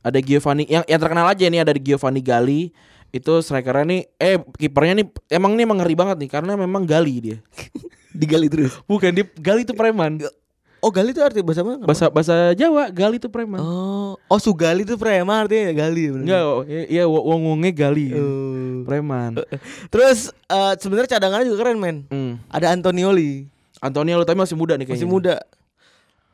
Ada 0.04 0.20
Giovanni 0.20 0.68
yang 0.68 0.84
yang 0.84 1.00
terkenal 1.00 1.24
aja 1.24 1.48
nih 1.48 1.64
ada 1.64 1.72
Giovanni 1.72 2.20
Gali. 2.20 2.68
Itu 3.08 3.40
strikernya 3.40 3.88
nih 3.88 4.00
eh 4.20 4.37
kipernya 4.61 5.00
nih 5.00 5.06
emang 5.32 5.56
nih 5.56 5.64
emang 5.64 5.80
ngeri 5.80 5.96
banget 5.96 6.16
nih 6.20 6.28
karena 6.28 6.52
memang 6.52 6.84
Gali 6.84 7.14
dia. 7.16 7.38
Digali 8.20 8.52
terus. 8.52 8.76
Bukan 8.84 9.08
dia 9.16 9.24
Gali 9.40 9.64
itu 9.64 9.72
preman. 9.72 10.20
Oh, 10.78 10.94
gali 10.94 11.11
itu 11.11 11.18
arti 11.18 11.42
bahasa 11.42 11.66
mana? 11.66 11.82
Bahasa 11.82 12.06
bahasa 12.06 12.54
Jawa 12.54 12.87
Gali 12.94 13.18
itu 13.18 13.26
preman. 13.26 13.58
Oh, 13.58 14.14
oh 14.14 14.38
Sugali 14.38 14.87
itu 14.87 14.94
preman 14.94 15.48
artinya 15.48 15.74
gali. 15.74 16.06
bener. 16.06 16.22
Enggak, 16.22 16.42
oh, 16.46 16.62
iya 16.68 16.82
iya, 16.87 17.04
wong 17.08 17.50
wonge 17.50 17.74
Gali. 17.74 18.14
Oh. 18.14 18.87
Preman. 18.87 19.42
Terus 19.92 20.30
eh, 20.30 20.72
sebenarnya 20.78 21.18
cadangannya 21.18 21.50
juga 21.50 21.66
keren 21.66 21.82
men. 21.82 22.06
Hmm. 22.12 22.38
Ada 22.46 22.78
Antonioli. 22.78 23.58
Antonio 23.78 24.18
tapi 24.22 24.38
masih 24.38 24.54
muda 24.54 24.74
nih 24.74 24.84
kayaknya. 24.84 25.04
Masih 25.04 25.10
muda. 25.10 25.34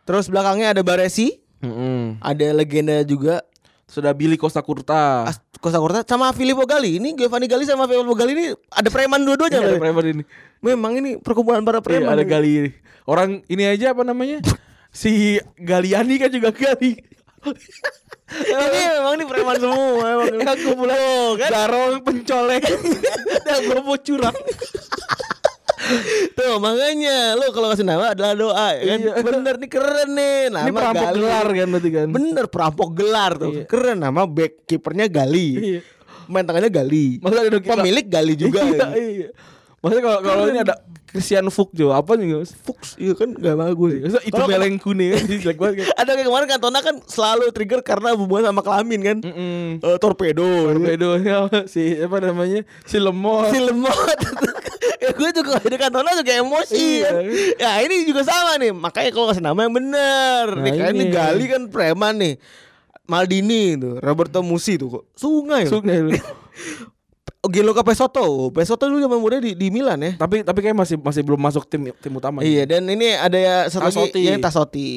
Terus 0.05 0.29
belakangnya 0.29 0.73
ada 0.73 0.83
Baresi, 0.83 1.41
Mm-mm. 1.61 2.21
ada 2.21 2.47
legenda 2.53 3.01
juga 3.03 3.41
Sudah 3.85 4.17
Billy 4.17 4.35
Costa 4.35 4.65
Curta. 4.65 5.29
As- 5.29 5.45
Costa 5.61 5.77
Curta 5.77 6.01
sama 6.03 6.33
Filippo 6.33 6.65
Gali. 6.65 6.97
Ini 6.97 7.13
Giovanni 7.15 7.45
Gali 7.45 7.69
sama 7.69 7.85
Filippo 7.85 8.17
Gali 8.17 8.33
ini 8.33 8.47
ada 8.69 8.89
preman 8.89 9.21
dua-duanya. 9.21 9.61
Iya, 9.61 9.69
ada 9.71 9.79
preman 9.79 10.05
ini. 10.09 10.23
Memang 10.61 10.93
ini 10.97 11.11
perkumpulan 11.17 11.61
para 11.61 11.79
Iya, 11.79 11.85
preman. 11.85 12.09
ada 12.11 12.21
ini. 12.21 12.27
Gali. 12.27 12.53
Orang 13.05 13.31
ini 13.45 13.65
aja 13.65 13.93
apa 13.93 14.01
namanya? 14.01 14.41
si 14.91 15.37
Galiani 15.55 16.17
kan 16.17 16.33
juga 16.33 16.49
Gali. 16.49 16.97
ini 18.41 18.81
memang 18.89 19.15
ini 19.15 19.25
preman 19.29 19.57
semua 19.61 19.85
memang. 20.01 20.27
Yang 20.33 20.59
kumpulan 20.65 20.97
Oh, 20.97 21.29
kan? 21.37 21.51
garong 21.53 21.95
pencolek 22.01 22.65
dan 23.47 23.61
bobo 23.69 23.95
curang. 24.01 24.33
Tuh 26.35 26.55
makanya 26.59 27.39
lu 27.39 27.47
kalau 27.53 27.69
kasih 27.73 27.87
nama 27.87 28.13
adalah 28.17 28.35
doa 28.35 28.67
ya 28.75 28.83
kan. 28.95 28.99
Iya. 29.01 29.13
Bener 29.23 29.55
nih 29.61 29.71
keren 29.71 30.11
nih 30.17 30.39
nama 30.51 30.67
Ini 30.67 30.73
perampok 30.73 31.05
Gali. 31.07 31.17
gelar 31.21 31.47
kan 31.47 31.67
berarti 31.71 31.91
kan. 31.93 32.09
Bener 32.11 32.45
perampok 32.49 32.89
gelar 32.97 33.33
tuh. 33.37 33.53
Iya. 33.53 33.65
Keren 33.69 33.99
nama 34.01 34.23
back 34.25 34.53
kipernya 34.67 35.07
Gali. 35.09 35.49
Iya. 35.57 35.81
Main 36.25 36.45
tangannya 36.49 36.71
Gali. 36.73 37.07
Pemilik 37.65 38.07
Gali 38.09 38.35
juga. 38.35 38.61
Iya, 38.65 38.81
ya. 38.81 38.89
iya. 38.97 39.29
Maksudnya 39.85 40.03
kalau 40.03 40.19
kalau 40.19 40.45
ini 40.49 40.59
ada 40.59 40.75
Christian 41.05 41.47
Fuchs 41.47 41.77
juga 41.77 42.01
apa 42.01 42.17
nih? 42.17 42.43
Fuchs 42.43 42.97
iya 42.97 43.13
kan 43.13 43.31
gak 43.31 43.55
bagus. 43.55 44.01
Masa 44.01 44.19
itu 44.19 44.41
beleng 44.41 44.81
kuning 44.81 45.13
kan 45.13 45.23
jelek 45.29 45.59
banget 45.61 45.75
kan. 45.79 45.87
Ada 46.01 46.11
kayak 46.11 46.27
kemarin 46.27 46.47
Cantona 46.49 46.79
kan 46.81 46.97
selalu 47.05 47.45
trigger 47.53 47.81
karena 47.81 48.17
hubungan 48.17 48.51
sama 48.51 48.61
kelamin 48.61 49.01
kan. 49.01 49.17
Mm-mm. 49.23 49.79
Eh, 49.79 49.99
torpedo. 50.01 50.43
Torpedonya 50.73 51.47
si 51.71 52.01
apa 52.01 52.17
namanya? 52.19 52.65
Si 52.83 52.97
lemot. 52.97 53.53
si 53.53 53.61
lemot 53.61 54.19
ya 55.05 55.13
gue 55.13 55.31
juga 55.31 55.61
di 55.61 55.77
Cantona 55.77 56.17
juga 56.17 56.33
emosi 56.33 57.05
Iya. 57.05 57.11
kan 57.13 57.15
ya 57.61 57.71
ini 57.85 58.09
juga 58.09 58.25
sama 58.25 58.57
nih 58.57 58.73
makanya 58.73 59.13
kalau 59.13 59.29
kasih 59.29 59.45
nama 59.45 59.61
yang 59.61 59.77
bener 59.77 60.47
Nah, 60.51 60.65
nih 60.65 60.73
kayak 60.73 60.93
ini. 60.97 61.05
Gali 61.13 61.45
kan 61.45 61.63
preman 61.69 62.15
nih 62.17 62.35
Maldini 63.05 63.77
tuh 63.77 64.01
Roberto 64.01 64.41
Musi 64.41 64.81
tuh 64.81 64.89
kok 64.91 65.05
sungai. 65.15 65.69
Sungai. 65.69 66.09
Gianluca 67.49 67.83
Pesotto 67.83 68.49
Pesotto 68.51 68.85
dulu 68.87 69.01
zaman 69.01 69.19
muda 69.19 69.37
di, 69.39 69.53
di 69.53 69.69
Milan 69.69 70.01
ya 70.01 70.13
tapi 70.17 70.41
tapi 70.41 70.59
kayak 70.61 70.75
masih 70.75 70.97
masih 70.97 71.21
belum 71.21 71.41
masuk 71.41 71.65
tim 71.65 71.93
tim 71.97 72.13
utama. 72.13 72.41
Iya 72.41 72.65
dan 72.65 72.85
ini 72.87 73.13
ada 73.13 73.37
ya 73.37 73.57
satu 73.69 73.85
lagi 73.85 73.97
Tassotti. 73.97 74.21
yang 74.23 74.41
Tassotti 74.41 74.91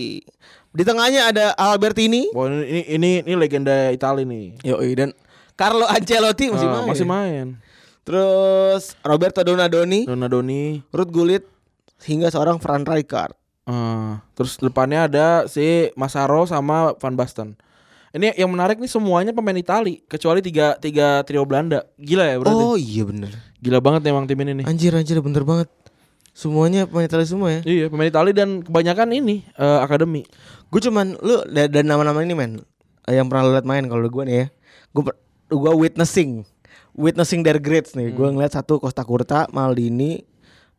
Di 0.71 0.83
tengahnya 0.83 1.29
ada 1.29 1.45
Albertini 1.53 2.29
Wah, 2.31 2.47
ini 2.47 2.85
ini 2.87 3.11
ini 3.21 3.33
legenda 3.33 3.89
Italia 3.89 4.23
nih. 4.23 4.61
Yoi 4.63 4.91
dan 4.93 5.09
Carlo 5.53 5.83
Ancelotti 5.85 6.47
masih 6.47 6.65
Ah, 6.65 6.73
main 6.75 6.87
masih 6.87 7.05
main. 7.05 7.45
Terus 8.03 8.95
Roberto 9.01 9.41
Donadoni 9.41 10.05
Donadoni. 10.05 10.79
Ruth 10.89 11.11
Gullit 11.11 11.43
Hingga 11.99 12.29
seorang 12.29 12.57
Fran 12.57 12.85
Rijkaard 12.85 13.33
Ah, 13.67 14.23
terus 14.31 14.55
depannya 14.55 15.11
ada 15.11 15.43
si 15.45 15.91
Masaro 15.93 16.47
sama 16.47 16.95
Van 16.95 17.11
Basten. 17.13 17.59
Ini 18.17 18.33
yang 18.33 18.49
menarik 18.49 18.77
nih 18.77 18.89
semuanya 18.89 19.31
pemain 19.31 19.53
Itali 19.53 20.01
kecuali 20.03 20.41
tiga 20.41 20.73
tiga 20.75 21.21
trio 21.21 21.45
Belanda. 21.45 21.85
Gila 21.95 22.25
ya 22.25 22.35
berarti. 22.35 22.57
Oh 22.57 22.73
iya 22.73 23.03
bener 23.03 23.31
Gila 23.57 23.77
banget 23.77 24.05
emang 24.05 24.25
tim 24.25 24.37
ini 24.37 24.53
nih. 24.53 24.65
Anjir 24.65 24.91
anjir 24.91 25.17
bener 25.17 25.41
banget 25.41 25.69
Semuanya 26.29 26.85
pemain 26.85 27.01
Italia 27.03 27.25
semua 27.25 27.49
ya 27.49 27.61
Iya, 27.61 27.85
pemain 27.87 28.05
Itali 28.05 28.29
dan 28.29 28.61
kebanyakan 28.61 29.09
ini 29.11 29.41
eh, 29.47 29.79
akademi. 29.81 30.21
Gue 30.69 30.77
cuman 30.79 31.17
Lu 31.17 31.41
da- 31.45 31.65
dan 31.65 31.85
nama-nama 31.85 32.21
ini 32.21 32.33
men 32.33 32.61
Yang 33.05 33.25
pernah 33.25 33.41
lu 33.41 33.51
liat 33.53 33.65
main 33.65 33.85
kalau 33.85 34.05
gue 34.05 34.23
nih 34.23 34.35
ya 34.35 34.47
Gue 34.91 35.03
gua 35.49 35.73
witnessing 35.73 36.45
Witnessing 36.93 37.41
their 37.41 37.57
grades 37.57 37.93
nih 37.93 38.09
Gue 38.11 38.29
ngeliat 38.29 38.53
satu 38.53 38.77
Costa 38.77 39.01
Curta 39.01 39.49
Maldini 39.49 40.21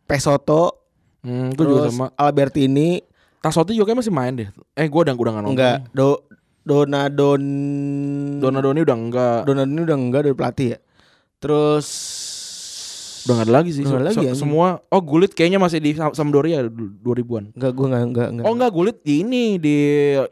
Pesotto 0.04 0.86
Hmm, 1.18 1.50
itu 1.50 1.66
juga 1.66 1.90
Terus 1.90 1.98
sama. 1.98 2.06
Albertini 2.14 3.02
Tassotti 3.38 3.74
juga 3.74 3.90
masih 3.90 4.10
main 4.10 4.30
deh. 4.30 4.48
Eh, 4.74 4.86
gua 4.86 5.02
udah 5.02 5.14
udah 5.14 5.32
nggak 5.34 5.44
nonton. 5.44 5.54
Enggak 5.58 5.76
Do 5.90 6.22
Donadon 6.68 7.42
Donadoni 8.38 8.80
udah 8.80 8.96
enggak. 8.96 9.40
Donadoni 9.42 9.80
udah 9.82 9.96
enggak 9.98 10.20
dari 10.22 10.36
pelatih 10.36 10.68
ya 10.68 10.78
Terus 11.38 11.88
Udah 13.20 13.34
nggak 13.34 13.46
ada 13.46 13.54
lagi 13.54 13.70
sih. 13.70 13.82
Udah 13.82 13.90
nggak 13.90 14.00
ada 14.00 14.06
Se- 14.06 14.12
lagi, 14.14 14.26
anjing. 14.26 14.40
semua 14.40 14.66
oh 14.86 15.02
Gullit 15.02 15.32
kayaknya 15.32 15.58
masih 15.58 15.78
di 15.78 15.92
Sam- 15.92 16.12
Sampdoria 16.12 16.64
du- 16.64 16.96
2000-an. 16.98 17.52
Enggak 17.52 17.72
gue 17.72 17.86
enggak 17.86 18.02
enggak, 18.06 18.28
enggak. 18.30 18.44
Oh 18.44 18.52
enggak 18.52 18.70
Gullit 18.70 18.98
di 19.02 19.14
ini 19.18 19.42
di 19.56 19.76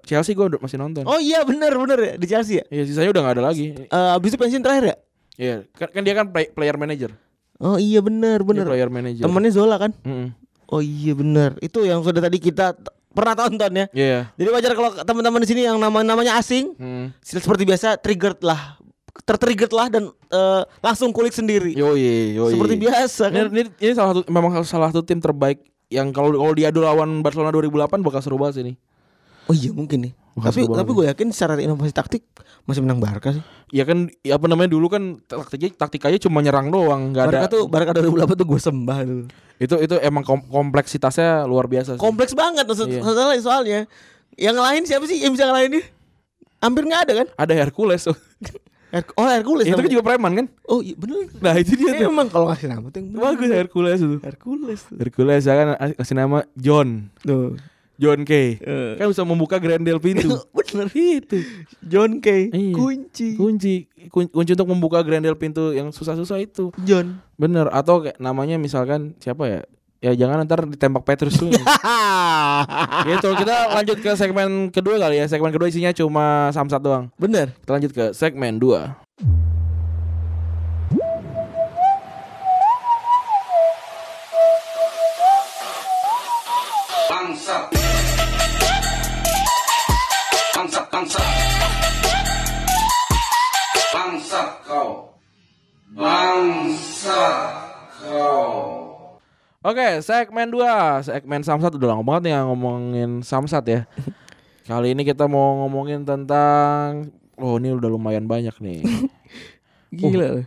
Chelsea 0.03 0.33
gua 0.33 0.49
udah 0.49 0.57
masih 0.59 0.77
nonton. 0.77 1.05
Oh 1.05 1.19
iya 1.19 1.43
bener 1.43 1.73
bener 1.73 1.99
ya 1.99 2.13
Di 2.15 2.27
Chelsea 2.27 2.57
ya 2.57 2.65
Iya, 2.67 2.83
sisanya 2.85 3.11
udah 3.11 3.23
nggak 3.23 3.37
ada 3.37 3.45
lagi. 3.45 3.67
Eh, 3.77 4.11
Abis 4.13 4.29
itu 4.29 4.39
pensiun 4.39 4.61
terakhir 4.61 4.85
ya 4.87 4.97
Iya, 5.37 5.57
kan, 5.71 5.89
kan 5.91 6.03
dia 6.03 6.15
kan 6.15 6.27
play- 6.27 6.49
player 6.49 6.75
manager. 6.75 7.11
Oh 7.59 7.77
iya 7.77 8.01
bener 8.01 8.41
Dia 8.41 8.49
bener 8.49 8.65
player 8.67 8.89
manager. 8.89 9.23
Temennya 9.23 9.53
Zola 9.53 9.77
kan 9.77 9.93
Mm-mm. 9.99 10.29
Oh 10.67 10.81
iya 10.81 11.13
bener 11.13 11.57
Itu 11.59 11.81
yang 11.83 12.01
sudah 12.01 12.19
tadi 12.19 12.39
kita 12.39 12.73
pernah 13.17 13.33
tonton 13.35 13.73
ya 13.73 13.87
Iya. 13.91 14.19
Jadi 14.31 14.49
wajar 14.51 14.73
kalau 14.73 14.91
teman-teman 14.95 15.41
di 15.41 15.49
sini 15.49 15.61
yang 15.65 15.77
nama 15.77 16.05
namanya 16.05 16.37
asing 16.37 16.77
Hmm. 16.77 17.17
seperti 17.19 17.65
biasa 17.65 17.97
triggered 17.97 18.39
lah 18.41 18.77
tertriggered 19.25 19.73
lah 19.73 19.89
dan 19.89 20.05
eh, 20.29 20.63
langsung 20.79 21.09
kulik 21.09 21.33
sendiri 21.33 21.73
Yoi, 21.73 22.37
yoi. 22.37 22.53
seperti 22.53 22.75
biasa 22.77 23.25
Ini, 23.27 23.35
kan 23.35 23.45
ini, 23.49 23.63
ini 23.75 23.93
salah 23.93 24.11
satu 24.13 24.23
memang 24.29 24.53
salah 24.63 24.93
satu 24.93 25.01
tim 25.01 25.17
terbaik 25.17 25.65
yang 25.89 26.11
kalau 26.11 26.35
kalau 26.35 26.53
diadu 26.53 26.85
lawan 26.85 27.25
Barcelona 27.25 27.49
2008 27.51 28.03
bakal 28.03 28.21
seru 28.21 28.37
banget 28.37 28.61
sih 28.61 28.63
ini. 28.63 28.73
oh 29.45 29.55
iya 29.55 29.71
mungkin 29.71 29.99
nih 30.03 30.13
Wah, 30.37 30.53
tapi 30.53 30.69
tapi 30.69 30.91
gue 30.93 31.05
yakin 31.09 31.33
secara 31.33 31.57
inovasi 31.57 31.91
taktik 31.91 32.21
masih 32.65 32.85
menang 32.85 33.01
Barca 33.01 33.33
sih 33.33 33.41
Ya 33.69 33.83
kan 33.83 34.13
ya 34.21 34.37
apa 34.37 34.47
namanya 34.47 34.69
dulu 34.69 34.87
kan 34.87 35.17
taktiknya 35.23 35.73
taktikanya 35.75 36.21
cuma 36.21 36.39
nyerang 36.39 36.69
doang, 36.69 37.11
nggak 37.11 37.25
ada. 37.25 37.33
Barca 37.33 37.49
tuh 37.51 37.63
Barca 37.67 37.91
2008 37.91 38.37
tuh 38.37 38.47
gue 38.47 38.61
sembah 38.61 38.99
dulu 39.03 39.25
Itu 39.57 39.75
itu 39.79 39.97
emang 39.99 40.23
kom- 40.23 40.45
kompleksitasnya 40.45 41.43
luar 41.43 41.65
biasa 41.65 41.97
sih. 41.97 42.01
kompleks 42.01 42.31
banget 42.33 42.63
maksud 42.63 42.87
Iya. 42.87 43.01
masalah 43.01 43.35
soalnya 43.39 43.89
Yang 44.37 44.57
lain 44.61 44.83
siapa 44.85 45.05
sih 45.05 45.19
yang 45.19 45.33
bisa 45.33 45.49
ngalahin 45.49 45.73
dia? 45.73 45.85
Hampir 46.59 46.85
nggak 46.85 47.01
ada 47.03 47.13
kan? 47.15 47.27
Ada 47.35 47.53
Hercules. 47.57 48.05
Oh, 48.87 49.03
oh 49.19 49.27
Hercules. 49.27 49.67
itu 49.67 49.75
kan 49.75 49.91
juga 49.91 50.05
preman 50.05 50.33
kan? 50.33 50.47
Oh 50.65 50.79
iya 50.79 50.95
bener. 50.95 51.27
Nah, 51.37 51.59
itu 51.59 51.75
dia 51.75 51.91
tuh. 51.97 52.07
emang 52.07 52.31
kalau 52.31 52.47
ngasih 52.47 52.71
nama 52.71 52.87
tuh 52.87 53.03
yang 53.03 53.09
bener. 53.11 53.21
Bagus 53.21 53.49
Hercules 53.51 53.99
tuh. 53.99 54.19
Hercules 54.23 54.81
tuh. 54.81 54.97
Hercules 54.97 55.43
ya 55.43 55.55
kan 55.55 55.67
kasih 55.93 56.15
nama 56.15 56.39
John. 56.55 57.11
Tuh. 57.21 57.59
John 57.97 58.29
K. 58.29 58.61
Eh. 58.61 58.93
Kan 59.01 59.09
bisa 59.09 59.25
membuka 59.25 59.57
grendel 59.57 59.97
pintu. 59.99 60.37
bener 60.57 60.89
itu. 60.93 61.41
John 61.81 62.21
K. 62.21 62.53
Iya. 62.53 62.75
Kunci. 62.77 63.29
Kunci 63.37 63.75
kun- 64.13 64.31
kunci 64.31 64.53
untuk 64.53 64.69
membuka 64.71 65.01
grendel 65.01 65.35
pintu 65.37 65.73
yang 65.73 65.91
susah-susah 65.91 66.39
itu. 66.41 66.71
John. 66.85 67.21
Bener 67.41 67.69
atau 67.73 68.05
kayak 68.05 68.21
namanya 68.21 68.57
misalkan 68.61 69.17
siapa 69.19 69.45
ya? 69.49 69.61
Ya 70.05 70.13
jangan 70.13 70.45
ntar 70.45 70.69
ditembak 70.69 71.09
Petrus 71.09 71.41
tuh. 71.41 71.49
gitu 73.09 73.29
kita 73.33 73.57
lanjut 73.73 73.99
ke 74.05 74.13
segmen 74.13 74.69
kedua 74.69 75.01
kali 75.01 75.19
ya. 75.19 75.27
Segmen 75.27 75.51
kedua 75.51 75.73
isinya 75.73 75.91
cuma 75.91 76.53
samsat 76.53 76.81
doang. 76.85 77.09
bener. 77.17 77.57
Kita 77.65 77.71
lanjut 77.81 77.93
ke 77.97 78.05
segmen 78.13 78.61
2 78.61 79.46
Kau. 97.97 98.51
Oke, 99.67 99.99
segmen 99.99 100.47
2 100.53 101.03
Segmen 101.03 101.43
samsat 101.43 101.75
udah 101.75 101.97
lama 101.97 102.03
banget 102.07 102.31
nih 102.31 102.33
ngomongin 102.45 103.11
samsat 103.25 103.65
ya 103.67 103.81
Kali 104.69 104.95
ini 104.95 105.03
kita 105.03 105.27
mau 105.27 105.67
ngomongin 105.67 106.07
tentang 106.07 107.11
Oh 107.35 107.59
ini 107.59 107.75
udah 107.75 107.91
lumayan 107.91 108.29
banyak 108.31 108.55
nih 108.63 108.85
Gila. 109.97 110.45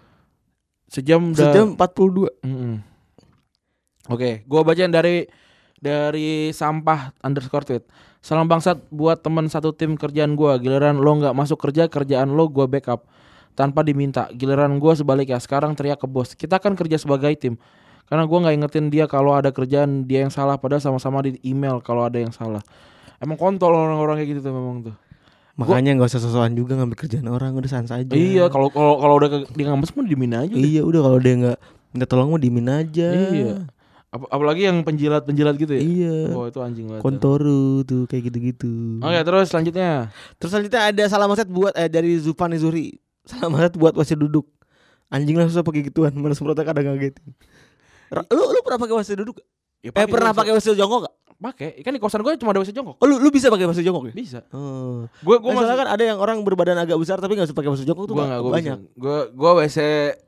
Sejam 0.90 1.34
udah 1.34 1.50
Sejam 1.54 1.68
42. 1.74 2.46
Mm-mm. 2.46 2.76
Oke, 4.10 4.44
gua 4.46 4.62
bacain 4.66 4.92
dari 4.92 5.26
dari 5.80 6.52
sampah 6.52 7.16
underscore 7.24 7.66
tweet. 7.66 7.86
Salam 8.20 8.52
bangsat 8.52 8.84
buat 8.92 9.24
teman 9.24 9.48
satu 9.48 9.72
tim 9.72 9.96
kerjaan 9.96 10.36
gua. 10.36 10.60
Giliran 10.60 11.00
lo 11.00 11.12
nggak 11.18 11.34
masuk 11.34 11.62
kerja, 11.62 11.88
kerjaan 11.88 12.36
lo 12.36 12.52
gua 12.52 12.68
backup 12.68 13.08
tanpa 13.54 13.82
diminta. 13.82 14.28
Giliran 14.32 14.76
gua 14.78 14.94
sebaliknya. 14.94 15.38
Sekarang 15.38 15.74
teriak 15.74 16.02
ke 16.02 16.08
bos. 16.10 16.34
Kita 16.34 16.58
kan 16.58 16.74
kerja 16.74 16.98
sebagai 16.98 17.32
tim. 17.38 17.56
Karena 18.10 18.26
gua 18.26 18.50
nggak 18.50 18.56
ingetin 18.58 18.86
dia 18.90 19.06
kalau 19.06 19.38
ada 19.38 19.54
kerjaan 19.54 20.04
dia 20.04 20.26
yang 20.26 20.34
salah 20.34 20.58
padahal 20.58 20.82
sama-sama 20.82 21.22
di 21.22 21.38
email 21.46 21.78
kalau 21.80 22.10
ada 22.10 22.18
yang 22.18 22.34
salah. 22.34 22.62
Emang 23.22 23.36
kontol 23.36 23.76
orang-orang 23.76 24.18
kayak 24.24 24.30
gitu 24.34 24.42
tuh 24.50 24.54
memang 24.56 24.78
tuh. 24.90 24.96
Makanya 25.60 26.00
nggak 26.00 26.08
usah 26.08 26.24
sosokan 26.24 26.56
juga 26.56 26.80
ngambil 26.80 26.96
kerjaan 26.96 27.28
orang 27.28 27.52
udah 27.52 27.68
sans 27.68 27.92
aja. 27.92 28.08
Iya, 28.16 28.48
kalau 28.48 28.72
kalau 28.72 28.96
kalau 28.96 29.16
udah 29.20 29.44
dia 29.44 29.66
ngambes 29.68 29.92
mah 29.92 30.08
dimin 30.08 30.32
aja. 30.32 30.56
Iya 30.56 30.82
udah 30.88 31.02
kalau 31.04 31.20
dia 31.20 31.34
nggak 31.36 31.58
minta 31.92 32.06
tolong 32.08 32.32
mah 32.32 32.40
dimin 32.40 32.68
aja. 32.72 33.08
Iya. 33.12 33.68
Ap- 34.10 34.32
apalagi 34.32 34.66
yang 34.66 34.82
penjilat-penjilat 34.82 35.54
gitu 35.60 35.76
ya. 35.76 35.82
Iya. 35.84 36.18
Oh, 36.34 36.48
itu 36.50 36.64
anjing 36.64 36.88
banget. 36.90 37.04
Kontoru 37.04 37.84
tuh 37.86 38.08
kayak 38.08 38.32
gitu-gitu. 38.32 39.04
Oke, 39.04 39.20
terus 39.22 39.46
selanjutnya. 39.52 40.10
Terus 40.42 40.50
selanjutnya 40.50 40.82
ada 40.90 41.04
salam 41.06 41.30
set 41.38 41.46
buat 41.46 41.76
eh, 41.78 41.92
dari 41.92 42.18
Zufan 42.18 42.56
Zuri. 42.58 42.96
Salam 43.30 43.54
set 43.56 43.78
buat 43.78 43.94
wasit 43.94 44.18
duduk. 44.18 44.50
Anjing 45.10 45.38
lah 45.38 45.46
susah 45.46 45.62
pakai 45.62 45.82
gituan, 45.84 46.14
mana 46.14 46.34
semprotnya 46.34 46.62
kadang 46.62 46.90
ngagetin. 46.90 47.34
Lu 48.30 48.44
lu 48.50 48.60
pernah 48.62 48.80
pakai 48.80 48.96
wasit 48.98 49.18
duduk? 49.18 49.38
gak? 49.38 49.48
Ya, 49.80 49.90
Eh 49.96 50.06
pernah 50.06 50.34
pakai 50.34 50.54
wasit 50.54 50.74
jongkok 50.74 51.06
gak? 51.06 51.16
pakai. 51.40 51.80
Kan 51.82 51.96
di 51.96 52.04
kosan 52.04 52.20
gue 52.20 52.36
cuma 52.36 52.52
ada 52.52 52.60
WC 52.60 52.76
jongkok. 52.76 53.00
Oh 53.00 53.08
lu, 53.08 53.16
lu 53.16 53.32
bisa 53.32 53.48
pakai 53.48 53.64
wasit 53.64 53.80
jongkok 53.80 54.12
ya? 54.12 54.14
Bisa. 54.14 54.40
Oh. 54.52 55.08
Gue 55.24 55.40
Gue 55.40 55.56
masih 55.56 55.72
kan 55.72 55.88
ada 55.88 56.04
yang 56.04 56.20
orang 56.20 56.44
berbadan 56.44 56.76
agak 56.76 57.00
besar 57.00 57.16
tapi 57.16 57.40
gak 57.40 57.48
bisa 57.48 57.56
pakai 57.56 57.72
wasit 57.72 57.88
jongkok 57.88 58.12
tuh 58.12 58.14
gue 58.14 58.20
nggak- 58.20 58.30
nggak 58.30 58.44
gue 58.44 58.52
banyak. 58.52 58.78
Gue 58.94 59.18
gue 59.32 59.52
WC 59.56 59.78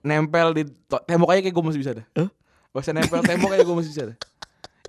nempel 0.01 0.47
di 0.55 0.63
tembok 1.03 1.29
aja 1.29 1.39
kayak 1.43 1.51
gue 1.51 1.65
masih 1.67 1.79
bisa 1.83 1.91
deh. 1.91 2.05
Hah? 2.15 2.29
WC 2.71 2.87
nempel 2.95 3.19
tembok 3.21 3.51
aja 3.51 3.61
gue 3.61 3.75
masih 3.75 3.91
bisa 3.91 4.03
deh. 4.07 4.17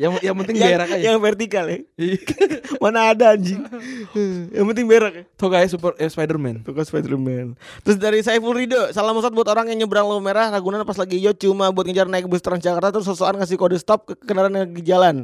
Yang 0.01 0.25
yang 0.25 0.37
penting 0.41 0.57
Yang, 0.57 0.71
berak 0.73 0.89
aja. 0.89 1.05
yang 1.05 1.17
vertikal 1.21 1.65
ya. 1.69 1.79
Iya. 2.01 2.19
Mana 2.83 3.13
ada 3.13 3.37
anjing. 3.37 3.61
yang 4.49 4.67
penting 4.73 4.87
berak 4.89 5.13
ya. 5.13 5.25
Tuh 5.37 5.49
kayak 5.53 5.69
super 5.69 5.93
eh, 6.01 6.09
Spiderman. 6.09 6.65
Tukang 6.65 6.89
Spiderman. 6.89 7.61
Terus 7.85 8.01
dari 8.01 8.25
Saiful 8.25 8.57
Rido, 8.57 8.89
salam 8.97 9.21
satu 9.21 9.37
buat 9.37 9.53
orang 9.53 9.69
yang 9.69 9.85
nyebrang 9.85 10.09
lampu 10.09 10.25
merah 10.25 10.49
Ragunan 10.49 10.81
pas 10.89 10.97
lagi 10.97 11.21
hijau 11.21 11.37
cuma 11.37 11.69
buat 11.69 11.85
ngejar 11.85 12.09
naik 12.09 12.25
bus 12.25 12.41
Transjakarta 12.41 12.89
terus 12.89 13.05
sosokan 13.05 13.37
ngasih 13.37 13.61
kode 13.61 13.77
stop 13.77 14.09
ke 14.09 14.17
kendaraan 14.25 14.57
yang 14.57 14.65
lagi 14.73 14.85
jalan. 14.85 15.17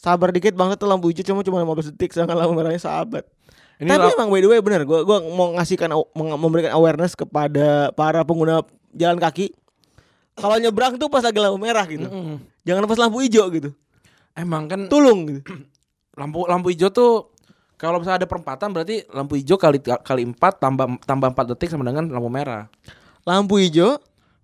Sabar 0.00 0.32
dikit 0.32 0.56
banget 0.56 0.80
tuh 0.80 0.88
lampu 0.88 1.12
hijau 1.12 1.20
cuma 1.20 1.44
cuma 1.44 1.60
15 1.60 1.92
detik 1.92 2.16
sedangkan 2.16 2.40
lampu 2.40 2.56
merahnya 2.56 2.80
sahabat. 2.80 3.28
Ini 3.80 3.88
Tapi 3.96 4.12
emang 4.16 4.28
by 4.32 4.40
the 4.40 4.48
way 4.48 4.60
bener 4.60 4.84
gua 4.84 5.04
gua 5.04 5.24
mau 5.24 5.56
ngasihkan 5.56 5.92
memberikan 6.16 6.72
awareness 6.76 7.16
kepada 7.16 7.92
para 7.92 8.20
pengguna 8.24 8.64
jalan 8.96 9.20
kaki. 9.20 9.52
Kalau 10.40 10.56
nyebrang 10.56 10.96
tuh 10.96 11.12
pas 11.12 11.20
lagi 11.20 11.36
lampu 11.36 11.60
merah 11.60 11.84
gitu. 11.84 12.08
Mm-mm. 12.08 12.40
Jangan 12.64 12.84
pas 12.88 12.96
lampu 13.00 13.20
hijau 13.24 13.48
gitu. 13.52 13.72
Emang 14.40 14.64
kan 14.66 14.88
Tulung 14.88 15.28
gitu. 15.28 15.40
lampu 16.20 16.48
lampu 16.48 16.72
hijau 16.72 16.88
tuh 16.88 17.32
kalau 17.80 17.96
misalnya 18.00 18.24
ada 18.24 18.28
perempatan 18.28 18.72
berarti 18.72 19.08
lampu 19.12 19.40
hijau 19.40 19.56
kali 19.56 19.80
kali 19.80 20.22
empat 20.24 20.60
tambah 20.60 21.00
tambah 21.04 21.28
empat 21.32 21.44
detik 21.56 21.68
sama 21.68 21.84
dengan 21.84 22.08
lampu 22.08 22.28
merah. 22.32 22.72
Lampu 23.28 23.60
hijau 23.60 24.00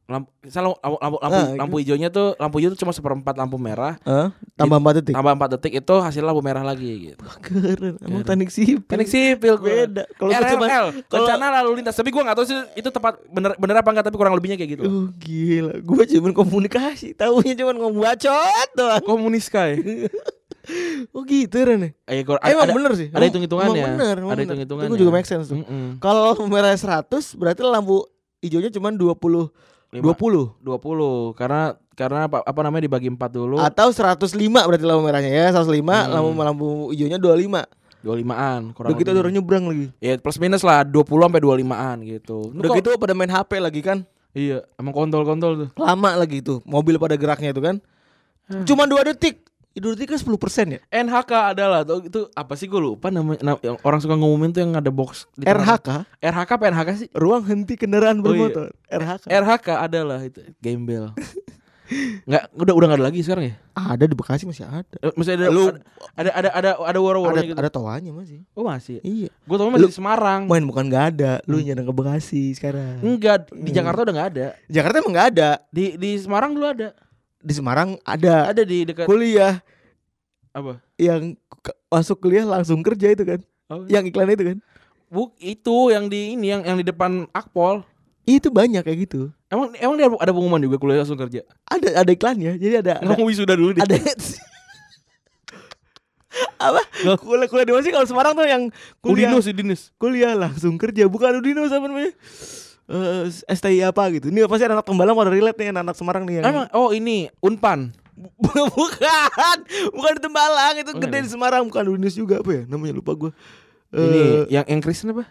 Lampu, 0.06 0.30
lampu, 0.46 0.78
lampu, 0.78 1.16
lampu, 1.18 1.34
Ah, 1.34 1.46
lampu 1.58 1.76
hijaunya 1.76 2.08
tuh 2.08 2.38
lampu 2.38 2.56
hijau 2.56 2.70
tuh 2.70 2.78
cuma 2.78 2.94
seperempat 2.94 3.34
lampu 3.34 3.58
merah, 3.58 3.98
eh, 4.00 4.30
tambah 4.54 4.78
4 4.78 5.02
detik. 5.02 5.12
tambah 5.12 5.34
empat 5.34 5.48
detik 5.52 5.72
itu 5.76 5.94
hasil 5.98 6.22
lampu 6.22 6.38
merah 6.40 6.62
lagi 6.62 7.10
gitu. 7.10 7.26
Keren. 7.42 7.98
Emang 7.98 8.22
teknik 8.22 8.48
sipil. 8.48 8.86
Teknik 8.86 9.10
sipil. 9.10 9.58
Beda. 9.58 10.06
Kalau 10.14 10.30
cuma- 10.30 10.46
RLL, 10.70 10.86
kalau- 11.04 11.26
rencana 11.26 11.46
lalu 11.58 11.70
lintas. 11.76 11.92
Tapi 11.92 12.08
gua 12.08 12.22
nggak 12.22 12.38
tahu 12.38 12.46
sih 12.46 12.54
itu 12.76 12.86
tepat 12.86 13.18
bener 13.26 13.58
bener 13.58 13.74
apa 13.76 13.90
enggak 13.90 14.06
tapi 14.06 14.14
kurang 14.14 14.32
lebihnya 14.32 14.54
kayak 14.54 14.78
gitu. 14.78 14.84
Oh 14.84 15.06
gila, 15.12 15.74
gue 15.76 16.02
cuma 16.08 16.30
komunikasi, 16.32 17.10
tahunya 17.12 17.54
cuma 17.56 17.74
ngomong 17.74 17.98
bacot 18.00 18.68
doang. 18.74 19.02
Komunis 19.02 19.50
kai. 19.50 19.74
Oh 21.10 21.22
gitu 21.22 21.54
Ren. 21.56 21.94
Eh, 22.04 22.22
gua- 22.22 22.42
Emang 22.42 22.66
ada, 22.66 22.74
bener 22.74 22.92
sih. 22.94 23.06
Ada 23.06 23.14
Emang- 23.16 23.26
hitung-hitungannya. 23.28 23.70
emang 23.76 23.94
Bener, 23.94 24.14
emang 24.16 24.30
Ada 24.30 24.42
hitung-hitungannya. 24.44 24.90
Itu 24.90 24.98
juga 24.98 25.12
make 25.12 25.22
sense 25.24 25.46
tuh. 25.46 25.58
Mm-mm. 25.58 25.98
Kalau 25.98 26.22
lampu 26.28 26.42
merah 26.48 26.74
100 26.74 27.06
berarti 27.34 27.62
lampu 27.62 28.02
hijaunya 28.40 28.70
cuma 28.70 28.90
20 28.90 29.14
Lima- 29.14 29.50
20 30.00 30.60
20 30.60 31.32
karena 31.32 31.62
karena 31.92 32.28
apa, 32.28 32.44
apa 32.44 32.60
namanya 32.60 32.84
dibagi 32.84 33.08
4 33.08 33.16
dulu. 33.30 33.56
atau 33.56 33.88
105 33.88 34.20
berarti 34.62 34.84
lampu 34.84 35.02
merahnya 35.02 35.30
ya, 35.30 35.46
105 35.50 35.80
Hmm. 36.04 36.12
lampu 36.12 36.30
lampu 36.38 36.66
hijaunya 36.92 37.16
25. 37.16 37.64
25-an 38.02 38.70
kurang 38.70 38.88
Udah 38.88 38.96
gitu 38.96 39.08
ada 39.08 39.12
lebih. 39.12 39.22
orang 39.24 39.34
nyebrang 39.34 39.64
lagi. 39.66 39.86
Ya 39.98 40.14
plus 40.14 40.38
minus 40.38 40.62
lah 40.62 40.82
20 40.82 41.02
sampai 41.26 41.40
25-an 41.40 41.96
gitu. 42.04 42.38
Udah 42.52 42.70
gitu 42.72 42.88
pada 42.94 43.12
main 43.12 43.26
HP 43.28 43.58
lagi 43.58 43.80
kan. 43.80 44.06
Iya, 44.30 44.62
emang 44.76 44.92
kontol-kontol 44.92 45.52
tuh. 45.56 45.68
Lama 45.74 46.12
lagi 46.14 46.38
tuh, 46.38 46.60
mobil 46.62 47.00
pada 47.00 47.16
geraknya 47.16 47.50
itu 47.50 47.58
kan. 47.58 47.80
Cuma 48.62 48.84
2 48.84 49.02
detik. 49.02 49.42
2 49.78 49.92
detik 49.92 50.08
kan 50.08 50.18
10% 50.18 50.32
ya. 50.68 50.80
NHK 50.86 51.32
adalah 51.50 51.80
tuh 51.82 52.00
itu 52.02 52.20
apa 52.30 52.52
sih 52.52 52.64
gue 52.64 52.78
lupa 52.78 53.08
namanya 53.08 53.40
nam- 53.42 53.60
yang 53.60 53.76
orang 53.80 53.98
suka 53.98 54.12
ngumumin 54.12 54.48
tuh 54.48 54.60
yang 54.60 54.72
ada 54.72 54.88
box 54.88 55.28
di 55.32 55.44
RHK, 55.44 55.88
RHK 56.18 56.50
apa 56.50 56.64
NHK 56.66 56.88
sih? 56.96 57.08
ruang 57.12 57.42
henti 57.42 57.74
kendaraan 57.74 58.18
Oh, 58.18 58.26
iya. 58.26 58.48
bermotor. 58.48 58.66
RHK. 58.86 59.24
RHK 59.26 59.66
adalah 59.78 60.18
itu 60.20 60.40
gembel. 60.58 61.12
Nggak 62.26 62.50
udah 62.52 62.74
udah 62.74 62.86
nggak 62.88 62.98
ada 62.98 63.06
lagi 63.06 63.22
sekarang 63.22 63.44
ya? 63.46 63.54
Ada 63.72 64.04
di 64.04 64.14
Bekasi 64.14 64.42
masih 64.42 64.66
ada. 64.66 64.96
Eh, 64.98 65.14
Masih 65.14 65.38
ada 65.38 65.46
Lu- 65.46 65.70
ada 66.12 66.30
ada 66.34 66.48
ada 66.50 66.70
ada 66.82 66.98
war-warnya 66.98 67.30
Ada 67.38 67.46
gitu. 67.46 67.58
ada 67.62 67.70
tawanya 67.70 68.10
masih. 68.10 68.42
Oh 68.52 68.66
masih. 68.66 68.98
Iya. 69.00 69.30
Gue 69.40 69.54
tau 69.54 69.70
masih 69.70 69.86
Lu- 69.86 69.90
di 69.90 69.94
Semarang. 69.94 70.50
Main 70.50 70.66
bukan 70.66 70.82
nggak 70.84 71.04
ada, 71.14 71.38
lu 71.46 71.56
Hmm. 71.56 71.64
nyadang 71.64 71.86
ke 71.86 71.94
Bekasi 71.94 72.42
sekarang. 72.52 72.98
Enggak, 73.00 73.46
di 73.48 73.70
Hmm. 73.70 73.76
Jakarta 73.76 74.02
udah 74.02 74.14
nggak 74.14 74.30
ada. 74.32 74.46
Jakarta 74.66 74.96
emang 74.98 75.12
nggak 75.14 75.28
ada. 75.30 75.50
Di 75.68 75.84
di 75.94 76.10
Semarang 76.18 76.50
dulu 76.50 76.66
ada. 76.66 76.90
Di 77.40 77.52
Semarang 77.54 78.00
ada. 78.02 78.50
Ada 78.50 78.62
di 78.66 78.86
dekat 78.88 79.06
Kuliah 79.06 79.60
apa? 80.56 80.80
yang 80.96 81.36
masuk 81.92 82.16
kuliah 82.24 82.48
langsung 82.48 82.80
kerja 82.80 83.12
itu 83.12 83.24
kan. 83.28 83.40
Oh, 83.68 83.84
Yang 83.84 84.14
iklan 84.14 84.32
itu 84.32 84.44
kan. 84.54 84.58
Buk, 85.06 85.36
itu 85.38 85.76
yang 85.92 86.08
di 86.08 86.34
ini 86.34 86.50
yang 86.50 86.62
yang 86.64 86.76
di 86.80 86.86
depan 86.86 87.28
Akpol. 87.30 87.84
Itu 88.26 88.50
banyak 88.50 88.82
kayak 88.82 88.98
gitu. 89.06 89.30
Emang 89.46 89.70
emang 89.78 89.94
dia 89.94 90.08
ada 90.10 90.32
pengumuman 90.34 90.58
juga 90.58 90.80
kuliah 90.80 91.04
langsung 91.04 91.20
kerja. 91.20 91.46
Ada 91.68 92.02
ada 92.02 92.10
iklannya. 92.10 92.58
Jadi 92.58 92.74
ada 92.82 92.92
ada, 92.98 93.06
Ngomong 93.06 93.28
wisuda 93.30 93.54
dulu 93.54 93.76
deh. 93.76 93.84
ada 93.84 93.94
apa 96.56 96.80
kuliah 97.20 97.48
kuliah 97.48 97.66
di 97.68 97.72
mana 97.72 97.82
sih 97.84 97.92
kalau 97.92 98.06
Semarang 98.08 98.32
tuh 98.36 98.44
yang 98.44 98.68
kuliah 99.00 99.32
Udinus, 99.32 99.46
Udinus. 99.48 99.82
kuliah 99.96 100.32
langsung 100.36 100.76
kerja 100.76 101.08
bukan 101.08 101.40
Udinus 101.40 101.72
apa 101.72 101.86
namanya 101.88 102.12
Eh, 102.86 103.26
STI 103.48 103.82
apa 103.82 104.06
gitu 104.10 104.30
ini 104.30 104.46
pasti 104.46 104.62
anak 104.62 104.80
pembalap 104.80 105.12
pada 105.12 105.26
relate 105.28 105.58
nih 105.58 105.74
anak-anak 105.74 105.96
Semarang 105.96 106.22
nih 106.22 106.38
yang 106.38 106.44
Emang 106.46 106.66
oh 106.70 106.90
ini 106.90 107.26
Unpan. 107.40 107.90
bukan 108.16 109.56
bukan 109.90 110.12
di 110.14 110.22
Tembalang 110.22 110.74
itu 110.76 110.88
Oh, 110.88 111.00
gede 111.00 111.18
iya. 111.18 111.24
di 111.24 111.28
Semarang 111.28 111.62
bukan 111.64 111.82
Udinus 111.84 112.14
juga 112.14 112.38
apa 112.38 112.50
ya 112.52 112.62
namanya 112.64 112.94
lupa 112.94 113.12
gue 113.12 113.30
ini 113.90 114.20
Eh, 114.22 114.42
yang 114.50 114.64
yang 114.66 114.80
Kristen 114.80 115.10
apa? 115.10 115.26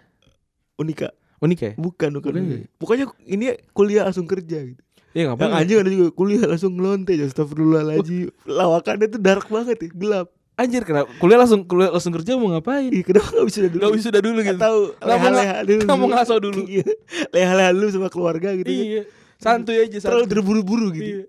Unika 0.76 1.16
Unik 1.38 1.60
ya? 1.60 1.72
bukan 1.76 2.10
bukan, 2.14 2.28
Bukan 2.28 2.32
Unika. 2.38 2.56
ya? 2.58 2.68
pokoknya 2.76 3.06
ini 3.24 3.46
kuliah 3.72 4.04
langsung 4.04 4.26
kerja 4.26 4.60
gitu 4.66 4.82
Iya 5.12 5.20
yang 5.22 5.28
ngapain? 5.32 5.56
anjing 5.56 5.80
ada 5.80 5.90
juga 5.90 6.08
kuliah 6.12 6.44
langsung 6.44 6.72
ngelonte 6.72 7.16
Astagfirullahaladzim 7.16 8.36
lawakannya 8.60 9.08
tuh 9.08 9.22
dark 9.22 9.48
banget 9.48 9.80
ya 9.80 9.90
gelap 9.90 10.28
anjir 10.56 10.82
kenapa 10.82 11.12
kuliah 11.16 11.36
langsung 11.38 11.62
kuliah 11.64 11.90
langsung 11.90 12.12
kerja 12.12 12.34
mau 12.34 12.48
ngapain? 12.50 12.88
Ih, 12.88 13.04
kenapa 13.04 13.28
gak 13.30 13.46
bisa 13.46 13.60
dulu? 13.66 13.82
Gak 13.82 13.92
wisuda 13.94 14.20
dulu 14.20 14.40
gitu. 14.40 14.56
Kenapa 14.56 15.04
leha-leha 15.04 15.30
nggak- 15.30 15.64
dulu. 15.66 15.82
kenapa 15.84 16.06
ngaso 16.10 16.36
dulu? 16.40 16.62
Iya. 16.66 16.86
Leha-leha 17.30 17.70
dulu 17.72 17.88
sama 17.90 18.08
keluarga 18.08 18.50
gitu. 18.54 18.66
ya. 18.66 18.80
Iya. 18.80 19.02
Santuy 19.36 19.78
aja 19.78 19.98
Terlalu 20.00 20.24
santuy. 20.24 20.32
terburu-buru 20.32 20.88
gitu. 20.92 21.04
Iya. 21.06 21.22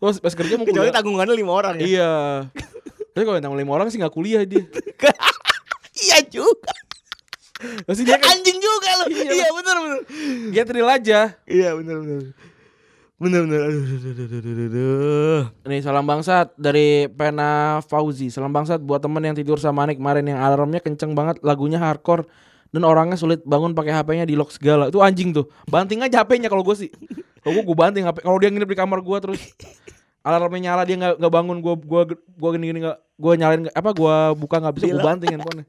Terus 0.00 0.16
pas 0.18 0.32
kerja 0.32 0.54
mau 0.54 0.64
Kecuali 0.64 0.88
kuliah. 0.88 0.96
tanggungannya 0.96 1.34
lima 1.34 1.52
orang 1.52 1.74
ya. 1.76 1.84
Iya. 1.84 2.10
Tapi 3.10 3.22
kalau 3.22 3.36
yang 3.36 3.52
lima 3.54 3.72
orang 3.72 3.86
sih 3.86 3.96
gak 3.96 4.10
kuliah 4.10 4.42
dia. 4.42 4.64
Iya 6.00 6.18
juga. 6.24 6.72
Dia 7.84 8.16
kan 8.16 8.32
Anjing 8.32 8.56
juga 8.56 8.90
lo. 8.96 9.04
Iya. 9.06 9.30
Iya 9.36 9.48
benar 9.52 9.76
benar. 9.78 9.98
gathering 10.48 10.88
aja. 10.88 11.20
Iya 11.44 11.76
benar 11.76 11.96
benar. 12.00 12.20
Aduh. 13.20 13.92
Nih 15.68 15.84
salam 15.84 16.08
bangsat 16.08 16.56
dari 16.56 17.04
Pena 17.12 17.84
Fauzi. 17.84 18.32
Salam 18.32 18.48
bangsat 18.48 18.80
buat 18.80 19.04
temen 19.04 19.20
yang 19.20 19.36
tidur 19.36 19.60
sama 19.60 19.84
Anik 19.84 20.00
kemarin 20.00 20.24
yang 20.24 20.40
alarmnya 20.40 20.80
kenceng 20.80 21.12
banget, 21.12 21.36
lagunya 21.44 21.76
hardcore 21.76 22.24
dan 22.72 22.80
orangnya 22.80 23.20
sulit 23.20 23.44
bangun 23.44 23.76
pakai 23.76 23.92
HP-nya 23.92 24.24
di 24.24 24.40
lock 24.40 24.48
segala. 24.56 24.88
Itu 24.88 25.04
anjing 25.04 25.36
tuh. 25.36 25.52
Banting 25.68 26.00
aja 26.00 26.24
HP-nya 26.24 26.48
kalau 26.48 26.64
gue 26.64 26.72
sih. 26.72 26.88
Kalau 27.44 27.60
gue 27.60 27.64
gue 27.68 27.76
banting 27.76 28.08
HP. 28.08 28.24
Kalau 28.24 28.40
dia 28.40 28.48
nginep 28.48 28.70
di 28.72 28.78
kamar 28.80 29.04
gue 29.04 29.18
terus 29.20 29.52
alarmnya 30.20 30.72
nyala 30.72 30.82
dia 30.84 30.96
nggak 31.00 31.16
nggak 31.16 31.32
bangun 31.32 31.64
gue 31.64 31.74
gua 31.88 32.02
gua 32.36 32.50
gini 32.52 32.64
gini 32.68 32.84
nggak 32.84 32.98
gue 33.16 33.32
nyalain 33.40 33.62
apa 33.72 33.90
gue 33.96 34.16
buka 34.36 34.60
nggak 34.60 34.74
bisa 34.76 34.84
gue 34.92 35.00
banting 35.00 35.32
handphonenya 35.32 35.64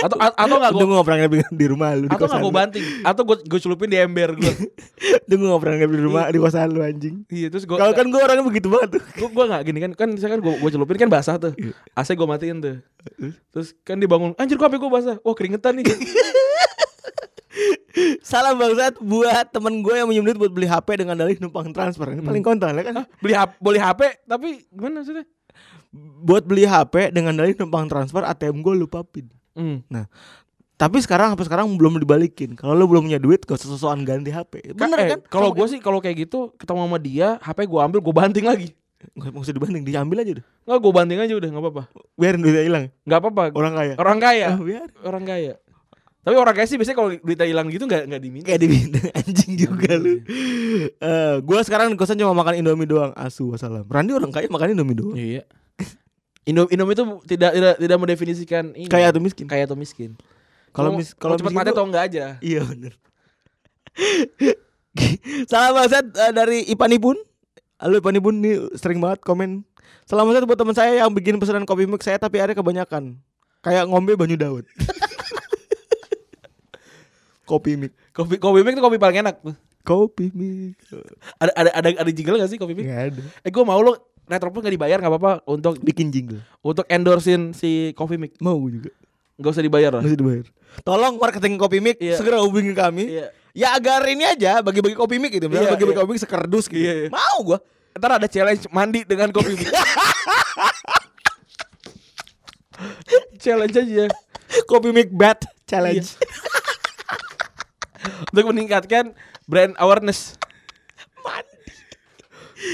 atau 0.00 0.16
atau 0.16 0.54
nggak 0.56 0.72
gue 0.72 1.04
pernah 1.04 1.18
nginep 1.20 1.34
di 1.52 1.66
rumah 1.68 1.92
lu 1.92 2.08
atau 2.08 2.24
nggak 2.24 2.40
gue 2.40 2.54
banting? 2.54 2.84
Atau 3.04 3.22
gue 3.28 3.36
gue 3.44 3.60
celupin 3.60 3.92
di 3.92 4.00
ember 4.00 4.32
gue 4.32 4.52
Untung 5.28 5.40
gue 5.44 5.60
pernah 5.60 5.76
nginep 5.76 5.92
di 5.92 6.02
rumah 6.02 6.24
di 6.32 6.38
kosan 6.40 6.72
lu 6.72 6.80
anjing. 6.80 7.24
Iya 7.28 7.52
terus 7.52 7.68
gue 7.68 7.76
Kalau 7.76 7.92
kan 7.92 8.08
gue 8.08 8.20
orangnya 8.20 8.44
begitu 8.44 8.72
banget 8.72 8.96
tuh. 8.96 9.02
Gue 9.20 9.28
gue 9.28 9.44
nggak 9.52 9.62
gini 9.68 9.78
kan 9.84 9.90
kan 9.92 10.08
misalkan 10.16 10.40
gue 10.40 10.54
gue 10.56 10.70
celupin 10.72 10.96
kan 10.96 11.08
basah 11.12 11.36
tuh. 11.36 11.52
AC 11.92 12.08
gue 12.16 12.28
matiin 12.28 12.58
tuh. 12.64 12.76
Terus? 13.52 13.76
Kan 13.84 14.00
dia 14.00 14.08
bangun 14.08 14.32
anjir 14.40 14.56
kok 14.56 14.72
HP 14.72 14.80
gue 14.80 14.90
basah. 14.90 15.16
Wah 15.20 15.34
keringetan 15.36 15.76
nih. 15.76 15.84
Salam 18.24 18.56
bangsat 18.56 18.96
buat 19.04 19.46
temen 19.52 19.84
gue 19.84 19.92
yang 19.92 20.08
minjem 20.08 20.24
duit 20.32 20.38
buat 20.40 20.52
beli 20.52 20.64
HP 20.64 21.04
dengan 21.04 21.20
dalih 21.20 21.36
numpang 21.36 21.68
transfer. 21.76 22.08
Ini 22.08 22.24
paling 22.24 22.40
kontol 22.40 22.72
ya 22.72 22.82
kan? 22.88 23.04
Beli 23.20 23.34
HP 23.36 23.50
boleh 23.60 23.80
HP 23.80 24.00
tapi 24.24 24.64
gimana 24.72 25.04
maksudnya? 25.04 25.24
Buat 26.24 26.48
beli 26.48 26.64
HP 26.64 27.12
dengan 27.12 27.36
dalih 27.36 27.52
numpang 27.60 27.84
transfer 27.92 28.24
ATM 28.24 28.64
gue 28.64 28.74
lupa 28.80 29.04
pin 29.04 29.28
hmm. 29.52 29.78
Nah 29.88 30.06
tapi 30.72 30.98
sekarang 30.98 31.30
sampai 31.30 31.46
sekarang 31.46 31.70
belum 31.72 31.94
dibalikin. 31.96 32.52
Kalau 32.52 32.74
lu 32.74 32.84
belum 32.84 33.06
punya 33.06 33.16
duit, 33.16 33.38
gak 33.40 33.54
sosokan 33.54 34.02
ganti 34.02 34.28
HP. 34.28 34.74
Ka- 34.74 34.82
Bener 34.82 34.98
eh, 34.98 35.08
kan? 35.08 35.20
kalau 35.30 35.50
gue 35.50 35.66
sih 35.66 35.78
kalau 35.78 35.98
kayak 35.98 36.26
gitu 36.26 36.50
ketemu 36.56 36.78
sama 36.82 36.98
dia 36.98 37.28
HP 37.38 37.58
gue 37.64 37.78
ambil 37.78 38.00
gue 38.00 38.14
banting 38.14 38.42
lagi 38.44 38.68
Gak 39.12 39.30
usah 39.32 39.50
dibanding, 39.50 39.82
diambil 39.82 40.22
aja 40.22 40.30
udah. 40.32 40.46
nggak 40.62 40.78
gue 40.78 40.92
banting 40.92 41.18
aja 41.18 41.34
udah 41.34 41.48
nggak 41.48 41.62
apa-apa 41.64 41.82
Biarin 42.14 42.38
duitnya 42.38 42.62
hilang. 42.62 42.84
nggak 43.00 43.18
apa-apa 43.18 43.42
Orang 43.52 43.72
kaya. 43.72 43.94
orang 43.96 44.18
kaya 44.18 44.46
Oh, 44.52 44.62
biar. 44.62 44.88
orang 45.02 45.24
kaya 45.24 45.52
tapi 46.22 46.34
orang 46.34 46.54
kaya 46.54 46.66
sih 46.66 46.78
biasanya 46.78 46.94
kalau 46.96 47.10
duitnya 47.16 47.46
hilang 47.46 47.66
gitu 47.66 47.82
nggak 47.82 48.02
nggak 48.04 48.22
diminta 48.22 48.46
Kayak 48.46 48.60
diminta 48.60 49.00
anjing 49.18 49.52
juga 49.56 49.90
lu. 49.96 50.22
Eh, 50.96 51.36
gua 51.40 51.60
sekarang 51.60 51.94
kosan 51.94 52.14
cuma 52.14 52.30
makan 52.32 52.54
Indomie 52.56 52.86
doang. 52.86 53.10
Asu 53.12 53.50
wassalam. 53.50 53.82
Randi 53.84 54.10
orang 54.12 54.30
kaya 54.30 54.46
makan 54.46 54.70
Indomie 54.72 54.94
doang. 54.94 55.14
iya 55.14 55.42
Indo 56.42 56.66
Indomie 56.66 56.92
itu 56.92 57.04
tidak 57.24 57.50
tidak 57.52 57.74
tidak 57.78 57.98
mendefinisikan 57.98 58.64
ini 58.74 58.86
Kaya 58.86 59.08
atau 59.08 59.22
miskin? 59.22 59.46
kaya 59.46 59.62
atau 59.62 59.74
miskin 59.74 60.18
Kalau 60.70 60.90
mis 60.92 61.12
kalau 61.12 61.36
cepat 61.36 61.52
mati 61.52 61.70
atau 61.70 61.84
enggak 61.84 62.04
aja 62.08 62.24
Iya 62.38 62.64
bener. 62.64 62.92
Salam 65.46 65.72
bangsat 65.74 66.04
eh, 66.10 66.32
dari 66.32 66.58
Ipan 66.66 66.90
Ibun. 66.90 67.16
Halo 67.76 67.96
Ipan 67.96 68.14
Ibun 68.14 68.34
nih 68.38 68.56
sering 68.74 68.98
banget 68.98 69.20
komen. 69.20 69.64
Salam 70.02 70.26
bangsat 70.26 70.44
buat 70.44 70.56
teman 70.56 70.72
saya 70.72 70.96
yang 70.96 71.10
bikin 71.10 71.36
pesanan 71.36 71.62
kopi 71.62 71.84
mix 71.84 72.02
saya 72.02 72.16
tapi 72.16 72.38
airnya 72.38 72.54
kebanyakan. 72.54 73.16
Kayak 73.60 73.86
ngombe 73.86 74.12
banyu 74.14 74.34
Daud. 74.34 74.64
kopi 77.44 77.76
mix. 77.76 77.92
kopi 78.10 78.36
kopi 78.36 78.60
mix 78.62 78.74
itu 78.74 78.82
kopi 78.82 78.96
paling 78.96 79.20
enak 79.20 79.36
Kopi 79.82 80.30
mix. 80.32 80.78
ada 81.36 81.52
ada 81.52 81.70
ada 81.74 81.88
ada 82.00 82.10
jingle 82.10 82.38
gak 82.38 82.48
sih 82.48 82.56
kopi 82.56 82.72
mix 82.72 82.86
Enggak 82.86 83.02
ada. 83.12 83.22
eh 83.42 83.50
gue 83.50 83.62
mau 83.62 83.78
lo 83.78 84.11
Retropus 84.22 84.62
gak 84.62 84.72
dibayar 84.72 84.98
gak 84.98 85.12
apa-apa 85.12 85.32
untuk 85.44 85.76
Bikin 85.82 86.08
jingle. 86.08 86.40
untuk 86.62 86.86
endorsein 86.86 87.52
si 87.52 87.92
Coffee 87.92 88.16
Mix 88.16 88.38
Mau 88.38 88.56
juga. 88.66 88.94
Gak 89.36 89.58
usah 89.58 89.64
dibayar 89.64 89.92
lah 89.98 90.02
Masih 90.04 90.16
dibayar. 90.16 90.46
Tolong 90.80 91.20
marketing 91.20 91.60
kopi 91.60 91.84
mix 91.84 92.00
Iya. 92.00 92.16
segera 92.16 92.40
hubungi 92.40 92.72
kami. 92.72 93.12
Iya. 93.12 93.28
Ya 93.52 93.68
agar 93.76 94.00
ini 94.08 94.24
aja 94.24 94.64
bagi-bagi 94.64 94.96
kopi 94.96 95.20
mix 95.20 95.36
gitu. 95.36 95.52
Iya, 95.52 95.76
bagi-bagi 95.76 95.92
iya. 95.92 96.00
kopi 96.00 96.10
mix 96.16 96.22
sekerdus 96.24 96.64
gitu. 96.70 96.80
Iya, 96.80 96.92
iya. 96.96 97.08
Mau 97.12 97.44
gua. 97.44 97.58
Ntar 97.92 98.16
ada 98.16 98.24
challenge 98.24 98.64
mandi 98.72 99.04
dengan 99.04 99.28
Coffee 99.28 99.52
Mix 99.52 99.68
Challenge 103.36 103.76
aja 103.76 104.08
kopi 104.64 104.96
mix 104.96 105.12
bat 105.12 105.44
challenge. 105.68 106.16
Untuk 108.32 108.48
meningkatkan 108.48 109.12
brand 109.44 109.76
awareness 109.76 110.40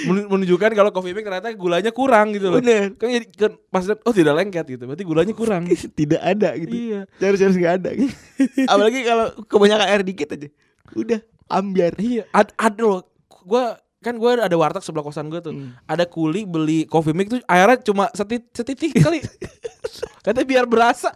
menunjukkan 0.06 0.70
kalau 0.76 0.90
coffee 0.92 1.16
ternyata 1.16 1.52
gulanya 1.56 1.90
kurang 1.90 2.36
gitu 2.36 2.52
loh. 2.52 2.60
Bener. 2.60 2.94
Kan 2.96 3.08
jadi 3.08 3.26
kan 3.32 3.52
pas 3.72 3.84
lihat, 3.84 4.00
oh 4.04 4.14
tidak 4.14 4.34
lengket 4.36 4.66
gitu. 4.68 4.84
Berarti 4.84 5.04
gulanya 5.04 5.34
kurang. 5.34 5.62
Tidak 5.98 6.20
ada 6.20 6.54
gitu. 6.56 6.74
Iya. 6.74 7.00
Harus 7.20 7.40
harus 7.40 7.56
nggak 7.56 7.74
ada 7.82 7.90
gitu. 7.96 8.12
Apalagi 8.70 9.00
kalau 9.04 9.26
kebanyakan 9.48 9.86
air 9.88 10.02
dikit 10.04 10.28
aja. 10.36 10.48
Udah 10.92 11.20
ambiar. 11.48 11.96
Iya, 11.96 12.28
ad, 12.32 12.52
ada 12.56 12.82
loh. 12.84 13.02
Gua 13.48 13.80
kan 13.98 14.14
gue 14.14 14.30
ada 14.38 14.54
warteg 14.54 14.84
sebelah 14.84 15.02
kosan 15.02 15.26
gue 15.26 15.40
tuh. 15.42 15.54
Ada 15.88 16.06
kuli 16.06 16.46
beli 16.46 16.86
coffee 16.86 17.16
mix 17.16 17.34
tuh 17.34 17.42
airnya 17.50 17.82
cuma 17.82 18.06
setit 18.14 18.46
setitik 18.54 18.94
kali. 18.94 19.24
Katanya 20.24 20.46
biar 20.46 20.64
berasa. 20.68 21.10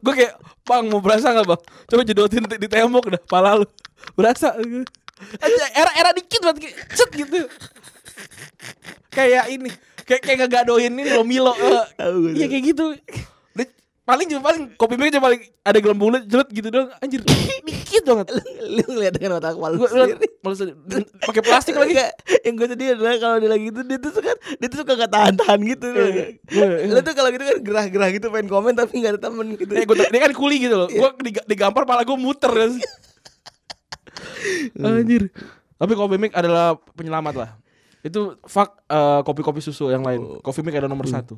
gue 0.00 0.12
kayak, 0.12 0.36
"Bang, 0.64 0.88
mau 0.92 1.00
berasa 1.00 1.32
nggak 1.32 1.46
Bang? 1.48 1.60
Coba 1.88 2.02
jedotin 2.04 2.44
di 2.44 2.68
tembok 2.68 3.16
dah 3.16 3.22
pala 3.24 3.60
lu." 3.60 3.66
Berasa. 4.16 4.56
Aja 5.36 5.64
era 5.72 5.90
era 5.94 6.10
dikit 6.10 6.40
banget 6.40 6.70
cet 6.90 7.10
gitu. 7.12 7.44
Kayak 9.10 9.50
ini, 9.50 9.70
kayak 10.02 10.22
kayak 10.22 10.38
ngegadoin 10.40 10.92
ini 10.92 11.10
lo 11.10 11.22
Milo. 11.22 11.50
eh. 11.52 11.82
Gue, 11.98 12.30
Iya 12.34 12.46
kayak 12.46 12.64
gitu. 12.66 12.84
Paling 14.00 14.26
cuma 14.26 14.42
paling 14.42 14.74
kopi 14.74 14.98
mix 14.98 15.14
cuma 15.14 15.30
paling 15.30 15.38
ada 15.62 15.78
gelembungnya 15.78 16.18
jelet 16.24 16.48
gitu 16.50 16.66
doang. 16.68 16.90
Anjir, 16.98 17.22
dikit 17.62 18.02
banget. 18.02 18.26
Lu 18.58 18.82
ngeliat 18.88 19.14
dengan 19.14 19.38
mata 19.38 19.54
kepala 19.54 19.70
lu 19.70 19.78
Gue 19.78 19.86
sendiri. 19.86 20.26
malu 20.42 20.54
pakai 21.22 21.42
plastik 21.44 21.78
lagi. 21.78 21.94
Yang 22.42 22.54
gue 22.58 22.66
sedih 22.68 22.86
adalah 22.98 23.14
kalau 23.22 23.36
dia 23.38 23.46
lagi 23.46 23.70
gitu 23.70 23.80
dia 23.86 23.98
tuh 23.98 24.10
suka 24.10 24.34
dia 24.34 24.66
tuh 24.66 24.78
suka 24.82 24.92
gak 24.98 25.12
tahan-tahan 25.14 25.58
gitu. 25.64 25.86
Iya. 25.94 26.90
Lu 26.90 27.00
tuh 27.00 27.14
kalau 27.14 27.30
gitu 27.30 27.44
kan 27.44 27.56
gerah-gerah 27.62 28.08
gitu 28.10 28.26
pengen 28.28 28.48
komen 28.50 28.72
tapi 28.74 28.98
gak 28.98 29.14
ada 29.14 29.20
temen 29.22 29.46
gitu. 29.54 29.72
Eh, 29.72 29.84
gua, 29.84 29.94
dia 29.94 30.20
kan 30.20 30.32
kuli 30.34 30.56
gitu 30.58 30.74
loh. 30.74 30.88
Gua 30.90 31.14
diga- 31.16 31.46
digampar 31.46 31.86
pala 31.86 32.02
gua 32.02 32.18
muter. 32.18 32.50
Anjir. 34.84 35.32
Tapi 35.80 35.92
Coffee 35.96 36.20
Mix 36.20 36.32
adalah 36.36 36.76
penyelamat 36.92 37.34
lah. 37.36 37.50
Itu 38.04 38.36
fuck 38.44 38.84
eh, 38.88 39.20
kopi-kopi 39.24 39.60
susu 39.64 39.88
yang 39.88 40.04
lain. 40.04 40.40
Coffee 40.44 40.64
Mix 40.64 40.76
ada 40.76 40.88
nomor 40.88 41.08
satu. 41.08 41.36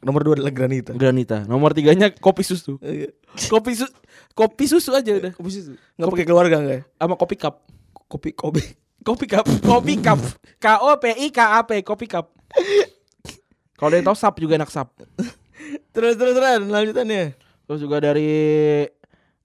Nomor 0.00 0.24
dua 0.24 0.34
adalah 0.40 0.52
Granita. 0.52 0.96
Granita. 0.96 1.44
Nomor 1.44 1.76
tiganya 1.76 2.08
kopi 2.08 2.40
susu. 2.40 2.80
Iya. 2.80 3.12
Kopi 3.52 3.76
susu, 3.76 3.92
kopi 4.32 4.64
susu 4.64 4.90
aja 4.96 5.12
udah. 5.12 5.32
Kopi 5.36 5.50
susu. 5.52 5.76
Nggak 6.00 6.08
pakai 6.08 6.26
keluarga 6.26 6.56
enggak 6.56 6.76
ya? 6.80 6.82
Sama 6.96 7.14
kopi 7.20 7.36
cup. 7.36 7.54
Kopi 8.08 8.32
kopi. 8.32 8.64
Kopi 9.04 9.24
cup. 9.28 9.44
Kopi 9.60 9.94
cup. 10.00 10.20
K 10.56 10.66
O 10.80 10.96
P 10.96 11.04
I 11.20 11.26
K 11.28 11.40
A 11.40 11.60
P. 11.68 11.84
Kopi 11.84 12.08
cup. 12.08 12.32
Kalau 13.76 13.88
ada 13.92 13.96
yang 13.96 14.08
tahu 14.08 14.16
sap 14.16 14.36
juga 14.40 14.56
enak 14.56 14.72
sap. 14.72 14.92
Terus 15.94 16.18
terus 16.18 16.34
terus 16.34 16.66
lanjutannya. 16.66 17.36
Terus 17.68 17.78
juga 17.78 18.02
dari 18.02 18.82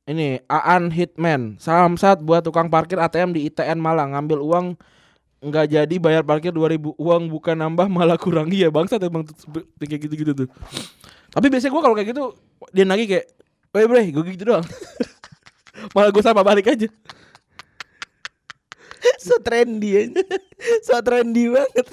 ini 0.05 0.37
Aan 0.45 0.93
Hitman. 0.93 1.57
Salam 1.57 1.97
sat 1.97 2.21
buat 2.21 2.45
tukang 2.45 2.69
parkir 2.69 3.01
ATM 3.01 3.33
di 3.33 3.49
ITN 3.49 3.81
Malang 3.81 4.13
ngambil 4.13 4.39
uang 4.41 4.65
nggak 5.45 5.65
jadi 5.77 5.95
bayar 6.01 6.23
parkir 6.25 6.49
2000 6.49 6.97
uang 6.97 7.23
bukan 7.29 7.53
nambah 7.53 7.85
malah 7.85 8.17
kurang 8.17 8.49
iya 8.49 8.73
bangsat 8.73 9.01
emang 9.01 9.25
kayak 9.81 10.01
gitu-gitu 10.09 10.45
tuh. 10.45 10.49
Tapi 11.33 11.45
biasanya 11.51 11.73
gua 11.73 11.83
kalau 11.85 11.95
kayak 11.97 12.09
gitu 12.13 12.23
dia 12.71 12.85
nagih 12.85 13.09
kayak 13.09 13.27
Woi 13.75 13.91
bre, 13.91 14.07
gue 14.07 14.23
gitu 14.39 14.55
doang. 14.55 14.63
malah 15.95 16.07
gue 16.07 16.23
sama 16.23 16.47
balik 16.47 16.71
aja. 16.71 16.87
so 19.19 19.35
trendy 19.43 19.99
aja. 19.99 20.23
so 20.79 20.95
trendy 21.03 21.51
banget. 21.51 21.87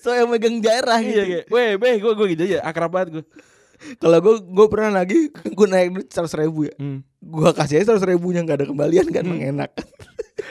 So 0.00 0.16
yang 0.16 0.32
megang 0.32 0.64
daerah 0.64 0.96
Iya 0.96 1.12
gitu. 1.12 1.20
kayak, 1.28 1.46
weh 1.52 1.70
bre, 1.76 2.00
gue 2.00 2.12
gue 2.16 2.26
gitu 2.32 2.42
aja, 2.48 2.64
akrab 2.64 2.88
banget 2.88 3.20
gue. 3.20 3.24
Kalau 3.96 4.18
gue 4.20 4.34
gue 4.44 4.66
pernah 4.68 5.00
lagi 5.00 5.32
gue 5.58 5.66
naik 5.66 5.88
duit 5.96 6.08
seratus 6.12 6.36
ribu 6.36 6.68
ya. 6.68 6.74
Hmm. 6.76 7.00
Gue 7.20 7.50
kasih 7.52 7.80
aja 7.80 7.92
seratus 7.92 8.06
ribunya 8.08 8.44
nggak 8.44 8.64
ada 8.64 8.66
kembalian 8.68 9.06
kan 9.08 9.24
emang 9.24 9.42
enak. 9.42 9.70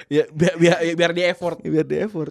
Ya 0.05 0.25
biar 0.29 0.53
biar 0.57 0.77
biar 0.93 1.11
dia 1.17 1.25
effort. 1.33 1.57
Biar 1.65 1.85
di 1.85 1.97
effort. 1.97 2.29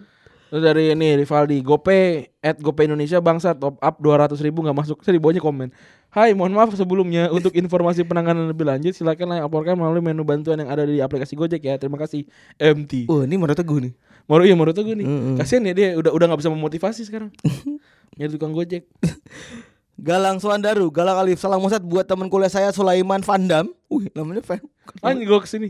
Terus 0.49 0.63
dari 0.65 0.89
ini 0.89 1.13
Rivaldi 1.13 1.61
GoPay 1.61 2.39
at 2.41 2.57
GoPay 2.57 2.89
Indonesia 2.89 3.21
bangsa 3.21 3.53
top 3.53 3.77
up 3.77 3.95
200 4.01 4.33
ribu 4.41 4.65
nggak 4.65 4.73
masuk 4.73 4.97
saya 5.05 5.13
di 5.13 5.21
bawahnya 5.21 5.43
komen 5.43 5.69
Hai 6.09 6.33
mohon 6.33 6.57
maaf 6.57 6.73
sebelumnya 6.73 7.29
untuk 7.29 7.53
informasi 7.53 8.01
penanganan 8.01 8.49
lebih 8.49 8.65
lanjut 8.65 8.97
silakan 8.97 9.37
laporkan 9.37 9.77
melalui 9.77 10.01
menu 10.01 10.25
bantuan 10.25 10.57
yang 10.57 10.73
ada 10.73 10.89
di 10.89 10.97
aplikasi 10.97 11.37
Gojek 11.37 11.61
ya 11.61 11.77
terima 11.77 12.01
kasih 12.01 12.25
MT 12.57 13.05
Oh 13.13 13.21
ini 13.21 13.37
menurut 13.37 13.61
gue 13.61 13.79
nih. 13.85 13.93
Moro 14.25 14.41
iya 14.41 14.57
menurut 14.57 14.73
gue 14.73 14.95
nih 14.97 15.05
Mm-mm. 15.05 15.35
kasian 15.37 15.61
ya 15.69 15.73
dia 15.77 15.87
udah 15.93 16.09
udah 16.09 16.25
nggak 16.33 16.41
bisa 16.41 16.49
memotivasi 16.49 17.05
sekarang 17.05 17.29
nyari 18.17 18.31
tukang 18.33 18.49
Gojek 18.49 18.89
Galang 19.99 20.37
Suandaru, 20.37 20.87
Galang 20.89 21.17
Alif, 21.17 21.37
salam 21.37 21.59
musat 21.59 21.81
buat 21.81 22.03
teman 22.03 22.25
kuliah 22.25 22.47
saya 22.47 22.69
Sulaiman 22.69 23.19
Vandam. 23.19 23.67
Wih, 23.87 24.07
namanya 24.11 24.39
Van. 24.41 24.61
Anjing 25.01 25.25
gue 25.25 25.39
ke 25.39 25.47
sini. 25.47 25.67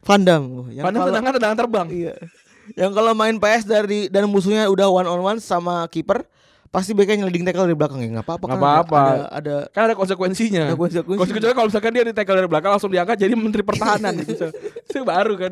Vandam. 0.00 0.42
Oh, 0.54 0.66
yang 0.66 0.82
Pandang 0.82 1.00
kalau- 1.02 1.12
tendangan 1.12 1.32
tendangan 1.34 1.58
terbang. 1.58 1.86
Iya. 1.88 2.14
Yang 2.70 2.92
kalau 2.94 3.12
main 3.12 3.36
PS 3.36 3.64
dari 3.64 4.06
dan 4.06 4.24
musuhnya 4.24 4.66
udah 4.66 4.86
one 4.86 5.04
on 5.04 5.20
one 5.20 5.38
sama 5.38 5.84
kiper, 5.86 6.24
pasti 6.68 6.92
baiknya 6.92 7.24
nyeliding 7.24 7.42
tackle 7.42 7.64
dari 7.64 7.72
belakang 7.72 7.96
ya 7.98 8.08
nggak 8.10 8.24
apa-apa 8.24 8.44
Nggak 8.44 8.52
kan 8.52 8.60
ada- 8.60 8.76
apa-apa. 8.76 9.00
ada, 9.00 9.24
ada 9.32 9.54
Kan 9.70 9.82
ada 9.84 9.94
konsekuensinya. 9.94 10.62
Ada 10.66 10.76
konsekuensinya. 10.76 11.18
Konsekuensinya 11.18 11.54
kalau 11.54 11.68
misalkan 11.68 11.92
dia 11.92 12.04
di 12.04 12.12
tackle 12.12 12.36
dari 12.36 12.48
belakang 12.48 12.70
langsung 12.72 12.88
diangkat 12.88 13.16
jadi 13.16 13.32
menteri 13.32 13.62
pertahanan 13.62 14.12
gitu. 14.22 14.48
Itu 14.84 15.00
baru 15.02 15.32
kan. 15.34 15.50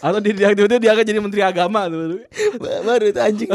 Atau 0.00 0.18
dia 0.18 0.32
dia 0.34 0.48
dia 0.56 0.80
diangkat 0.80 1.04
jadi 1.04 1.20
menteri 1.20 1.40
agama 1.40 1.84
tuh. 1.86 2.24
baru 2.84 3.04
itu 3.06 3.20
anjing 3.20 3.48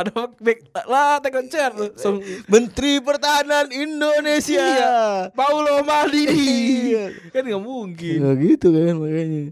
ada 0.00 0.12
back 0.40 0.58
lah 0.88 1.20
tackle 1.20 1.46
chair 1.46 1.70
langsung 1.76 2.24
Menteri 2.48 2.98
Pertahanan 2.98 3.68
Indonesia. 3.68 4.64
Iya. 4.64 4.98
Paulo 5.36 5.84
Maldini. 5.84 6.96
Iya. 6.96 7.04
kan 7.30 7.42
nggak 7.44 7.62
mungkin. 7.62 8.18
Ya 8.20 8.30
gitu 8.36 8.68
kan 8.72 8.94
makanya. 8.96 9.42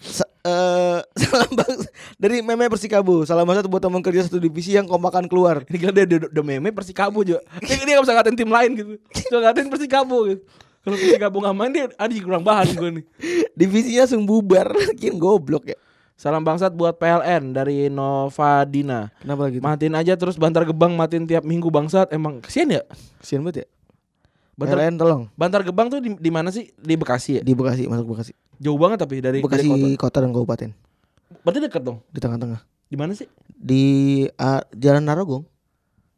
Sa- 0.00 0.30
eh, 0.44 0.98
salam 1.20 1.52
bang 1.52 1.76
dari 2.16 2.40
meme 2.40 2.72
Persikabo. 2.72 3.28
Salam 3.28 3.44
satu 3.52 3.68
buat 3.68 3.84
teman 3.84 4.00
kerja 4.00 4.24
satu 4.26 4.40
divisi 4.40 4.72
yang 4.72 4.88
kompakan 4.88 5.28
keluar. 5.28 5.62
Ini 5.68 5.76
gila 5.76 5.92
dia 5.92 6.04
udah 6.28 6.44
meme 6.44 6.72
Persikabo 6.72 7.20
juga. 7.22 7.44
Dia, 7.66 7.76
dia 7.84 7.94
gak 8.00 8.04
bisa 8.08 8.14
ngatain 8.16 8.36
tim 8.36 8.50
lain 8.50 8.70
gitu. 8.76 8.92
Cuma 9.28 9.38
ngatain 9.48 9.68
Persikabo 9.68 10.16
gitu. 10.26 10.42
Kalau 10.80 10.96
Persikabo 10.96 11.36
nggak 11.44 11.56
main 11.56 11.72
dia 11.76 11.84
ada 11.92 12.12
kurang 12.24 12.40
bahan 12.40 12.68
gue 12.72 12.90
nih. 13.00 13.04
Divisinya 13.52 14.08
langsung 14.08 14.24
bubar. 14.24 14.72
Makin 14.96 15.20
goblok 15.20 15.68
ya. 15.68 15.78
Salam 16.20 16.44
bangsat 16.44 16.76
buat 16.76 17.00
PLN 17.00 17.56
dari 17.56 17.88
Novadina. 17.88 19.08
Kenapa 19.24 19.48
lagi? 19.48 19.56
Matiin 19.56 19.96
aja 19.96 20.12
terus 20.20 20.36
Bantar 20.36 20.68
Gebang 20.68 20.92
matiin 20.92 21.24
tiap 21.24 21.48
minggu 21.48 21.72
bangsat. 21.72 22.12
Emang 22.12 22.44
kesian 22.44 22.68
ya? 22.68 22.84
Kasian 23.24 23.40
banget 23.40 23.64
ya. 23.64 23.66
Bantar, 24.52 24.76
PLN 24.84 25.00
tolong 25.00 25.22
Bantar 25.32 25.64
Gebang 25.64 25.88
tuh 25.88 26.04
di, 26.04 26.12
di 26.20 26.28
mana 26.28 26.52
sih? 26.52 26.68
Di 26.76 26.92
Bekasi 27.00 27.40
ya? 27.40 27.42
di 27.42 27.56
Bekasi 27.56 27.88
masuk 27.88 28.12
Bekasi. 28.12 28.36
Jauh 28.60 28.76
banget 28.76 29.00
tapi 29.00 29.24
dari, 29.24 29.40
Bekasi 29.40 29.64
dari 29.64 29.96
kota. 29.96 30.20
kota. 30.20 30.28
dan 30.28 30.30
kabupaten 30.36 30.70
Berarti 31.40 31.58
deket 31.64 31.82
dong. 31.88 32.04
di 32.12 32.20
tengah-tengah. 32.20 32.60
Di 32.68 32.96
mana 33.00 33.16
sih? 33.16 33.24
Di 33.48 33.84
ah, 34.36 34.60
Jalan 34.76 35.08
Narogong 35.08 35.48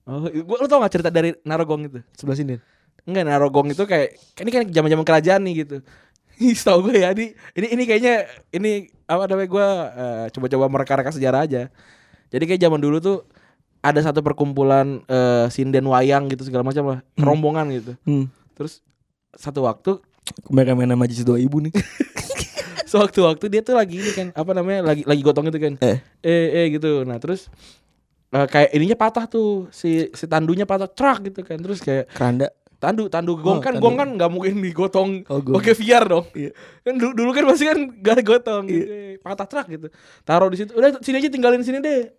Oh, 0.03 0.27
gua 0.27 0.57
lu 0.59 0.67
tau 0.67 0.83
gak 0.83 0.99
cerita 0.99 1.15
dari 1.15 1.31
Narogong 1.47 1.87
itu? 1.87 2.03
sebelah 2.19 2.35
sini. 2.35 2.59
Enggak 3.07 3.23
Narogong 3.23 3.71
itu 3.71 3.87
kayak 3.87 4.19
ini 4.43 4.51
kan 4.51 4.67
zaman-zaman 4.67 5.07
kerajaan 5.07 5.47
nih 5.47 5.63
gitu. 5.63 5.79
Tahu 6.67 6.79
gue 6.91 6.97
ya 7.03 7.15
ini 7.15 7.33
ini 7.59 7.67
ini 7.79 7.83
kayaknya 7.89 8.15
ini 8.55 8.73
apa 9.07 9.29
namanya 9.31 9.49
gue 9.49 9.69
eh, 9.97 10.27
coba-coba 10.35 10.65
mereka-reka 10.69 11.11
sejarah 11.15 11.47
aja. 11.47 11.63
Jadi 12.33 12.45
kayak 12.49 12.63
zaman 12.65 12.81
dulu 12.81 12.99
tuh 12.99 13.19
ada 13.83 13.99
satu 13.99 14.23
perkumpulan 14.23 15.03
eh, 15.07 15.47
sinden 15.51 15.87
wayang 15.91 16.31
gitu 16.31 16.47
segala 16.47 16.67
macam 16.67 16.85
lah, 16.97 16.99
rombongan 17.19 17.67
gitu. 17.75 17.93
Hmm. 18.07 18.27
Terus 18.55 18.83
satu 19.35 19.65
waktu 19.65 19.99
Mereka 20.49 20.79
main 20.79 20.87
nama 20.87 21.03
dua 21.03 21.39
ibu 21.43 21.59
nih. 21.59 21.75
sewaktu-waktu 22.93 23.45
dia 23.49 23.63
tuh 23.65 23.73
lagi 23.73 23.97
ini 23.97 24.11
kan 24.13 24.27
apa 24.37 24.53
namanya 24.53 24.93
lagi 24.93 25.03
lagi 25.09 25.21
gotong 25.25 25.49
itu 25.49 25.57
kan. 25.57 25.75
Eh. 25.81 25.99
Eh 26.21 26.49
eh 26.53 26.67
gitu. 26.77 27.09
Nah, 27.09 27.17
terus 27.17 27.49
eh, 28.37 28.47
kayak 28.47 28.71
ininya 28.77 28.97
patah 29.01 29.25
tuh 29.25 29.73
si 29.73 30.13
si 30.13 30.29
tandunya 30.29 30.69
patah 30.69 30.93
trak 30.93 31.33
gitu 31.33 31.41
kan. 31.41 31.57
Terus 31.57 31.81
kayak 31.81 32.13
Keranda. 32.13 32.53
Tandu, 32.83 33.07
tandu 33.07 33.39
gong 33.39 33.59
Oh, 33.59 33.63
kan, 33.63 33.79
tandu. 33.79 33.83
gong 33.87 33.95
kan 33.95 34.09
nggak 34.19 34.27
mungkin 34.27 34.59
digotong 34.59 35.23
Oh, 35.31 35.39
gong. 35.39 35.55
pakai 35.55 35.79
VR 35.79 36.03
dong. 36.03 36.27
Iya. 36.35 36.51
Kan 36.83 36.99
dulu, 36.99 37.13
dulu 37.15 37.31
kan 37.31 37.45
masih 37.47 37.67
kan 37.71 37.79
gak 38.03 38.27
gotong, 38.27 38.67
gitu. 38.67 38.91
patah 39.23 39.47
truk 39.47 39.67
gitu. 39.71 39.87
Taruh 40.27 40.51
di 40.51 40.59
situ. 40.59 40.75
Udah 40.75 40.99
sini 40.99 41.23
aja 41.23 41.31
tinggalin 41.31 41.63
sini 41.63 41.79
deh. 41.79 42.11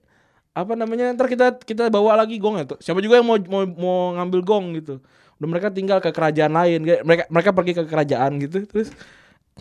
Apa 0.55 0.79
namanya? 0.79 1.11
Ntar 1.11 1.27
kita 1.27 1.59
kita 1.59 1.91
bawa 1.91 2.15
lagi 2.15 2.39
gong 2.39 2.63
itu. 2.63 2.79
Siapa 2.79 3.03
juga 3.03 3.19
yang 3.19 3.27
mau 3.27 3.35
mau 3.35 3.61
mau 3.67 3.97
ngambil 4.15 4.39
gong 4.39 4.65
gitu. 4.79 5.03
Udah 5.35 5.47
mereka 5.51 5.67
tinggal 5.67 5.99
ke 5.99 6.15
kerajaan 6.15 6.55
lain. 6.55 6.79
Mereka 7.03 7.27
mereka 7.27 7.49
pergi 7.51 7.73
ke 7.75 7.83
kerajaan 7.83 8.31
gitu. 8.39 8.63
Terus 8.63 8.95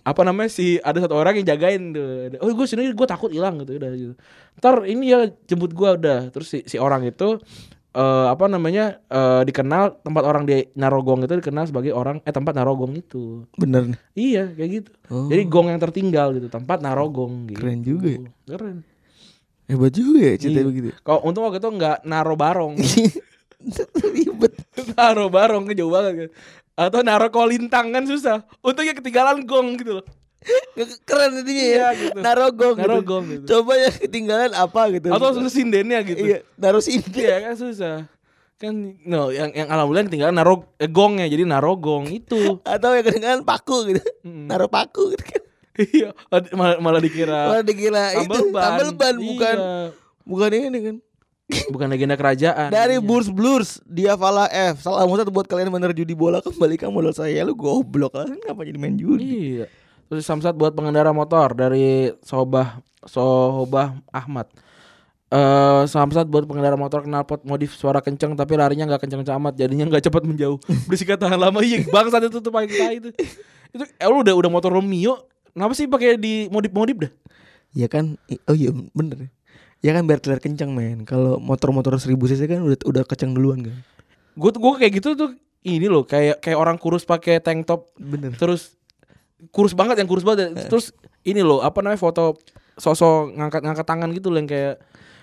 apa 0.07 0.23
namanya 0.23 0.49
si 0.49 0.79
ada 0.79 1.03
satu 1.03 1.19
orang 1.19 1.43
yang 1.43 1.51
jagain 1.51 1.91
tuh. 1.91 2.39
Oh 2.39 2.49
gue 2.49 2.65
sini 2.65 2.95
gue 2.95 3.09
takut 3.11 3.29
hilang 3.29 3.59
gitu 3.59 3.75
udah 3.75 3.91
gitu. 3.91 4.15
Ntar 4.57 4.87
ini 4.87 5.11
ya 5.11 5.27
jemput 5.45 5.75
gua 5.75 5.99
udah. 5.99 6.31
Terus 6.31 6.47
si, 6.47 6.59
si 6.63 6.79
orang 6.79 7.03
itu 7.05 7.43
eh 7.93 8.27
apa 8.33 8.49
namanya 8.49 9.05
eh 9.07 9.43
dikenal 9.45 10.01
tempat 10.01 10.25
orang 10.25 10.49
di 10.49 10.65
Narogong 10.73 11.29
itu 11.29 11.37
dikenal 11.37 11.69
sebagai 11.69 11.93
orang 11.93 12.25
eh 12.25 12.33
tempat 12.33 12.57
Narogong 12.57 12.97
itu. 12.97 13.45
Bener 13.55 13.93
nih. 13.93 14.01
Iya 14.17 14.45
kayak 14.57 14.71
gitu. 14.73 14.91
Oh. 15.13 15.29
Jadi 15.29 15.43
gong 15.45 15.69
yang 15.69 15.81
tertinggal 15.81 16.33
gitu 16.33 16.49
tempat 16.49 16.81
Narogong 16.81 17.53
gitu. 17.53 17.61
Keren 17.61 17.81
juga 17.85 18.09
ya. 18.09 18.21
Keren. 18.49 18.77
Hebat 19.69 19.93
juga 19.93 20.19
ya 20.25 20.35
cerita 20.41 20.61
Iya. 20.61 20.69
begitu. 20.69 20.89
Kalau 21.05 21.21
untung 21.25 21.45
waktu 21.45 21.61
itu 21.61 21.69
nggak 21.69 21.97
naro 22.09 22.35
barong. 22.35 22.75
Ribet. 24.17 24.53
naro 24.97 25.27
barong 25.29 25.65
jauh 25.77 25.93
banget 25.93 26.13
kan. 26.17 26.31
Atau 26.89 27.01
naro 27.05 27.29
kolintang 27.29 27.93
kan 27.93 28.05
susah. 28.09 28.43
Untungnya 28.65 28.97
ketinggalan 28.97 29.45
gong 29.45 29.77
gitu 29.77 30.01
loh. 30.01 30.07
Keren 31.05 31.31
intinya 31.43 31.65
ya. 31.65 31.77
Iya, 31.77 31.89
gitu. 31.95 32.19
Narogong. 32.19 32.75
gitu. 32.77 32.83
Narogong 32.89 33.25
gitu. 33.29 33.45
Coba 33.49 33.73
yang 33.77 33.95
ketinggalan 33.95 34.53
apa 34.53 34.83
gitu. 34.93 35.07
Atau 35.13 35.25
langsung 35.29 35.49
sindennya 35.49 36.01
gitu. 36.03 36.23
Iya, 36.23 36.39
naruh 36.57 36.83
sini. 36.83 37.05
Iya 37.13 37.37
kan 37.45 37.55
susah. 37.55 37.97
Kan 38.57 38.95
no 39.03 39.35
yang 39.35 39.51
yang 39.51 39.67
alhamdulillah 39.67 40.07
ketinggalan 40.07 40.35
naro 40.39 40.71
eh, 40.79 40.87
gongnya 40.87 41.27
jadi 41.27 41.43
naro 41.43 41.75
gong 41.75 42.09
itu. 42.09 42.63
Atau 42.63 42.95
yang 42.95 43.03
ketinggalan 43.03 43.43
paku 43.43 43.91
gitu. 43.91 44.03
Mm. 44.23 44.47
Naruh 44.47 44.71
paku 44.71 45.15
gitu 45.15 45.25
kan. 45.27 45.43
Iya, 45.73 46.13
malah, 46.53 46.77
malah 46.85 47.01
dikira 47.01 47.49
Malah 47.49 47.65
dikira 47.65 48.13
itu 48.21 48.53
tambal 48.53 48.93
ban 48.93 49.17
bukan 49.17 49.57
Iya. 49.57 49.89
bukan 50.23 50.49
ini 50.53 50.79
kan. 50.85 50.97
bukan 51.73 51.87
legenda 51.89 52.13
kerajaan. 52.15 52.69
Dari 52.69 53.01
Iya. 53.01 53.05
Burs 53.05 53.29
Blurs 53.33 53.81
dia 53.85 54.13
Fala 54.15 54.53
F. 54.53 54.85
Salam 54.85 55.09
satu 55.17 55.33
buat 55.33 55.49
kalian 55.49 55.73
bener 55.73 55.93
judi 55.93 56.13
bola 56.13 56.45
kembalikan 56.45 56.93
modal 56.93 57.13
saya 57.13 57.41
lu 57.43 57.57
goblok 57.57 58.13
lah 58.13 58.29
kenapa 58.29 58.63
jadi 58.63 58.77
main 58.77 58.97
judi. 58.97 59.25
Iya. 59.59 59.67
Terus 60.13 60.29
samsat 60.29 60.53
buat 60.53 60.77
pengendara 60.77 61.09
motor 61.17 61.57
dari 61.57 62.13
Sobah 62.21 62.85
Sobah 63.09 63.97
Ahmad. 64.13 64.45
Eh 65.33 65.89
samsat 65.89 66.29
buat 66.29 66.45
pengendara 66.45 66.77
motor 66.77 67.09
knalpot 67.09 67.41
modif 67.49 67.73
suara 67.73 68.05
kenceng 68.05 68.37
tapi 68.37 68.61
larinya 68.61 68.85
nggak 68.93 69.09
kenceng 69.09 69.25
amat 69.25 69.57
jadinya 69.57 69.89
nggak 69.89 70.05
cepat 70.05 70.29
menjauh. 70.29 70.61
Berisikat 70.93 71.17
tahan 71.17 71.41
lama 71.41 71.65
iya 71.65 71.81
bangsat 71.89 72.29
itu 72.29 72.45
tuh 72.45 72.53
paling 72.53 72.69
tai 72.69 73.01
itu. 73.01 73.09
Itu 73.73 73.89
eh, 73.89 74.09
lu 74.13 74.21
udah 74.21 74.37
udah 74.37 74.51
motor 74.53 74.69
Romeo 74.69 75.33
Kenapa 75.57 75.73
sih 75.73 75.89
pakai 75.89 76.21
di 76.21 76.49
modif-modif 76.53 77.09
dah? 77.09 77.13
Ya 77.73 77.89
kan 77.89 78.21
oh 78.49 78.57
iya 78.57 78.69
bener. 78.93 79.33
Ya 79.81 79.97
kan 79.97 80.05
biar 80.05 80.21
terlihat 80.21 80.45
kencang 80.45 80.77
men. 80.77 81.09
Kalau 81.09 81.41
motor-motor 81.41 81.97
1000 81.97 82.13
cc 82.21 82.41
kan 82.53 82.61
udah 82.61 82.77
udah 82.85 83.03
kencang 83.09 83.33
duluan 83.33 83.65
kan. 83.65 83.77
Gue 84.37 84.53
gue 84.53 84.73
kayak 84.77 84.93
gitu 85.01 85.17
tuh 85.17 85.33
ini 85.65 85.87
loh 85.87 86.05
kayak 86.05 86.43
kayak 86.43 86.59
orang 86.59 86.77
kurus 86.77 87.07
pakai 87.07 87.39
tank 87.39 87.65
top 87.69 87.95
Bener. 87.95 88.35
terus 88.35 88.75
kurus 89.51 89.73
banget 89.73 89.97
yang 89.97 90.07
kurus 90.07 90.23
banget 90.23 90.55
terus 90.67 90.95
ini 91.23 91.41
loh 91.41 91.59
apa 91.59 91.81
namanya 91.81 91.99
foto 91.99 92.39
sosok 92.75 93.35
ngangkat-ngangkat 93.35 93.83
tangan 93.83 94.09
gitu 94.11 94.29
loh 94.29 94.39
yang 94.39 94.47
kayak 94.47 94.79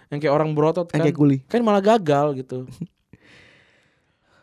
yang 0.09 0.17
kayak 0.17 0.34
orang 0.34 0.51
berotot 0.51 0.86
Yang 0.86 0.91
kan 0.91 1.05
kayak 1.05 1.17
kuli. 1.17 1.38
kan 1.45 1.61
malah 1.61 1.80
gagal 1.80 2.36
gitu 2.36 2.65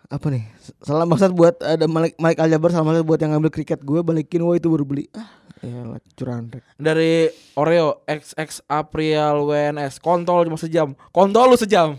Apa 0.07 0.31
nih? 0.31 0.47
Salam 0.79 1.11
maksud 1.11 1.35
buat 1.35 1.59
ada 1.59 1.83
Malik 1.85 2.14
Malik 2.16 2.39
Aljabar 2.39 2.70
salam 2.70 2.87
maksud 2.87 3.03
buat 3.03 3.18
yang 3.18 3.35
ngambil 3.35 3.51
kriket 3.51 3.83
gue 3.83 4.01
balikin 4.01 4.39
wah 4.39 4.55
itu 4.55 4.70
baru 4.70 4.87
beli. 4.87 5.11
Ah, 5.11 5.27
ya 5.59 5.83
curan 6.14 6.47
rek. 6.47 6.62
dari 6.79 7.27
Oreo 7.53 8.07
XX 8.07 8.39
April 8.66 9.43
WNS 9.45 9.99
kontol 9.99 10.47
cuma 10.47 10.55
sejam 10.55 10.95
kontol 11.11 11.51
lu 11.51 11.59
sejam 11.59 11.99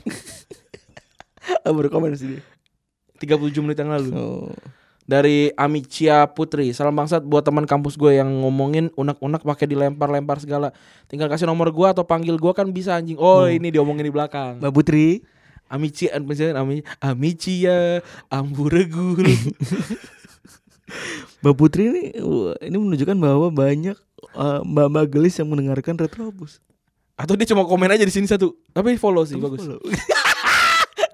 Ah, 1.64 1.72
baru 1.72 1.88
komen 1.88 2.12
sih 2.14 2.28
dia. 2.30 2.42
37 3.20 3.60
menit 3.60 3.76
yang 3.76 3.92
lalu 3.92 4.10
Oh. 4.14 4.56
Dari 5.08 5.56
Amicia 5.56 6.28
Putri. 6.36 6.76
Salam 6.76 6.94
bangsat 6.94 7.24
buat 7.24 7.42
teman 7.42 7.64
kampus 7.64 7.96
gue 7.96 8.20
yang 8.20 8.28
ngomongin 8.44 8.92
unak-unak 9.00 9.42
pakai 9.42 9.72
dilempar-lempar 9.72 10.44
segala. 10.44 10.76
Tinggal 11.08 11.32
kasih 11.32 11.48
nomor 11.48 11.72
gue 11.72 11.88
atau 11.88 12.04
panggil 12.04 12.36
gue 12.36 12.52
kan 12.52 12.68
bisa 12.70 13.00
anjing. 13.00 13.16
Oh 13.16 13.48
ini 13.48 13.72
diomongin 13.72 14.04
di 14.04 14.14
belakang. 14.14 14.60
Mbak 14.60 14.74
Putri. 14.76 15.24
Amici 15.68 16.08
misalnya 16.24 16.64
Ami 16.64 16.80
Amicia 17.04 18.00
Amburegul. 18.32 19.24
Mbak 21.44 21.56
Putri 21.60 21.92
ini 21.92 22.04
wah, 22.24 22.56
ini 22.64 22.78
menunjukkan 22.80 23.18
bahwa 23.20 23.52
banyak 23.52 24.00
uh, 24.36 24.64
mbak-mbak 24.64 25.12
gelis 25.12 25.36
yang 25.36 25.52
mendengarkan 25.52 26.00
Retrobus. 26.00 26.64
atau 27.18 27.34
dia 27.34 27.50
cuma 27.50 27.66
komen 27.66 27.90
aja 27.90 28.06
di 28.06 28.14
sini 28.14 28.30
satu. 28.30 28.54
Tapi 28.72 28.96
follow 28.96 29.26
sih 29.26 29.42
bagus. 29.42 29.66
Follow. 29.66 29.82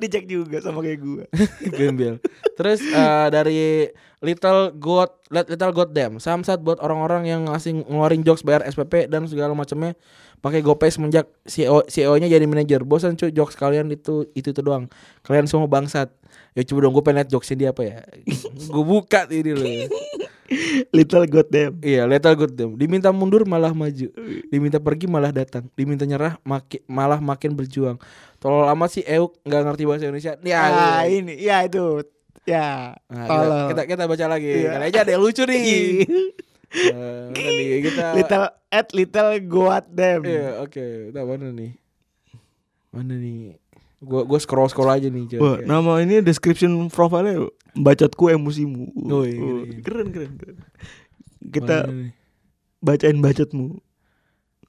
Dicek 0.04 0.28
juga 0.28 0.60
sama 0.60 0.84
kayak 0.84 1.00
gue. 1.00 1.24
gembel 1.80 2.20
terus 2.60 2.84
eh, 2.84 3.28
dari 3.32 3.88
Little 4.24 4.76
God 4.76 5.12
Let- 5.32 5.50
Little 5.52 5.74
God 5.74 5.90
Damn 5.96 6.20
samsat 6.20 6.60
buat 6.60 6.80
orang-orang 6.84 7.28
yang 7.28 7.42
ngasih 7.48 7.88
ngeluarin 7.88 8.22
jokes 8.24 8.44
bayar 8.44 8.64
SPP 8.68 9.08
dan 9.08 9.26
segala 9.28 9.56
macamnya 9.56 9.96
pakai 10.44 10.60
GoPay 10.60 10.92
semenjak 10.92 11.32
CEO 11.48 11.88
CEO-nya 11.88 12.28
jadi 12.28 12.44
manajer 12.44 12.84
bosan 12.84 13.16
cuy 13.16 13.32
jokes 13.32 13.56
kalian 13.56 13.88
itu 13.92 14.28
itu 14.36 14.52
itu 14.52 14.62
doang 14.62 14.92
kalian 15.24 15.48
semua 15.48 15.72
bangsat 15.72 16.12
ya 16.52 16.62
coba 16.68 16.80
dong 16.84 16.94
gue 16.94 17.04
pengen 17.04 17.18
liat 17.24 17.30
jokesnya 17.32 17.58
dia 17.58 17.70
apa 17.72 17.82
ya 17.88 17.96
gue 18.76 18.84
buka 18.84 19.24
ini 19.32 19.52
loh 19.56 19.68
Little 20.94 21.26
goddamn. 21.26 21.82
Iya, 21.82 22.06
Little 22.06 22.36
Good 22.38 22.54
Damn. 22.54 22.72
Diminta 22.78 23.10
mundur 23.10 23.42
malah 23.48 23.74
maju. 23.74 24.08
Diminta 24.54 24.78
pergi 24.78 25.10
malah 25.10 25.34
datang. 25.34 25.66
Diminta 25.74 26.06
nyerah 26.06 26.38
maki, 26.46 26.84
malah 26.86 27.18
makin 27.18 27.58
berjuang. 27.58 27.98
Tolol 28.44 28.68
amat 28.68 28.90
sih 28.92 29.04
Euk 29.08 29.40
nggak 29.42 29.62
ngerti 29.64 29.84
bahasa 29.88 30.04
Indonesia. 30.04 30.34
Ya, 30.44 30.60
Ah, 30.60 31.08
ini 31.08 31.40
ya 31.40 31.64
itu. 31.64 32.04
Ya. 32.44 32.92
Nah, 33.08 33.24
kita, 33.24 33.32
tolol. 33.40 33.64
kita 33.72 33.82
kita 33.88 34.04
baca 34.04 34.26
lagi. 34.28 34.52
Iya. 34.60 34.70
Kali 34.76 34.86
aja 34.86 35.00
ada 35.00 35.12
yang 35.16 35.24
lucu 35.24 35.44
nih. 35.48 35.64
Eh, 36.74 37.30
nih 37.30 37.86
kita 37.86 38.18
little 38.18 38.46
at 38.68 38.88
little 38.92 39.30
goat 39.46 39.86
them. 39.88 40.26
Iya, 40.26 40.58
oke. 40.60 41.14
Nah, 41.14 41.22
mana 41.22 41.54
nih? 41.54 41.78
Mana 42.90 43.14
nih? 43.14 43.62
Gua 44.02 44.26
gua 44.26 44.42
scroll 44.42 44.66
scroll 44.68 44.90
aja 44.90 45.06
nih, 45.06 45.38
coba. 45.38 45.42
Wah, 45.46 45.58
nama 45.62 46.02
ini 46.02 46.20
description 46.20 46.74
profile 46.90 47.54
bacotku 47.78 48.26
emosimu. 48.28 48.90
Oh, 49.06 49.22
iya, 49.22 49.38
Oh, 49.38 49.62
iya. 49.62 49.86
keren 49.86 50.10
keren 50.10 50.34
keren. 50.34 50.58
Kita 51.46 51.78
bacain 52.82 53.22
bacotmu. 53.22 53.78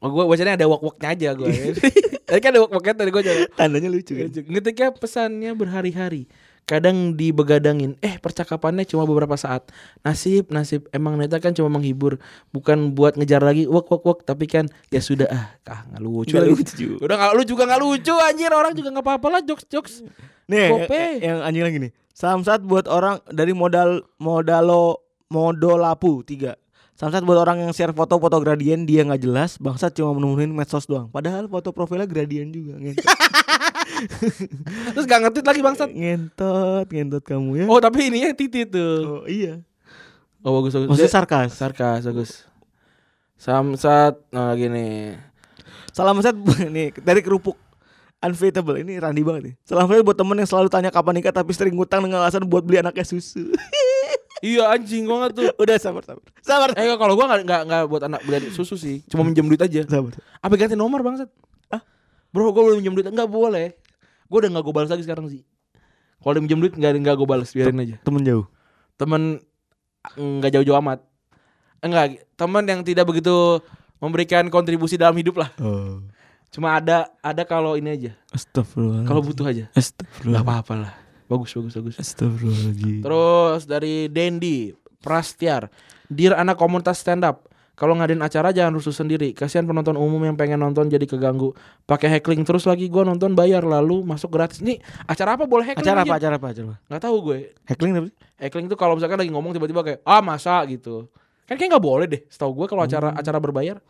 Oh, 0.04 0.12
gua 0.12 0.28
bacanya 0.28 0.60
ada 0.60 0.68
wok-woknya 0.68 1.16
aja 1.16 1.28
gua. 1.32 1.48
Tadi 2.28 2.40
kan 2.44 2.52
ada 2.52 2.60
wok-woknya 2.60 2.92
tadi 2.92 3.08
gua 3.08 3.22
coba. 3.24 3.40
Tandanya 3.56 3.88
lucu 3.88 4.12
kan. 4.12 4.28
Ngetiknya 4.28 4.92
pesannya 4.92 5.50
berhari-hari. 5.56 6.28
Kadang 6.64 7.12
dibegadangin, 7.16 7.96
eh 8.00 8.16
percakapannya 8.16 8.88
cuma 8.88 9.04
beberapa 9.04 9.36
saat. 9.36 9.68
Nasib, 10.00 10.48
nasib. 10.48 10.88
Emang 10.96 11.20
neta 11.20 11.36
kan 11.36 11.52
cuma 11.52 11.68
menghibur, 11.72 12.16
bukan 12.56 12.96
buat 12.96 13.20
ngejar 13.20 13.44
lagi 13.44 13.64
wok 13.68 13.88
wok 13.88 14.02
wok. 14.04 14.18
Tapi 14.28 14.44
kan 14.44 14.68
ya 14.88 15.00
sudah 15.00 15.28
ah, 15.28 15.56
ah 15.68 15.80
nggak 15.92 16.00
lucu. 16.04 16.36
Lagi. 16.36 16.52
lucu. 16.52 16.88
Udah 17.04 17.16
nggak 17.20 17.32
lu 17.36 17.42
juga 17.48 17.62
nggak 17.68 17.80
lucu 17.84 18.14
anjir 18.16 18.52
orang 18.52 18.72
juga 18.76 18.88
nggak 18.92 19.04
apa-apa 19.08 19.26
lah 19.28 19.40
jokes 19.44 19.64
jokes. 19.68 19.94
Nih, 20.48 20.68
Gope. 20.68 20.92
yang, 20.96 21.20
yang 21.20 21.38
anjing 21.44 21.64
lagi 21.64 21.78
nih. 21.88 21.92
Samsat 22.12 22.60
buat 22.64 22.88
orang 22.88 23.20
dari 23.28 23.56
modal 23.56 24.04
modalo 24.16 25.04
modolapu 25.32 26.24
tiga. 26.24 26.56
Samsat 26.94 27.26
buat 27.26 27.42
orang 27.42 27.66
yang 27.66 27.72
share 27.74 27.90
foto-foto 27.90 28.38
gradien 28.38 28.86
dia 28.86 29.02
nggak 29.02 29.26
jelas, 29.26 29.58
bangsat 29.58 29.98
cuma 29.98 30.14
menemuin 30.14 30.54
medsos 30.54 30.86
doang. 30.86 31.10
Padahal 31.10 31.50
foto 31.50 31.74
profilnya 31.74 32.06
gradien 32.06 32.46
juga. 32.54 32.78
Ngentot, 32.78 33.02
Terus 34.94 35.06
gak 35.10 35.20
ngerti 35.26 35.38
lagi 35.42 35.60
bangsat. 35.62 35.90
ngentot, 35.90 36.86
ngentot 36.86 37.22
kamu 37.26 37.50
ya. 37.62 37.66
Oh 37.66 37.82
tapi 37.82 38.14
ininya 38.14 38.30
titit 38.30 38.70
tuh. 38.70 39.22
Oh, 39.22 39.26
iya. 39.26 39.58
Oh 40.46 40.54
bagus 40.62 40.78
bagus. 40.78 40.88
Maksudnya 40.94 41.10
sarkas. 41.10 41.50
sarkas 41.58 42.06
bagus. 42.06 42.30
Samsat 43.42 44.14
nah 44.30 44.54
gini. 44.54 45.18
Salam 45.90 46.18
set 46.22 46.34
nih 46.74 46.94
dari 47.02 47.22
kerupuk 47.22 47.54
Unfateable 48.24 48.80
ini 48.80 48.96
Randi 48.96 49.20
banget 49.20 49.42
nih. 49.50 49.54
Salam 49.68 49.84
set 49.90 50.00
buat 50.00 50.16
temen 50.16 50.38
yang 50.38 50.48
selalu 50.48 50.72
tanya 50.72 50.88
kapan 50.88 51.18
nikah 51.20 51.34
tapi 51.34 51.52
sering 51.52 51.74
ngutang 51.76 52.06
dengan 52.06 52.24
alasan 52.24 52.46
buat 52.46 52.64
beli 52.64 52.80
anaknya 52.80 53.04
susu. 53.04 53.50
Iya 54.44 54.76
anjing 54.76 55.08
banget 55.08 55.30
tuh. 55.32 55.48
Udah 55.62 55.76
sabar 55.80 56.04
sabar. 56.04 56.20
Sabar. 56.44 56.76
Eh 56.76 56.84
kalau 57.00 57.16
gua 57.16 57.32
nggak 57.32 57.40
nggak 57.48 57.62
nggak 57.64 57.82
buat 57.88 58.02
anak 58.04 58.20
beli 58.28 58.52
susu 58.52 58.76
sih, 58.76 59.00
cuma 59.08 59.24
minjem 59.24 59.48
duit 59.48 59.60
aja. 59.64 59.88
Sabar. 59.88 60.12
Apa 60.44 60.52
ganti 60.60 60.76
nomor 60.76 61.00
bangsat? 61.00 61.32
Ah, 61.72 61.80
bro, 62.28 62.52
gue 62.52 62.60
boleh 62.60 62.76
minjem 62.76 62.92
duit? 62.92 63.08
Enggak 63.08 63.32
boleh. 63.32 63.72
Gue 64.28 64.44
udah 64.44 64.50
nggak 64.52 64.64
gue 64.68 64.74
balas 64.76 64.90
lagi 64.92 65.08
sekarang 65.08 65.32
sih. 65.32 65.40
Kalau 66.20 66.36
dia 66.36 66.42
minjem 66.44 66.60
duit 66.60 66.76
nggak 66.76 66.92
nggak 67.00 67.16
gue 67.16 67.28
balas, 67.28 67.48
biarin 67.56 67.80
aja. 67.80 67.96
Temen 68.04 68.20
jauh. 68.20 68.44
Temen 69.00 69.40
nggak 70.12 70.52
jauh-jauh 70.60 70.76
amat. 70.84 71.00
Enggak, 71.80 72.20
teman 72.36 72.64
yang 72.68 72.80
tidak 72.84 73.08
begitu 73.08 73.60
memberikan 74.00 74.44
kontribusi 74.52 75.00
dalam 75.00 75.16
hidup 75.16 75.40
lah. 75.40 75.52
Oh. 75.56 76.04
Cuma 76.52 76.76
ada 76.78 77.08
ada 77.18 77.42
kalau 77.42 77.74
ini 77.74 77.90
aja, 77.96 78.12
Astagfirullah. 78.30 79.08
kalau 79.08 79.24
butuh 79.24 79.48
aja. 79.48 79.64
Astagfirullah. 79.74 80.38
Nggak 80.38 80.44
apa-apa 80.46 80.74
lah. 80.78 80.92
Bagus 81.28 81.56
bagus 81.56 81.74
bagus. 81.80 81.96
Astagfirullahaladzim. 82.00 83.00
Terus 83.00 83.60
dari 83.64 84.08
Dendi 84.12 84.72
Prastiar, 85.00 85.68
Dear 86.08 86.36
anak 86.36 86.56
komunitas 86.60 87.00
stand 87.00 87.24
up, 87.24 87.48
kalau 87.74 87.98
ngadain 87.98 88.22
acara 88.22 88.54
jangan 88.54 88.78
rusuh 88.78 88.94
sendiri. 88.94 89.34
Kasihan 89.34 89.66
penonton 89.66 89.98
umum 89.98 90.22
yang 90.22 90.38
pengen 90.38 90.62
nonton 90.62 90.86
jadi 90.86 91.02
keganggu. 91.10 91.58
Pakai 91.90 92.06
heckling 92.06 92.46
terus 92.46 92.70
lagi 92.70 92.86
gua 92.86 93.02
nonton 93.02 93.34
bayar 93.34 93.66
lalu 93.66 94.06
masuk 94.06 94.30
gratis. 94.30 94.62
Nih, 94.62 94.78
acara 95.10 95.34
apa 95.34 95.50
boleh 95.50 95.74
heckling? 95.74 95.82
Acara 95.82 96.06
aja? 96.06 96.06
apa? 96.06 96.14
Acara 96.14 96.34
apa? 96.38 96.46
Acara 96.54 96.66
apa? 96.70 96.76
Nggak 96.86 97.02
tahu 97.02 97.16
gue. 97.26 97.38
Heckling 97.66 97.92
tapi? 97.98 98.10
Heckling 98.38 98.66
itu 98.70 98.76
kalau 98.78 98.94
misalkan 98.94 99.18
lagi 99.18 99.30
ngomong 99.34 99.52
tiba-tiba 99.58 99.80
kayak 99.82 100.00
ah 100.06 100.22
masa 100.22 100.62
gitu. 100.70 101.10
Kan 101.50 101.58
kayak 101.58 101.74
nggak 101.74 101.84
boleh 101.84 102.06
deh. 102.06 102.22
Setahu 102.30 102.54
gue 102.62 102.66
kalau 102.70 102.86
acara 102.86 103.10
acara 103.10 103.38
berbayar. 103.42 103.82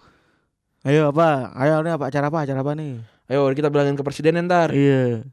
Ayo 0.88 1.12
apa? 1.12 1.52
Ayo 1.52 1.84
ini 1.84 1.92
apa? 1.92 2.08
Acara 2.08 2.32
apa? 2.32 2.38
Acara 2.40 2.64
apa 2.64 2.72
nih? 2.72 3.04
Ayo 3.28 3.52
kita 3.52 3.68
bilangin 3.68 4.00
ke 4.00 4.04
presiden 4.04 4.40
ntar. 4.48 4.72
Iya. 4.72 5.28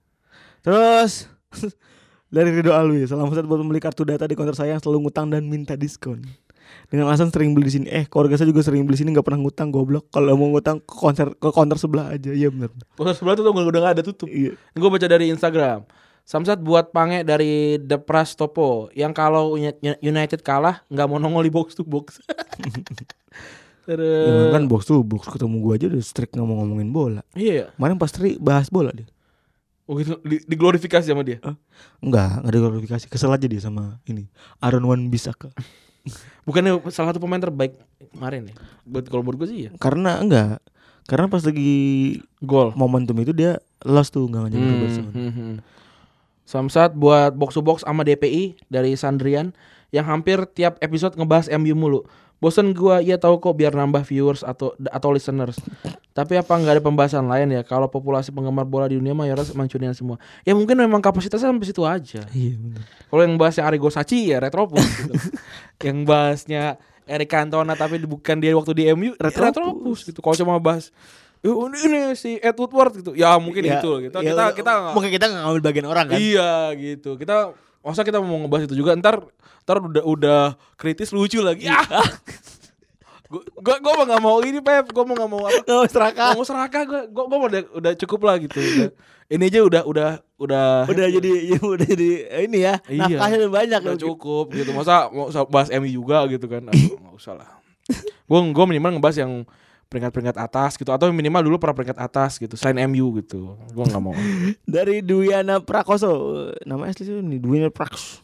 Terus 0.60 1.32
dari 2.36 2.50
Ridho 2.52 2.72
Alwi, 2.72 3.04
salam 3.06 3.28
satu 3.28 3.46
buat 3.46 3.60
membeli 3.60 3.80
kartu 3.80 4.04
data 4.04 4.24
di 4.24 4.34
konter 4.34 4.56
saya 4.56 4.74
yang 4.74 4.82
selalu 4.82 5.08
ngutang 5.08 5.28
dan 5.28 5.44
minta 5.46 5.76
diskon. 5.76 6.24
Dengan 6.88 7.12
alasan 7.12 7.28
sering 7.28 7.52
beli 7.52 7.68
di 7.68 7.74
sini. 7.74 7.86
Eh, 7.88 8.08
keluarga 8.08 8.40
saya 8.40 8.48
juga 8.48 8.64
sering 8.64 8.88
beli 8.88 8.96
di 8.96 9.04
sini 9.04 9.12
nggak 9.12 9.28
pernah 9.28 9.44
ngutang 9.44 9.70
goblok. 9.70 10.08
Kalau 10.08 10.40
mau 10.40 10.48
ngutang 10.50 10.80
ke 10.80 10.94
konser 10.94 11.36
ke 11.36 11.52
konter 11.52 11.76
sebelah 11.76 12.16
aja. 12.16 12.32
Iya 12.32 12.48
benar. 12.48 12.72
Terus 12.72 13.20
sebelah 13.20 13.36
tuh 13.36 13.44
udah 13.44 13.80
nggak 13.82 13.96
ada 14.00 14.04
tutup. 14.04 14.32
Iya. 14.32 14.56
Gue 14.72 14.88
baca 14.88 15.04
dari 15.04 15.28
Instagram. 15.28 15.84
Samsat 16.24 16.64
buat 16.64 16.96
pange 16.96 17.28
dari 17.28 17.76
The 17.76 18.00
Pras 18.00 18.38
Topo 18.38 18.88
yang 18.94 19.12
kalau 19.12 19.52
Uni- 19.52 19.76
United 20.00 20.40
kalah 20.46 20.80
nggak 20.88 21.08
mau 21.08 21.20
nongol 21.20 21.44
di 21.44 21.52
box 21.52 21.76
to 21.76 21.84
box. 21.84 22.24
Terus 23.88 24.48
Ya, 24.48 24.54
kan 24.54 24.70
box 24.70 24.86
tuh 24.86 25.02
box 25.02 25.28
ketemu 25.28 25.58
gua 25.60 25.74
aja 25.76 25.90
udah 25.90 26.00
strict 26.00 26.38
nggak 26.38 26.46
mau 26.46 26.62
ngomongin 26.62 26.94
bola. 26.94 27.22
iya 27.34 27.54
ya. 27.54 27.68
Kemarin 27.76 27.98
pas 27.98 28.14
Tri 28.14 28.38
bahas 28.38 28.70
bola 28.70 28.94
dia. 28.94 29.10
Oh 29.92 30.00
gitu 30.00 30.24
di, 30.24 30.40
diglorifikasi 30.48 31.04
sama 31.04 31.20
dia. 31.20 31.44
Enggak, 32.00 32.40
enggak 32.40 32.48
ada 32.48 32.58
klarifikasi. 32.64 33.06
Kesel 33.12 33.28
aja 33.28 33.44
dia 33.44 33.60
sama 33.60 34.00
ini. 34.08 34.32
Aaron 34.64 34.88
Wan 34.88 35.12
Bisaka. 35.12 35.52
Bukannya 36.48 36.80
salah 36.88 37.12
satu 37.12 37.20
pemain 37.20 37.44
terbaik 37.44 37.76
kemarin 38.16 38.48
ya? 38.48 38.56
Buat 38.88 39.12
kalau 39.12 39.22
menurut 39.22 39.44
gue 39.44 39.50
sih 39.52 39.60
ya. 39.68 39.72
Karena 39.76 40.24
enggak. 40.24 40.64
Karena 41.12 41.28
pas 41.28 41.44
lagi 41.44 41.74
Gol. 42.40 42.72
momentum 42.74 43.20
itu 43.20 43.36
dia 43.36 43.60
lost 43.84 44.16
tuh 44.16 44.32
enggak 44.32 44.48
ngajakin 44.48 44.64
Hmm, 44.64 44.72
Robertson. 44.72 45.06
hmm, 45.12 45.32
hmm. 45.36 45.54
Samsat 46.48 46.96
buat 46.96 47.36
box 47.36 47.52
to 47.54 47.62
box 47.62 47.84
sama 47.84 48.08
DPI 48.08 48.56
dari 48.68 48.96
Sandrian 48.96 49.52
yang 49.92 50.08
hampir 50.08 50.44
tiap 50.50 50.80
episode 50.80 51.14
ngebahas 51.14 51.52
MU 51.56 51.76
mulu. 51.76 52.02
Bosen 52.42 52.74
gua 52.74 53.06
iya 53.06 53.22
tahu 53.22 53.38
kok 53.38 53.54
biar 53.54 53.70
nambah 53.78 54.02
viewers 54.02 54.42
atau 54.42 54.74
atau 54.90 55.10
listeners. 55.14 55.62
Tapi 56.12 56.36
apa 56.36 56.58
nggak 56.58 56.74
ada 56.74 56.84
pembahasan 56.84 57.30
lain 57.30 57.54
ya? 57.54 57.62
Kalau 57.62 57.86
populasi 57.86 58.34
penggemar 58.34 58.66
bola 58.66 58.90
di 58.90 58.98
dunia 58.98 59.14
mayoritas 59.14 59.54
mancunian 59.54 59.94
semua. 59.94 60.18
Ya 60.42 60.58
mungkin 60.58 60.74
memang 60.76 61.06
kapasitasnya 61.06 61.54
sampai 61.54 61.70
situ 61.70 61.86
aja. 61.86 62.26
Iya. 62.34 62.58
Kalau 63.08 63.22
yang 63.22 63.38
bahasnya 63.38 63.64
Arrigo 63.70 63.94
Sacchi 63.94 64.34
ya 64.34 64.42
Retropus 64.42 64.82
gitu. 64.82 65.14
yang 65.86 66.02
bahasnya 66.02 66.82
Eric 67.06 67.30
Cantona 67.30 67.78
tapi 67.78 68.02
bukan 68.02 68.42
dia 68.42 68.58
waktu 68.58 68.74
di 68.74 68.84
MU 68.92 69.14
ya 69.14 69.22
Retropus. 69.22 69.46
Retropus 69.62 70.00
gitu. 70.10 70.20
Kalau 70.20 70.36
cuma 70.42 70.58
bahas 70.58 70.90
"Eh, 71.42 71.50
ini, 71.50 71.78
ini 71.86 72.00
si 72.18 72.42
Ed 72.42 72.58
Woodward 72.58 73.06
gitu. 73.06 73.14
Ya 73.14 73.38
mungkin 73.38 73.66
Ya, 73.66 73.78
itu 73.78 74.10
gitu. 74.10 74.18
ya, 74.18 74.34
kita 74.34 74.44
kita 74.58 74.72
mungkin 74.98 75.10
kita 75.14 75.26
ngambil 75.30 75.62
bagian 75.62 75.86
orang 75.86 76.06
kan. 76.10 76.18
Iya 76.18 76.74
gitu. 76.74 77.22
Kita 77.22 77.54
masa 77.82 78.06
kita 78.06 78.22
mau 78.22 78.38
ngebahas 78.46 78.70
itu 78.70 78.78
juga 78.78 78.94
ntar 78.98 79.26
ntar 79.66 79.78
udah 79.82 80.04
udah 80.06 80.42
kritis 80.78 81.14
lucu 81.14 81.42
lagi. 81.42 81.66
Iya. 81.70 81.82
Ah. 81.82 82.10
Gue 83.32 83.76
gue 83.80 83.94
mau 83.96 84.04
nggak 84.04 84.22
mau 84.22 84.38
ini 84.44 84.60
Pep. 84.60 84.92
Gue 84.92 85.04
mau 85.08 85.16
nggak 85.16 85.30
mau 85.32 85.42
apa? 85.48 85.64
Nggak 85.64 85.88
serakah. 85.88 86.30
Mau 86.36 86.44
serakah 86.44 86.82
gue. 86.84 87.02
Gue 87.10 87.24
gue 87.26 87.40
udah 87.40 87.62
udah 87.80 87.92
cukup 87.96 88.20
lah 88.28 88.36
gitu. 88.44 88.60
Udah. 88.60 88.92
Ini 89.32 89.44
aja 89.48 89.60
udah 89.64 89.82
udah 89.88 90.10
udah 90.36 90.66
Udah 90.92 91.08
jadi 91.08 91.32
ya, 91.56 91.60
udah 91.64 91.88
jadi 91.88 92.10
ini 92.52 92.60
ya. 92.68 92.76
Iya. 92.92 93.08
Nafkahnya 93.08 93.38
udah 93.48 93.52
banyak 93.56 93.80
udah 93.88 93.96
gitu. 93.96 94.06
cukup 94.12 94.52
gitu. 94.52 94.76
Masa 94.76 95.08
mau 95.08 95.32
bahas 95.48 95.72
MU 95.72 95.88
juga 95.88 96.28
gitu 96.28 96.46
kan? 96.52 96.68
Nggak 96.68 97.16
usah 97.16 97.40
lah. 97.40 97.50
Gue 98.28 98.40
gue 98.52 98.66
minimal 98.68 99.00
ngebahas 99.00 99.24
yang 99.24 99.48
peringkat-peringkat 99.92 100.40
atas 100.40 100.80
gitu 100.80 100.88
atau 100.96 101.12
minimal 101.12 101.44
dulu 101.44 101.60
pernah 101.60 101.76
peringkat 101.76 102.00
atas 102.00 102.40
gitu 102.40 102.56
selain 102.56 102.88
MU 102.88 103.12
gitu. 103.20 103.60
Gue 103.76 103.84
nggak 103.84 104.00
mau. 104.00 104.16
Dari 104.80 105.04
Dwiana 105.04 105.60
Prakoso. 105.60 106.48
Nama 106.64 106.88
asli 106.88 107.04
siapa 107.04 107.20
nih? 107.20 107.44
Dwiana 107.44 107.68
Prakoso. 107.68 108.24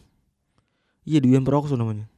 Iya 1.04 1.20
Dwiana 1.20 1.44
Prakoso 1.44 1.76
namanya. 1.76 2.08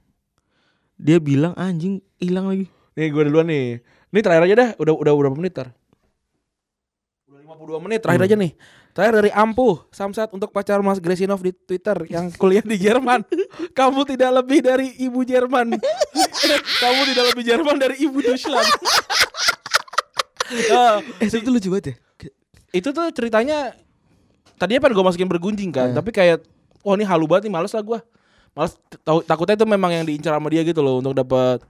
Dia 0.94 1.18
bilang 1.18 1.59
anjing 1.59 1.98
hilang 2.22 2.46
lagi. 2.46 2.70
Nih 2.94 3.11
gue 3.11 3.22
duluan 3.26 3.51
nih. 3.51 3.82
Ini 4.14 4.20
terakhir 4.22 4.42
aja 4.46 4.55
dah. 4.55 4.70
Udah 4.78 4.94
udah 4.94 5.12
berapa 5.18 5.34
menit 5.34 5.59
tar? 5.59 5.74
Udah 7.26 7.42
52 7.42 7.84
menit. 7.90 7.98
Terakhir 8.07 8.22
aja 8.30 8.36
nih. 8.38 8.53
Terakhir 8.90 9.22
dari 9.22 9.30
Ampuh 9.30 9.86
Samsat 9.94 10.34
untuk 10.34 10.51
pacar 10.51 10.82
Mas 10.82 10.98
Gresinov 10.98 11.38
di 11.42 11.55
Twitter 11.55 11.94
yang 12.11 12.26
kuliah 12.34 12.62
di 12.62 12.74
Jerman. 12.74 13.22
Kamu 13.78 14.03
tidak 14.03 14.42
lebih 14.42 14.62
dari 14.62 14.94
ibu 14.98 15.22
Jerman. 15.22 15.78
Kamu 16.82 17.01
tidak 17.14 17.24
lebih 17.34 17.44
Jerman 17.46 17.76
dari 17.78 18.03
ibu 18.03 18.18
Deutschland. 18.18 18.66
Ah, 20.70 20.98
Eh 21.16 21.26
itu 21.26 21.46
lucu 21.46 21.68
banget 21.68 21.86
ya. 21.86 21.96
itu 22.70 22.88
tuh 22.88 23.07
ceritanya 23.11 23.74
tadinya 24.55 24.80
pengen 24.80 24.94
gue 24.94 25.05
masukin 25.05 25.26
bergunjing 25.26 25.70
kan, 25.70 25.90
Eh. 25.90 25.94
tapi 25.94 26.11
kayak 26.11 26.46
wah 26.80 26.94
ini 26.94 27.03
halu 27.03 27.26
banget 27.26 27.46
nih 27.46 27.53
males 27.53 27.70
lah 27.70 27.80
gue. 27.80 27.98
Males 28.51 28.74
tahu 29.01 29.22
takutnya 29.22 29.55
itu 29.55 29.64
memang 29.64 29.90
yang 29.90 30.05
diincar 30.05 30.32
sama 30.32 30.46
dia 30.46 30.62
gitu 30.62 30.78
loh 30.78 30.98
untuk 30.98 31.11
dapat 31.12 31.62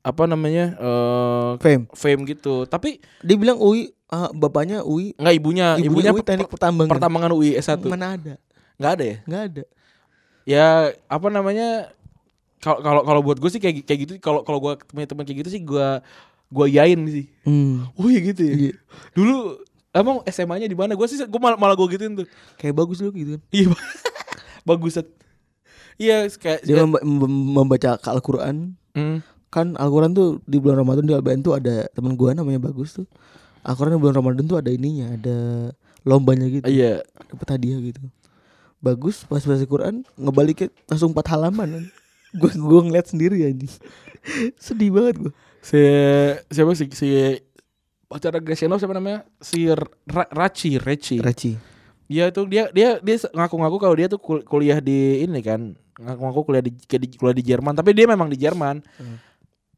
apa 0.00 0.22
namanya 0.24 0.72
eh 0.72 1.50
Fame. 1.58 1.84
fame 1.90 2.22
gitu. 2.26 2.64
Tapi 2.64 2.96
Dia 3.20 3.34
bilang 3.34 3.58
Ui 3.58 3.92
ah, 4.06 4.30
bapaknya 4.30 4.80
Ui 4.80 5.12
Enggak 5.14 5.34
ibunya, 5.34 5.66
ibunya, 5.76 6.10
Ui 6.10 6.22
teknik 6.22 6.48
pertambangan. 6.48 6.88
pertambangan 6.90 7.30
UI 7.30 7.52
S1. 7.54 7.84
Mana 7.84 8.14
ada? 8.14 8.34
Enggak 8.76 8.92
ada 8.94 9.04
ya? 9.04 9.16
Enggak 9.22 9.42
ada. 9.44 9.62
Ya 10.44 10.66
apa 11.06 11.28
namanya? 11.28 11.92
Kalau 12.58 12.80
kalau 12.80 13.00
kalau 13.04 13.20
buat 13.20 13.36
gue 13.36 13.50
sih 13.50 13.60
kayak 13.60 13.84
kayak 13.84 14.00
gitu 14.02 14.12
kalau 14.16 14.40
kalau 14.42 14.58
gue 14.58 14.80
punya 14.82 15.04
teman 15.04 15.22
kayak 15.22 15.44
gitu 15.44 15.50
sih 15.50 15.60
gue 15.60 15.88
gue 16.48 16.66
yain 16.72 17.00
sih. 17.06 17.26
Hmm. 17.44 17.84
Oh 17.94 18.08
iya 18.08 18.20
gitu 18.24 18.42
ya. 18.44 18.54
Iya. 18.56 18.74
Dulu 19.12 19.36
Emang 19.88 20.20
SMA-nya 20.28 20.68
di 20.68 20.76
mana? 20.76 20.92
Gue 20.92 21.08
sih 21.08 21.16
gue 21.16 21.40
malah, 21.40 21.56
malah 21.56 21.72
gue 21.74 21.88
gituin 21.90 22.12
tuh. 22.12 22.28
Kayak 22.60 22.76
bagus 22.76 23.00
lu 23.00 23.10
gitu 23.10 23.34
kan. 23.34 23.42
Iya. 23.50 23.66
Bagus. 24.68 25.00
Iya 25.96 26.28
kayak 26.28 26.60
Dia 26.62 26.84
memba- 26.84 27.02
mem- 27.02 27.50
membaca 27.56 27.96
Al-Qur'an. 27.96 28.76
Hmm. 28.92 29.24
Kan 29.48 29.74
Al-Qur'an 29.74 30.12
tuh 30.12 30.44
di 30.44 30.60
bulan 30.60 30.84
Ramadan 30.84 31.08
di 31.08 31.16
Albayan 31.16 31.40
tuh 31.40 31.56
ada 31.56 31.88
teman 31.96 32.14
gua 32.14 32.36
namanya 32.36 32.60
Bagus 32.60 33.00
tuh. 33.00 33.08
Al-Qur'an 33.64 33.96
di 33.96 34.00
bulan 34.00 34.20
Ramadan 34.20 34.44
tuh 34.44 34.60
ada 34.60 34.68
ininya, 34.68 35.16
ada 35.16 35.36
lombanya 36.04 36.46
gitu. 36.46 36.68
Iya. 36.68 37.00
Dapat 37.32 37.48
hadiah 37.58 37.80
gitu. 37.80 38.04
Bagus 38.78 39.24
pas 39.24 39.42
baca 39.42 39.64
Quran 39.64 40.04
ngebalikin 40.14 40.68
langsung 40.84 41.16
empat 41.16 41.32
halaman. 41.32 41.88
Gua 42.38 42.52
gua 42.60 42.80
ngeliat 42.84 43.08
sendiri 43.08 43.40
anjing. 43.42 43.72
Sedih 44.62 44.92
banget 44.92 45.16
gua. 45.16 45.32
Si 45.62 45.80
siapa 46.48 46.72
sih 46.74 46.88
si 46.94 47.08
pacar 48.08 48.34
Graciano 48.40 48.80
siapa 48.80 48.96
namanya? 48.96 49.26
Si 49.42 49.68
Ra- 49.68 50.30
Raci, 50.32 50.80
Reci. 50.80 51.20
Raci. 51.20 51.52
Iya 52.08 52.32
itu 52.32 52.40
dia 52.48 52.72
dia 52.72 52.96
dia 53.04 53.16
ngaku-ngaku 53.20 53.76
kalau 53.76 53.94
dia 53.94 54.08
tuh 54.08 54.16
kul- 54.16 54.44
kuliah 54.46 54.80
di 54.80 55.22
ini 55.28 55.44
kan. 55.44 55.76
Ngaku-ngaku 56.00 56.40
kuliah 56.48 56.64
di, 56.64 56.72
kuliah 57.18 57.36
di 57.36 57.44
Jerman, 57.44 57.74
tapi 57.76 57.92
dia 57.92 58.08
memang 58.08 58.32
di 58.32 58.38
Jerman. 58.40 58.80
Hmm. 58.96 59.18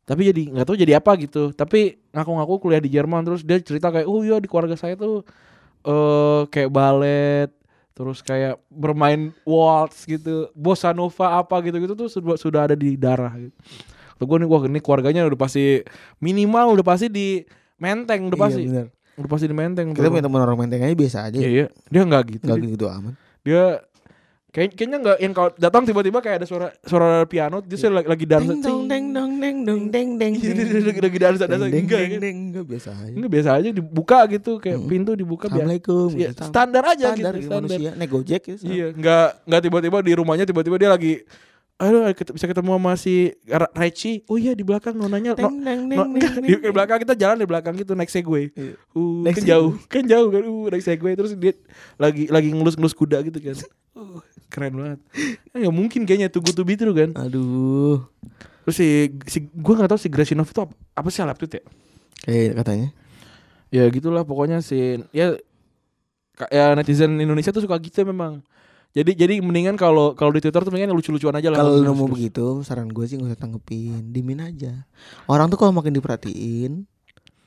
Tapi 0.07 0.31
jadi 0.31 0.43
nggak 0.55 0.66
tahu 0.66 0.76
jadi 0.78 0.99
apa 1.03 1.18
gitu. 1.18 1.51
Tapi 1.51 1.99
ngaku-ngaku 2.14 2.55
kuliah 2.62 2.83
di 2.83 2.91
Jerman 2.91 3.26
terus 3.26 3.43
dia 3.43 3.59
cerita 3.59 3.91
kayak, 3.91 4.07
"Oh 4.07 4.22
iya 4.22 4.39
di 4.39 4.47
keluarga 4.47 4.78
saya 4.78 4.95
tuh 4.95 5.26
eh 5.83 6.43
kayak 6.53 6.70
balet, 6.70 7.51
terus 7.97 8.22
kayak 8.22 8.61
bermain 8.70 9.33
waltz 9.43 10.07
gitu, 10.07 10.53
bossa 10.55 10.95
nova 10.95 11.41
apa 11.41 11.59
gitu-gitu 11.66 11.95
tuh 11.99 12.09
sudah 12.12 12.37
sudah 12.39 12.61
ada 12.70 12.76
di 12.78 12.95
darah 12.95 13.35
gitu." 13.35 13.55
Kata 14.21 14.29
gue 14.29 14.37
nih 14.45 14.49
wah 14.53 14.62
ini 14.68 14.81
keluarganya 14.85 15.25
udah 15.25 15.41
pasti 15.41 15.81
minimal 16.21 16.77
udah 16.77 16.85
pasti 16.85 17.09
di 17.09 17.41
menteng 17.81 18.29
udah 18.29 18.37
pasti. 18.37 18.68
Iya 18.68 18.85
benar. 18.85 18.87
udah 19.16 19.31
pasti 19.33 19.47
di 19.49 19.57
menteng. 19.57 19.87
Kita 19.97 20.05
tuh. 20.05 20.12
punya 20.12 20.25
teman 20.29 20.41
orang 20.45 20.59
menteng 20.61 20.85
aja 20.85 20.93
biasa 20.93 21.18
aja. 21.33 21.41
Iya, 21.41 21.49
iya. 21.49 21.66
Dia 21.89 22.03
nggak 22.05 22.23
gitu. 22.37 22.45
Enggak 22.45 22.59
dia, 22.61 22.73
gitu 22.77 22.85
aman. 22.93 23.12
dia 23.41 23.62
kayak 24.51 24.77
kayaknya 24.77 24.99
nggak 25.01 25.16
yang 25.25 25.33
kalau 25.33 25.51
datang 25.57 25.83
tiba-tiba 25.89 26.18
kayak 26.21 26.37
ada 26.43 26.47
suara 26.51 26.68
suara 26.85 27.25
piano 27.25 27.64
dia 27.64 27.79
lagi, 27.89 28.09
lagi 28.12 28.27
dansa. 28.29 28.53
Deng 28.53 28.61
dong 28.61 28.83
deng 28.85 29.07
dong 29.16 29.33
deng 29.41 29.57
dong 29.64 29.83
deng 29.89 30.09
deng. 30.21 30.33
Iya, 30.37 30.53
dia- 30.53 30.68
dia 30.68 30.85
lagi 30.85 31.01
lagi 31.01 31.18
dansa 31.25 31.45
dansa 31.49 31.64
enggak 31.73 32.01
enggak 32.21 32.64
biasa 32.68 32.89
aja. 32.93 33.12
Enggak 33.16 33.31
biasa 33.33 33.51
aja 33.57 33.68
dibuka 33.73 34.18
gitu 34.29 34.53
kayak 34.61 34.79
Mm. 34.85 34.89
pintu 34.93 35.11
dibuka 35.16 35.49
Assalamualaikum. 35.49 36.09
Gitu. 36.12 36.45
standar 36.45 36.83
aja 36.85 37.07
standar 37.16 37.33
gitu, 37.33 37.41
gitu, 37.41 37.49
standar. 37.49 37.71
manusia 37.73 37.91
naik 37.97 38.11
Gojek 38.12 38.43
ya. 38.45 38.57
Iya, 38.61 38.87
nggak 38.93 39.29
nggak 39.49 39.61
tiba-tiba 39.64 39.97
di 40.05 40.12
rumahnya 40.12 40.45
tiba-tiba 40.45 40.77
dia 40.77 40.91
lagi 40.93 41.25
aduh 41.81 42.12
bisa 42.12 42.45
ketemu 42.45 42.76
sama 42.76 42.93
si 43.01 43.33
Ra- 43.49 43.72
Reci. 43.72 44.20
Oh 44.28 44.37
iya 44.37 44.53
di 44.53 44.61
belakang 44.61 44.93
nonanya 44.93 45.33
no, 45.33 45.49
no- 45.49 46.12
enggak, 46.12 46.37
di, 46.45 46.53
di 46.61 46.68
belakang 46.68 47.01
kita 47.01 47.16
jalan 47.16 47.41
di 47.41 47.49
belakang 47.49 47.72
gitu 47.72 47.97
naik 47.97 48.12
Segway. 48.12 48.53
Iya. 48.53 48.76
Uh, 48.93 49.24
Naik 49.24 49.41
kan 49.41 49.45
jauh, 49.49 49.72
kan 49.89 50.05
jauh 50.05 50.28
kan. 50.28 50.43
Uh, 50.45 50.68
naik 50.68 50.85
Segway 50.85 51.16
terus 51.16 51.33
dia 51.33 51.57
lagi 51.97 52.28
lagi 52.28 52.53
ngelus-ngelus 52.53 52.93
kuda 52.93 53.24
gitu 53.24 53.41
kan. 53.41 53.57
Uh, 53.91 54.22
keren 54.47 54.78
banget. 54.78 55.03
Ya 55.51 55.66
mungkin 55.66 56.07
kayaknya 56.07 56.31
tunggu 56.31 56.55
tuh 56.55 56.62
itu 56.62 56.87
kan. 56.95 57.11
Aduh. 57.26 58.07
Terus 58.62 58.76
si 58.78 58.89
si 59.26 59.51
gua 59.51 59.83
nggak 59.83 59.91
tahu 59.91 59.99
si 59.99 60.07
Grasinov 60.07 60.47
itu 60.47 60.62
apa, 60.62 60.70
apa 60.95 61.09
sih 61.11 61.26
Alap 61.26 61.43
ya? 61.43 61.59
Kayak 62.22 62.62
katanya. 62.62 62.89
Ya 63.74 63.83
gitulah 63.91 64.22
pokoknya 64.22 64.62
si 64.62 65.03
ya 65.11 65.35
ya 66.55 66.78
netizen 66.78 67.18
Indonesia 67.18 67.51
tuh 67.51 67.66
suka 67.66 67.83
gitu 67.83 68.07
memang. 68.07 68.47
Jadi 68.91 69.14
jadi 69.14 69.34
mendingan 69.38 69.74
kalau 69.74 70.12
kalau 70.12 70.34
di 70.34 70.43
Twitter 70.43 70.59
tuh 70.59 70.68
mendingan 70.68 70.91
lucu-lucuan 70.93 71.30
aja 71.32 71.47
lah. 71.47 71.59
Kalau 71.59 71.78
nemu 71.78 71.86
serius-serius. 71.86 72.11
begitu, 72.11 72.47
saran 72.62 72.88
gue 72.88 73.05
sih 73.05 73.14
nggak 73.14 73.30
usah 73.30 73.38
tanggepin, 73.38 74.03
dimin 74.11 74.43
aja. 74.43 74.82
Orang 75.24 75.47
tuh 75.47 75.57
kalau 75.57 75.70
makin 75.70 75.95
diperhatiin, 75.95 76.91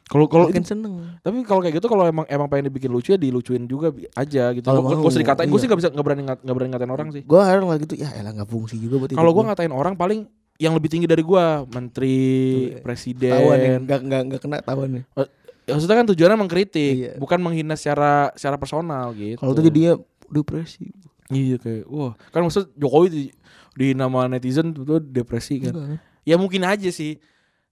Kalau 0.06 0.28
kalau 0.28 0.48
makin 0.48 0.62
itu- 0.62 0.72
seneng. 0.72 0.94
tapi 1.20 1.44
kalau 1.44 1.60
kayak 1.60 1.76
gitu 1.76 1.88
kalau 1.88 2.06
emang 2.06 2.24
emang 2.28 2.48
pengen 2.48 2.72
dibikin 2.72 2.88
lucu 2.88 3.12
ya 3.12 3.20
dilucuin 3.20 3.66
juga 3.66 3.92
aja 4.14 4.52
gitu. 4.52 4.64
Kalau 4.64 4.84
Gak 4.84 4.96
mau, 4.96 5.04
usah 5.04 5.20
dikatain. 5.20 5.48
Gue 5.48 5.58
iya. 5.58 5.64
sih 5.64 5.68
gak 5.68 5.80
bisa 5.80 5.90
nggak 5.90 6.06
berani 6.06 6.22
nggak 6.24 6.56
berani 6.56 6.70
ngatain 6.72 6.92
orang 6.92 7.08
sih. 7.12 7.22
Gue 7.24 7.40
kadang 7.40 7.68
lagi 7.68 7.82
gitu, 7.84 7.96
ya 7.98 8.10
elah 8.14 8.32
nggak 8.32 8.48
fungsi 8.48 8.76
juga 8.78 8.96
buat 8.98 9.10
Kalau 9.12 9.32
gue 9.32 9.38
gua. 9.38 9.48
ngatain 9.52 9.74
orang 9.74 9.94
paling 9.94 10.20
yang 10.56 10.72
lebih 10.72 10.88
tinggi 10.88 11.10
dari 11.10 11.26
gua 11.26 11.66
menteri, 11.66 12.24
Tuh, 12.54 12.64
ya. 12.70 12.80
presiden. 12.80 13.32
Tahuan 13.36 13.58
nih, 13.58 13.72
nggak 13.82 14.00
nggak 14.00 14.22
nggak 14.30 14.40
kena 14.40 14.58
tahuan. 14.62 15.04
Ya, 15.64 15.72
maksudnya 15.72 15.98
kan 15.98 16.08
tujuannya 16.08 16.38
mengkritik, 16.38 16.94
Iya. 16.94 17.12
bukan 17.18 17.40
menghina 17.40 17.76
secara 17.76 18.32
secara 18.32 18.56
personal 18.56 19.12
gitu. 19.12 19.40
Kalau 19.40 19.52
tuh 19.52 19.64
jadinya 19.64 20.00
depresi. 20.30 20.88
Iya 21.34 21.58
kayak 21.58 21.84
wah 21.90 22.14
kan 22.30 22.46
maksud 22.46 22.72
Jokowi 22.78 23.08
di, 23.10 23.22
di 23.74 23.88
nama 23.98 24.30
netizen 24.30 24.72
tuh, 24.72 25.02
depresi 25.02 25.60
kan. 25.60 25.74
Enggak? 25.74 26.00
Ya 26.24 26.36
mungkin 26.38 26.62
aja 26.64 26.88
sih. 26.88 27.20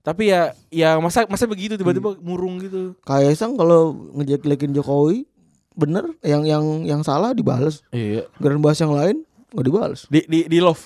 Tapi 0.01 0.34
ya 0.34 0.57
ya 0.74 0.97
masa 0.97 1.30
masa 1.30 1.45
begitu 1.45 1.78
tiba-tiba 1.78 2.18
Iya. 2.18 2.22
murung 2.26 2.57
gitu. 2.57 2.97
Kaisang 3.05 3.53
kalau 3.53 3.93
ngejek-jekin 4.18 4.74
Jokowi, 4.74 5.30
bener 5.78 6.09
yang 6.26 6.41
yang 6.43 6.66
yang 6.84 7.01
salah 7.05 7.38
dibales. 7.38 7.86
Iya. 7.93 8.26
Giliran 8.41 8.66
bahas 8.66 8.82
yang 8.82 8.91
lain 8.97 9.22
nggak 9.53 9.66
dibales. 9.66 10.09
Di 10.09 10.26
di 10.26 10.49
di 10.49 10.57
love. 10.57 10.82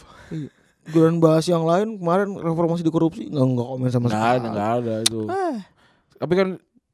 Giliran 0.85 1.17
bahas 1.23 1.47
yang 1.47 1.63
lain 1.63 1.95
kemarin 1.97 2.29
reformasi 2.35 2.83
di 2.83 2.91
korupsi 2.91 3.31
nggak 3.31 3.39
nggak 3.41 3.67
komen 3.71 3.89
sama 3.89 4.07
sekali. 4.11 4.37
ada, 4.37 4.47
enggak 4.51 4.69
ada 4.83 4.93
itu. 5.01 5.21
Ah. 5.31 5.57
Tapi 6.19 6.33
kan 6.35 6.47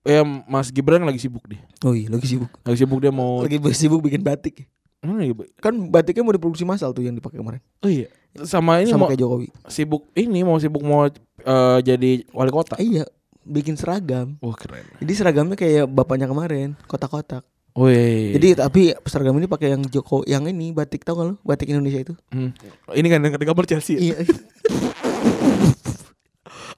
ya 0.06 0.22
Mas 0.26 0.70
Gibran 0.70 1.02
lagi 1.04 1.20
sibuk 1.20 1.44
deh. 1.50 1.60
Oh 1.82 1.98
iya 1.98 2.08
lagi 2.08 2.30
sibuk. 2.30 2.54
Lagi 2.62 2.78
sibuk 2.78 3.02
dia 3.02 3.10
mau 3.10 3.42
Lagi 3.42 3.58
sibuk 3.74 4.00
bikin 4.06 4.22
batik. 4.22 4.70
Mana 5.02 5.26
ya? 5.26 5.34
Kan 5.58 5.90
batiknya 5.90 6.22
mau 6.22 6.34
diproduksi 6.34 6.62
massal 6.62 6.94
tuh 6.94 7.02
yang 7.02 7.18
dipakai 7.18 7.42
kemarin. 7.42 7.62
Oh 7.82 7.90
iya. 7.90 8.08
Sama 8.46 8.80
ini 8.80 8.94
sama 8.94 9.06
mau 9.06 9.10
kayak 9.12 9.20
Jokowi. 9.20 9.48
sibuk 9.68 10.08
ini 10.16 10.40
mau 10.46 10.56
sibuk 10.62 10.86
mau 10.86 11.10
eh, 11.10 11.78
jadi 11.84 12.24
wali 12.32 12.52
kota. 12.54 12.78
Iya, 12.78 13.10
bikin 13.44 13.76
seragam. 13.76 14.38
Wah 14.40 14.56
keren. 14.56 14.86
Jadi 15.02 15.14
seragamnya 15.18 15.58
kayak 15.58 15.90
bapaknya 15.90 16.30
kemarin, 16.30 16.78
kotak-kotak. 16.86 17.44
Wih. 17.72 18.36
Jadi 18.36 18.48
tapi 18.60 18.82
seragam 19.08 19.36
ini 19.40 19.48
pakai 19.48 19.74
yang 19.74 19.84
Joko 19.88 20.28
yang 20.28 20.44
ini 20.44 20.76
batik 20.76 21.08
tau 21.08 21.16
gak 21.16 21.28
lu? 21.32 21.36
Batik 21.42 21.72
Indonesia 21.72 22.04
itu. 22.04 22.14
Hmm. 22.32 22.52
ini 22.92 23.08
kan 23.08 23.24
yang 23.24 23.34
ketika 23.36 23.56
Chelsea. 23.68 23.96
ya? 23.98 24.16
Iya. 24.16 24.18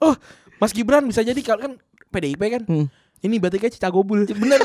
Oh, 0.02 0.12
Mas 0.60 0.76
Gibran 0.76 1.06
bisa 1.08 1.24
jadi 1.24 1.40
kan 1.40 1.80
PDIP 2.12 2.42
kan. 2.44 2.62
Hmm. 2.68 2.86
Ini 3.24 3.40
batiknya 3.40 3.72
Cicagobul. 3.72 4.28
Bener. 4.28 4.60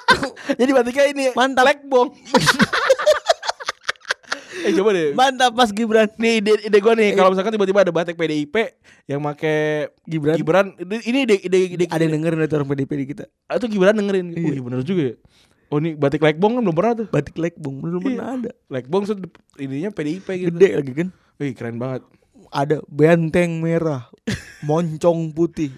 jadi 0.60 0.70
batiknya 0.76 1.04
ini 1.08 1.24
Mantap. 1.32 1.64
Lekbong. 1.72 2.12
eh 4.64 4.72
coba 4.72 4.90
deh. 4.90 5.12
Mantap 5.12 5.52
Mas 5.52 5.70
Gibran. 5.70 6.08
Nih 6.16 6.40
ide, 6.40 6.52
ide 6.64 6.78
gue 6.78 6.94
nih 6.96 7.10
kalau 7.12 7.30
misalkan 7.30 7.52
tiba-tiba 7.52 7.84
ada 7.84 7.92
batik 7.92 8.16
PDIP 8.16 8.56
yang 9.04 9.20
make 9.20 9.52
Gibran. 10.04 10.36
Gibran 10.36 10.66
ini 10.80 11.18
ide 11.22 11.36
ide 11.38 11.58
ide, 11.70 11.84
Ada 11.86 12.02
yang 12.02 12.18
dengerin 12.18 12.38
dari 12.40 12.52
orang 12.52 12.68
PDP 12.68 12.90
di 12.96 13.06
kita. 13.06 13.24
itu 13.28 13.66
Gibran 13.68 13.94
dengerin. 13.94 14.26
Iya. 14.32 14.50
Wih 14.50 14.60
bener 14.64 14.80
juga 14.82 15.02
ya. 15.12 15.16
Oh 15.68 15.78
ini 15.78 15.92
batik 15.92 16.20
Lekbong 16.20 16.56
kan 16.56 16.62
belum 16.62 16.76
pernah 16.76 16.92
tuh. 16.94 17.06
Batik 17.08 17.36
lekbong 17.36 17.80
belum 17.80 18.00
Iya. 18.00 18.06
pernah 18.06 18.26
ada. 18.32 18.50
Lekbong 18.68 19.02
tuh 19.04 19.16
ininya 19.56 19.90
PDIP 19.90 20.28
gitu. 20.28 20.48
Gede 20.54 20.68
lagi 20.74 20.92
kan. 20.94 21.08
Wih 21.36 21.52
keren 21.52 21.76
banget. 21.76 22.02
Ada 22.54 22.78
benteng 22.86 23.58
merah, 23.58 24.06
moncong 24.62 25.34
putih. 25.34 25.74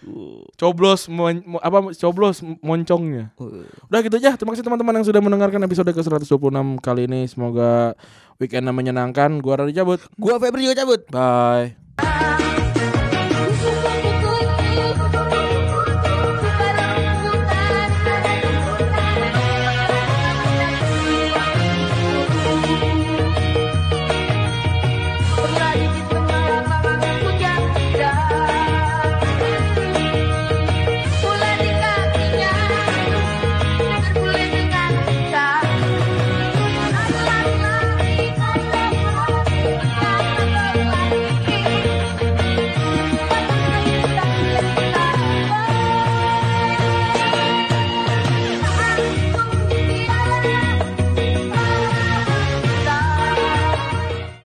Coblos 0.61 1.09
mon- 1.09 1.41
mo- 1.49 1.63
apa 1.65 1.89
coblos 1.97 2.45
moncongnya. 2.61 3.33
Udah 3.89 4.01
gitu 4.05 4.21
aja. 4.21 4.37
Terima 4.37 4.53
kasih 4.53 4.61
teman-teman 4.61 5.01
yang 5.01 5.07
sudah 5.09 5.25
mendengarkan 5.25 5.65
episode 5.65 5.89
ke-126 5.89 6.77
kali 6.85 7.09
ini. 7.09 7.25
Semoga 7.25 7.97
weekendnya 8.37 8.77
menyenangkan. 8.77 9.41
Gua 9.41 9.65
Rani 9.65 9.73
cabut. 9.73 10.05
Gua 10.21 10.37
Febri 10.37 10.69
juga 10.69 10.85
cabut. 10.85 11.01
Bye. 11.09 12.46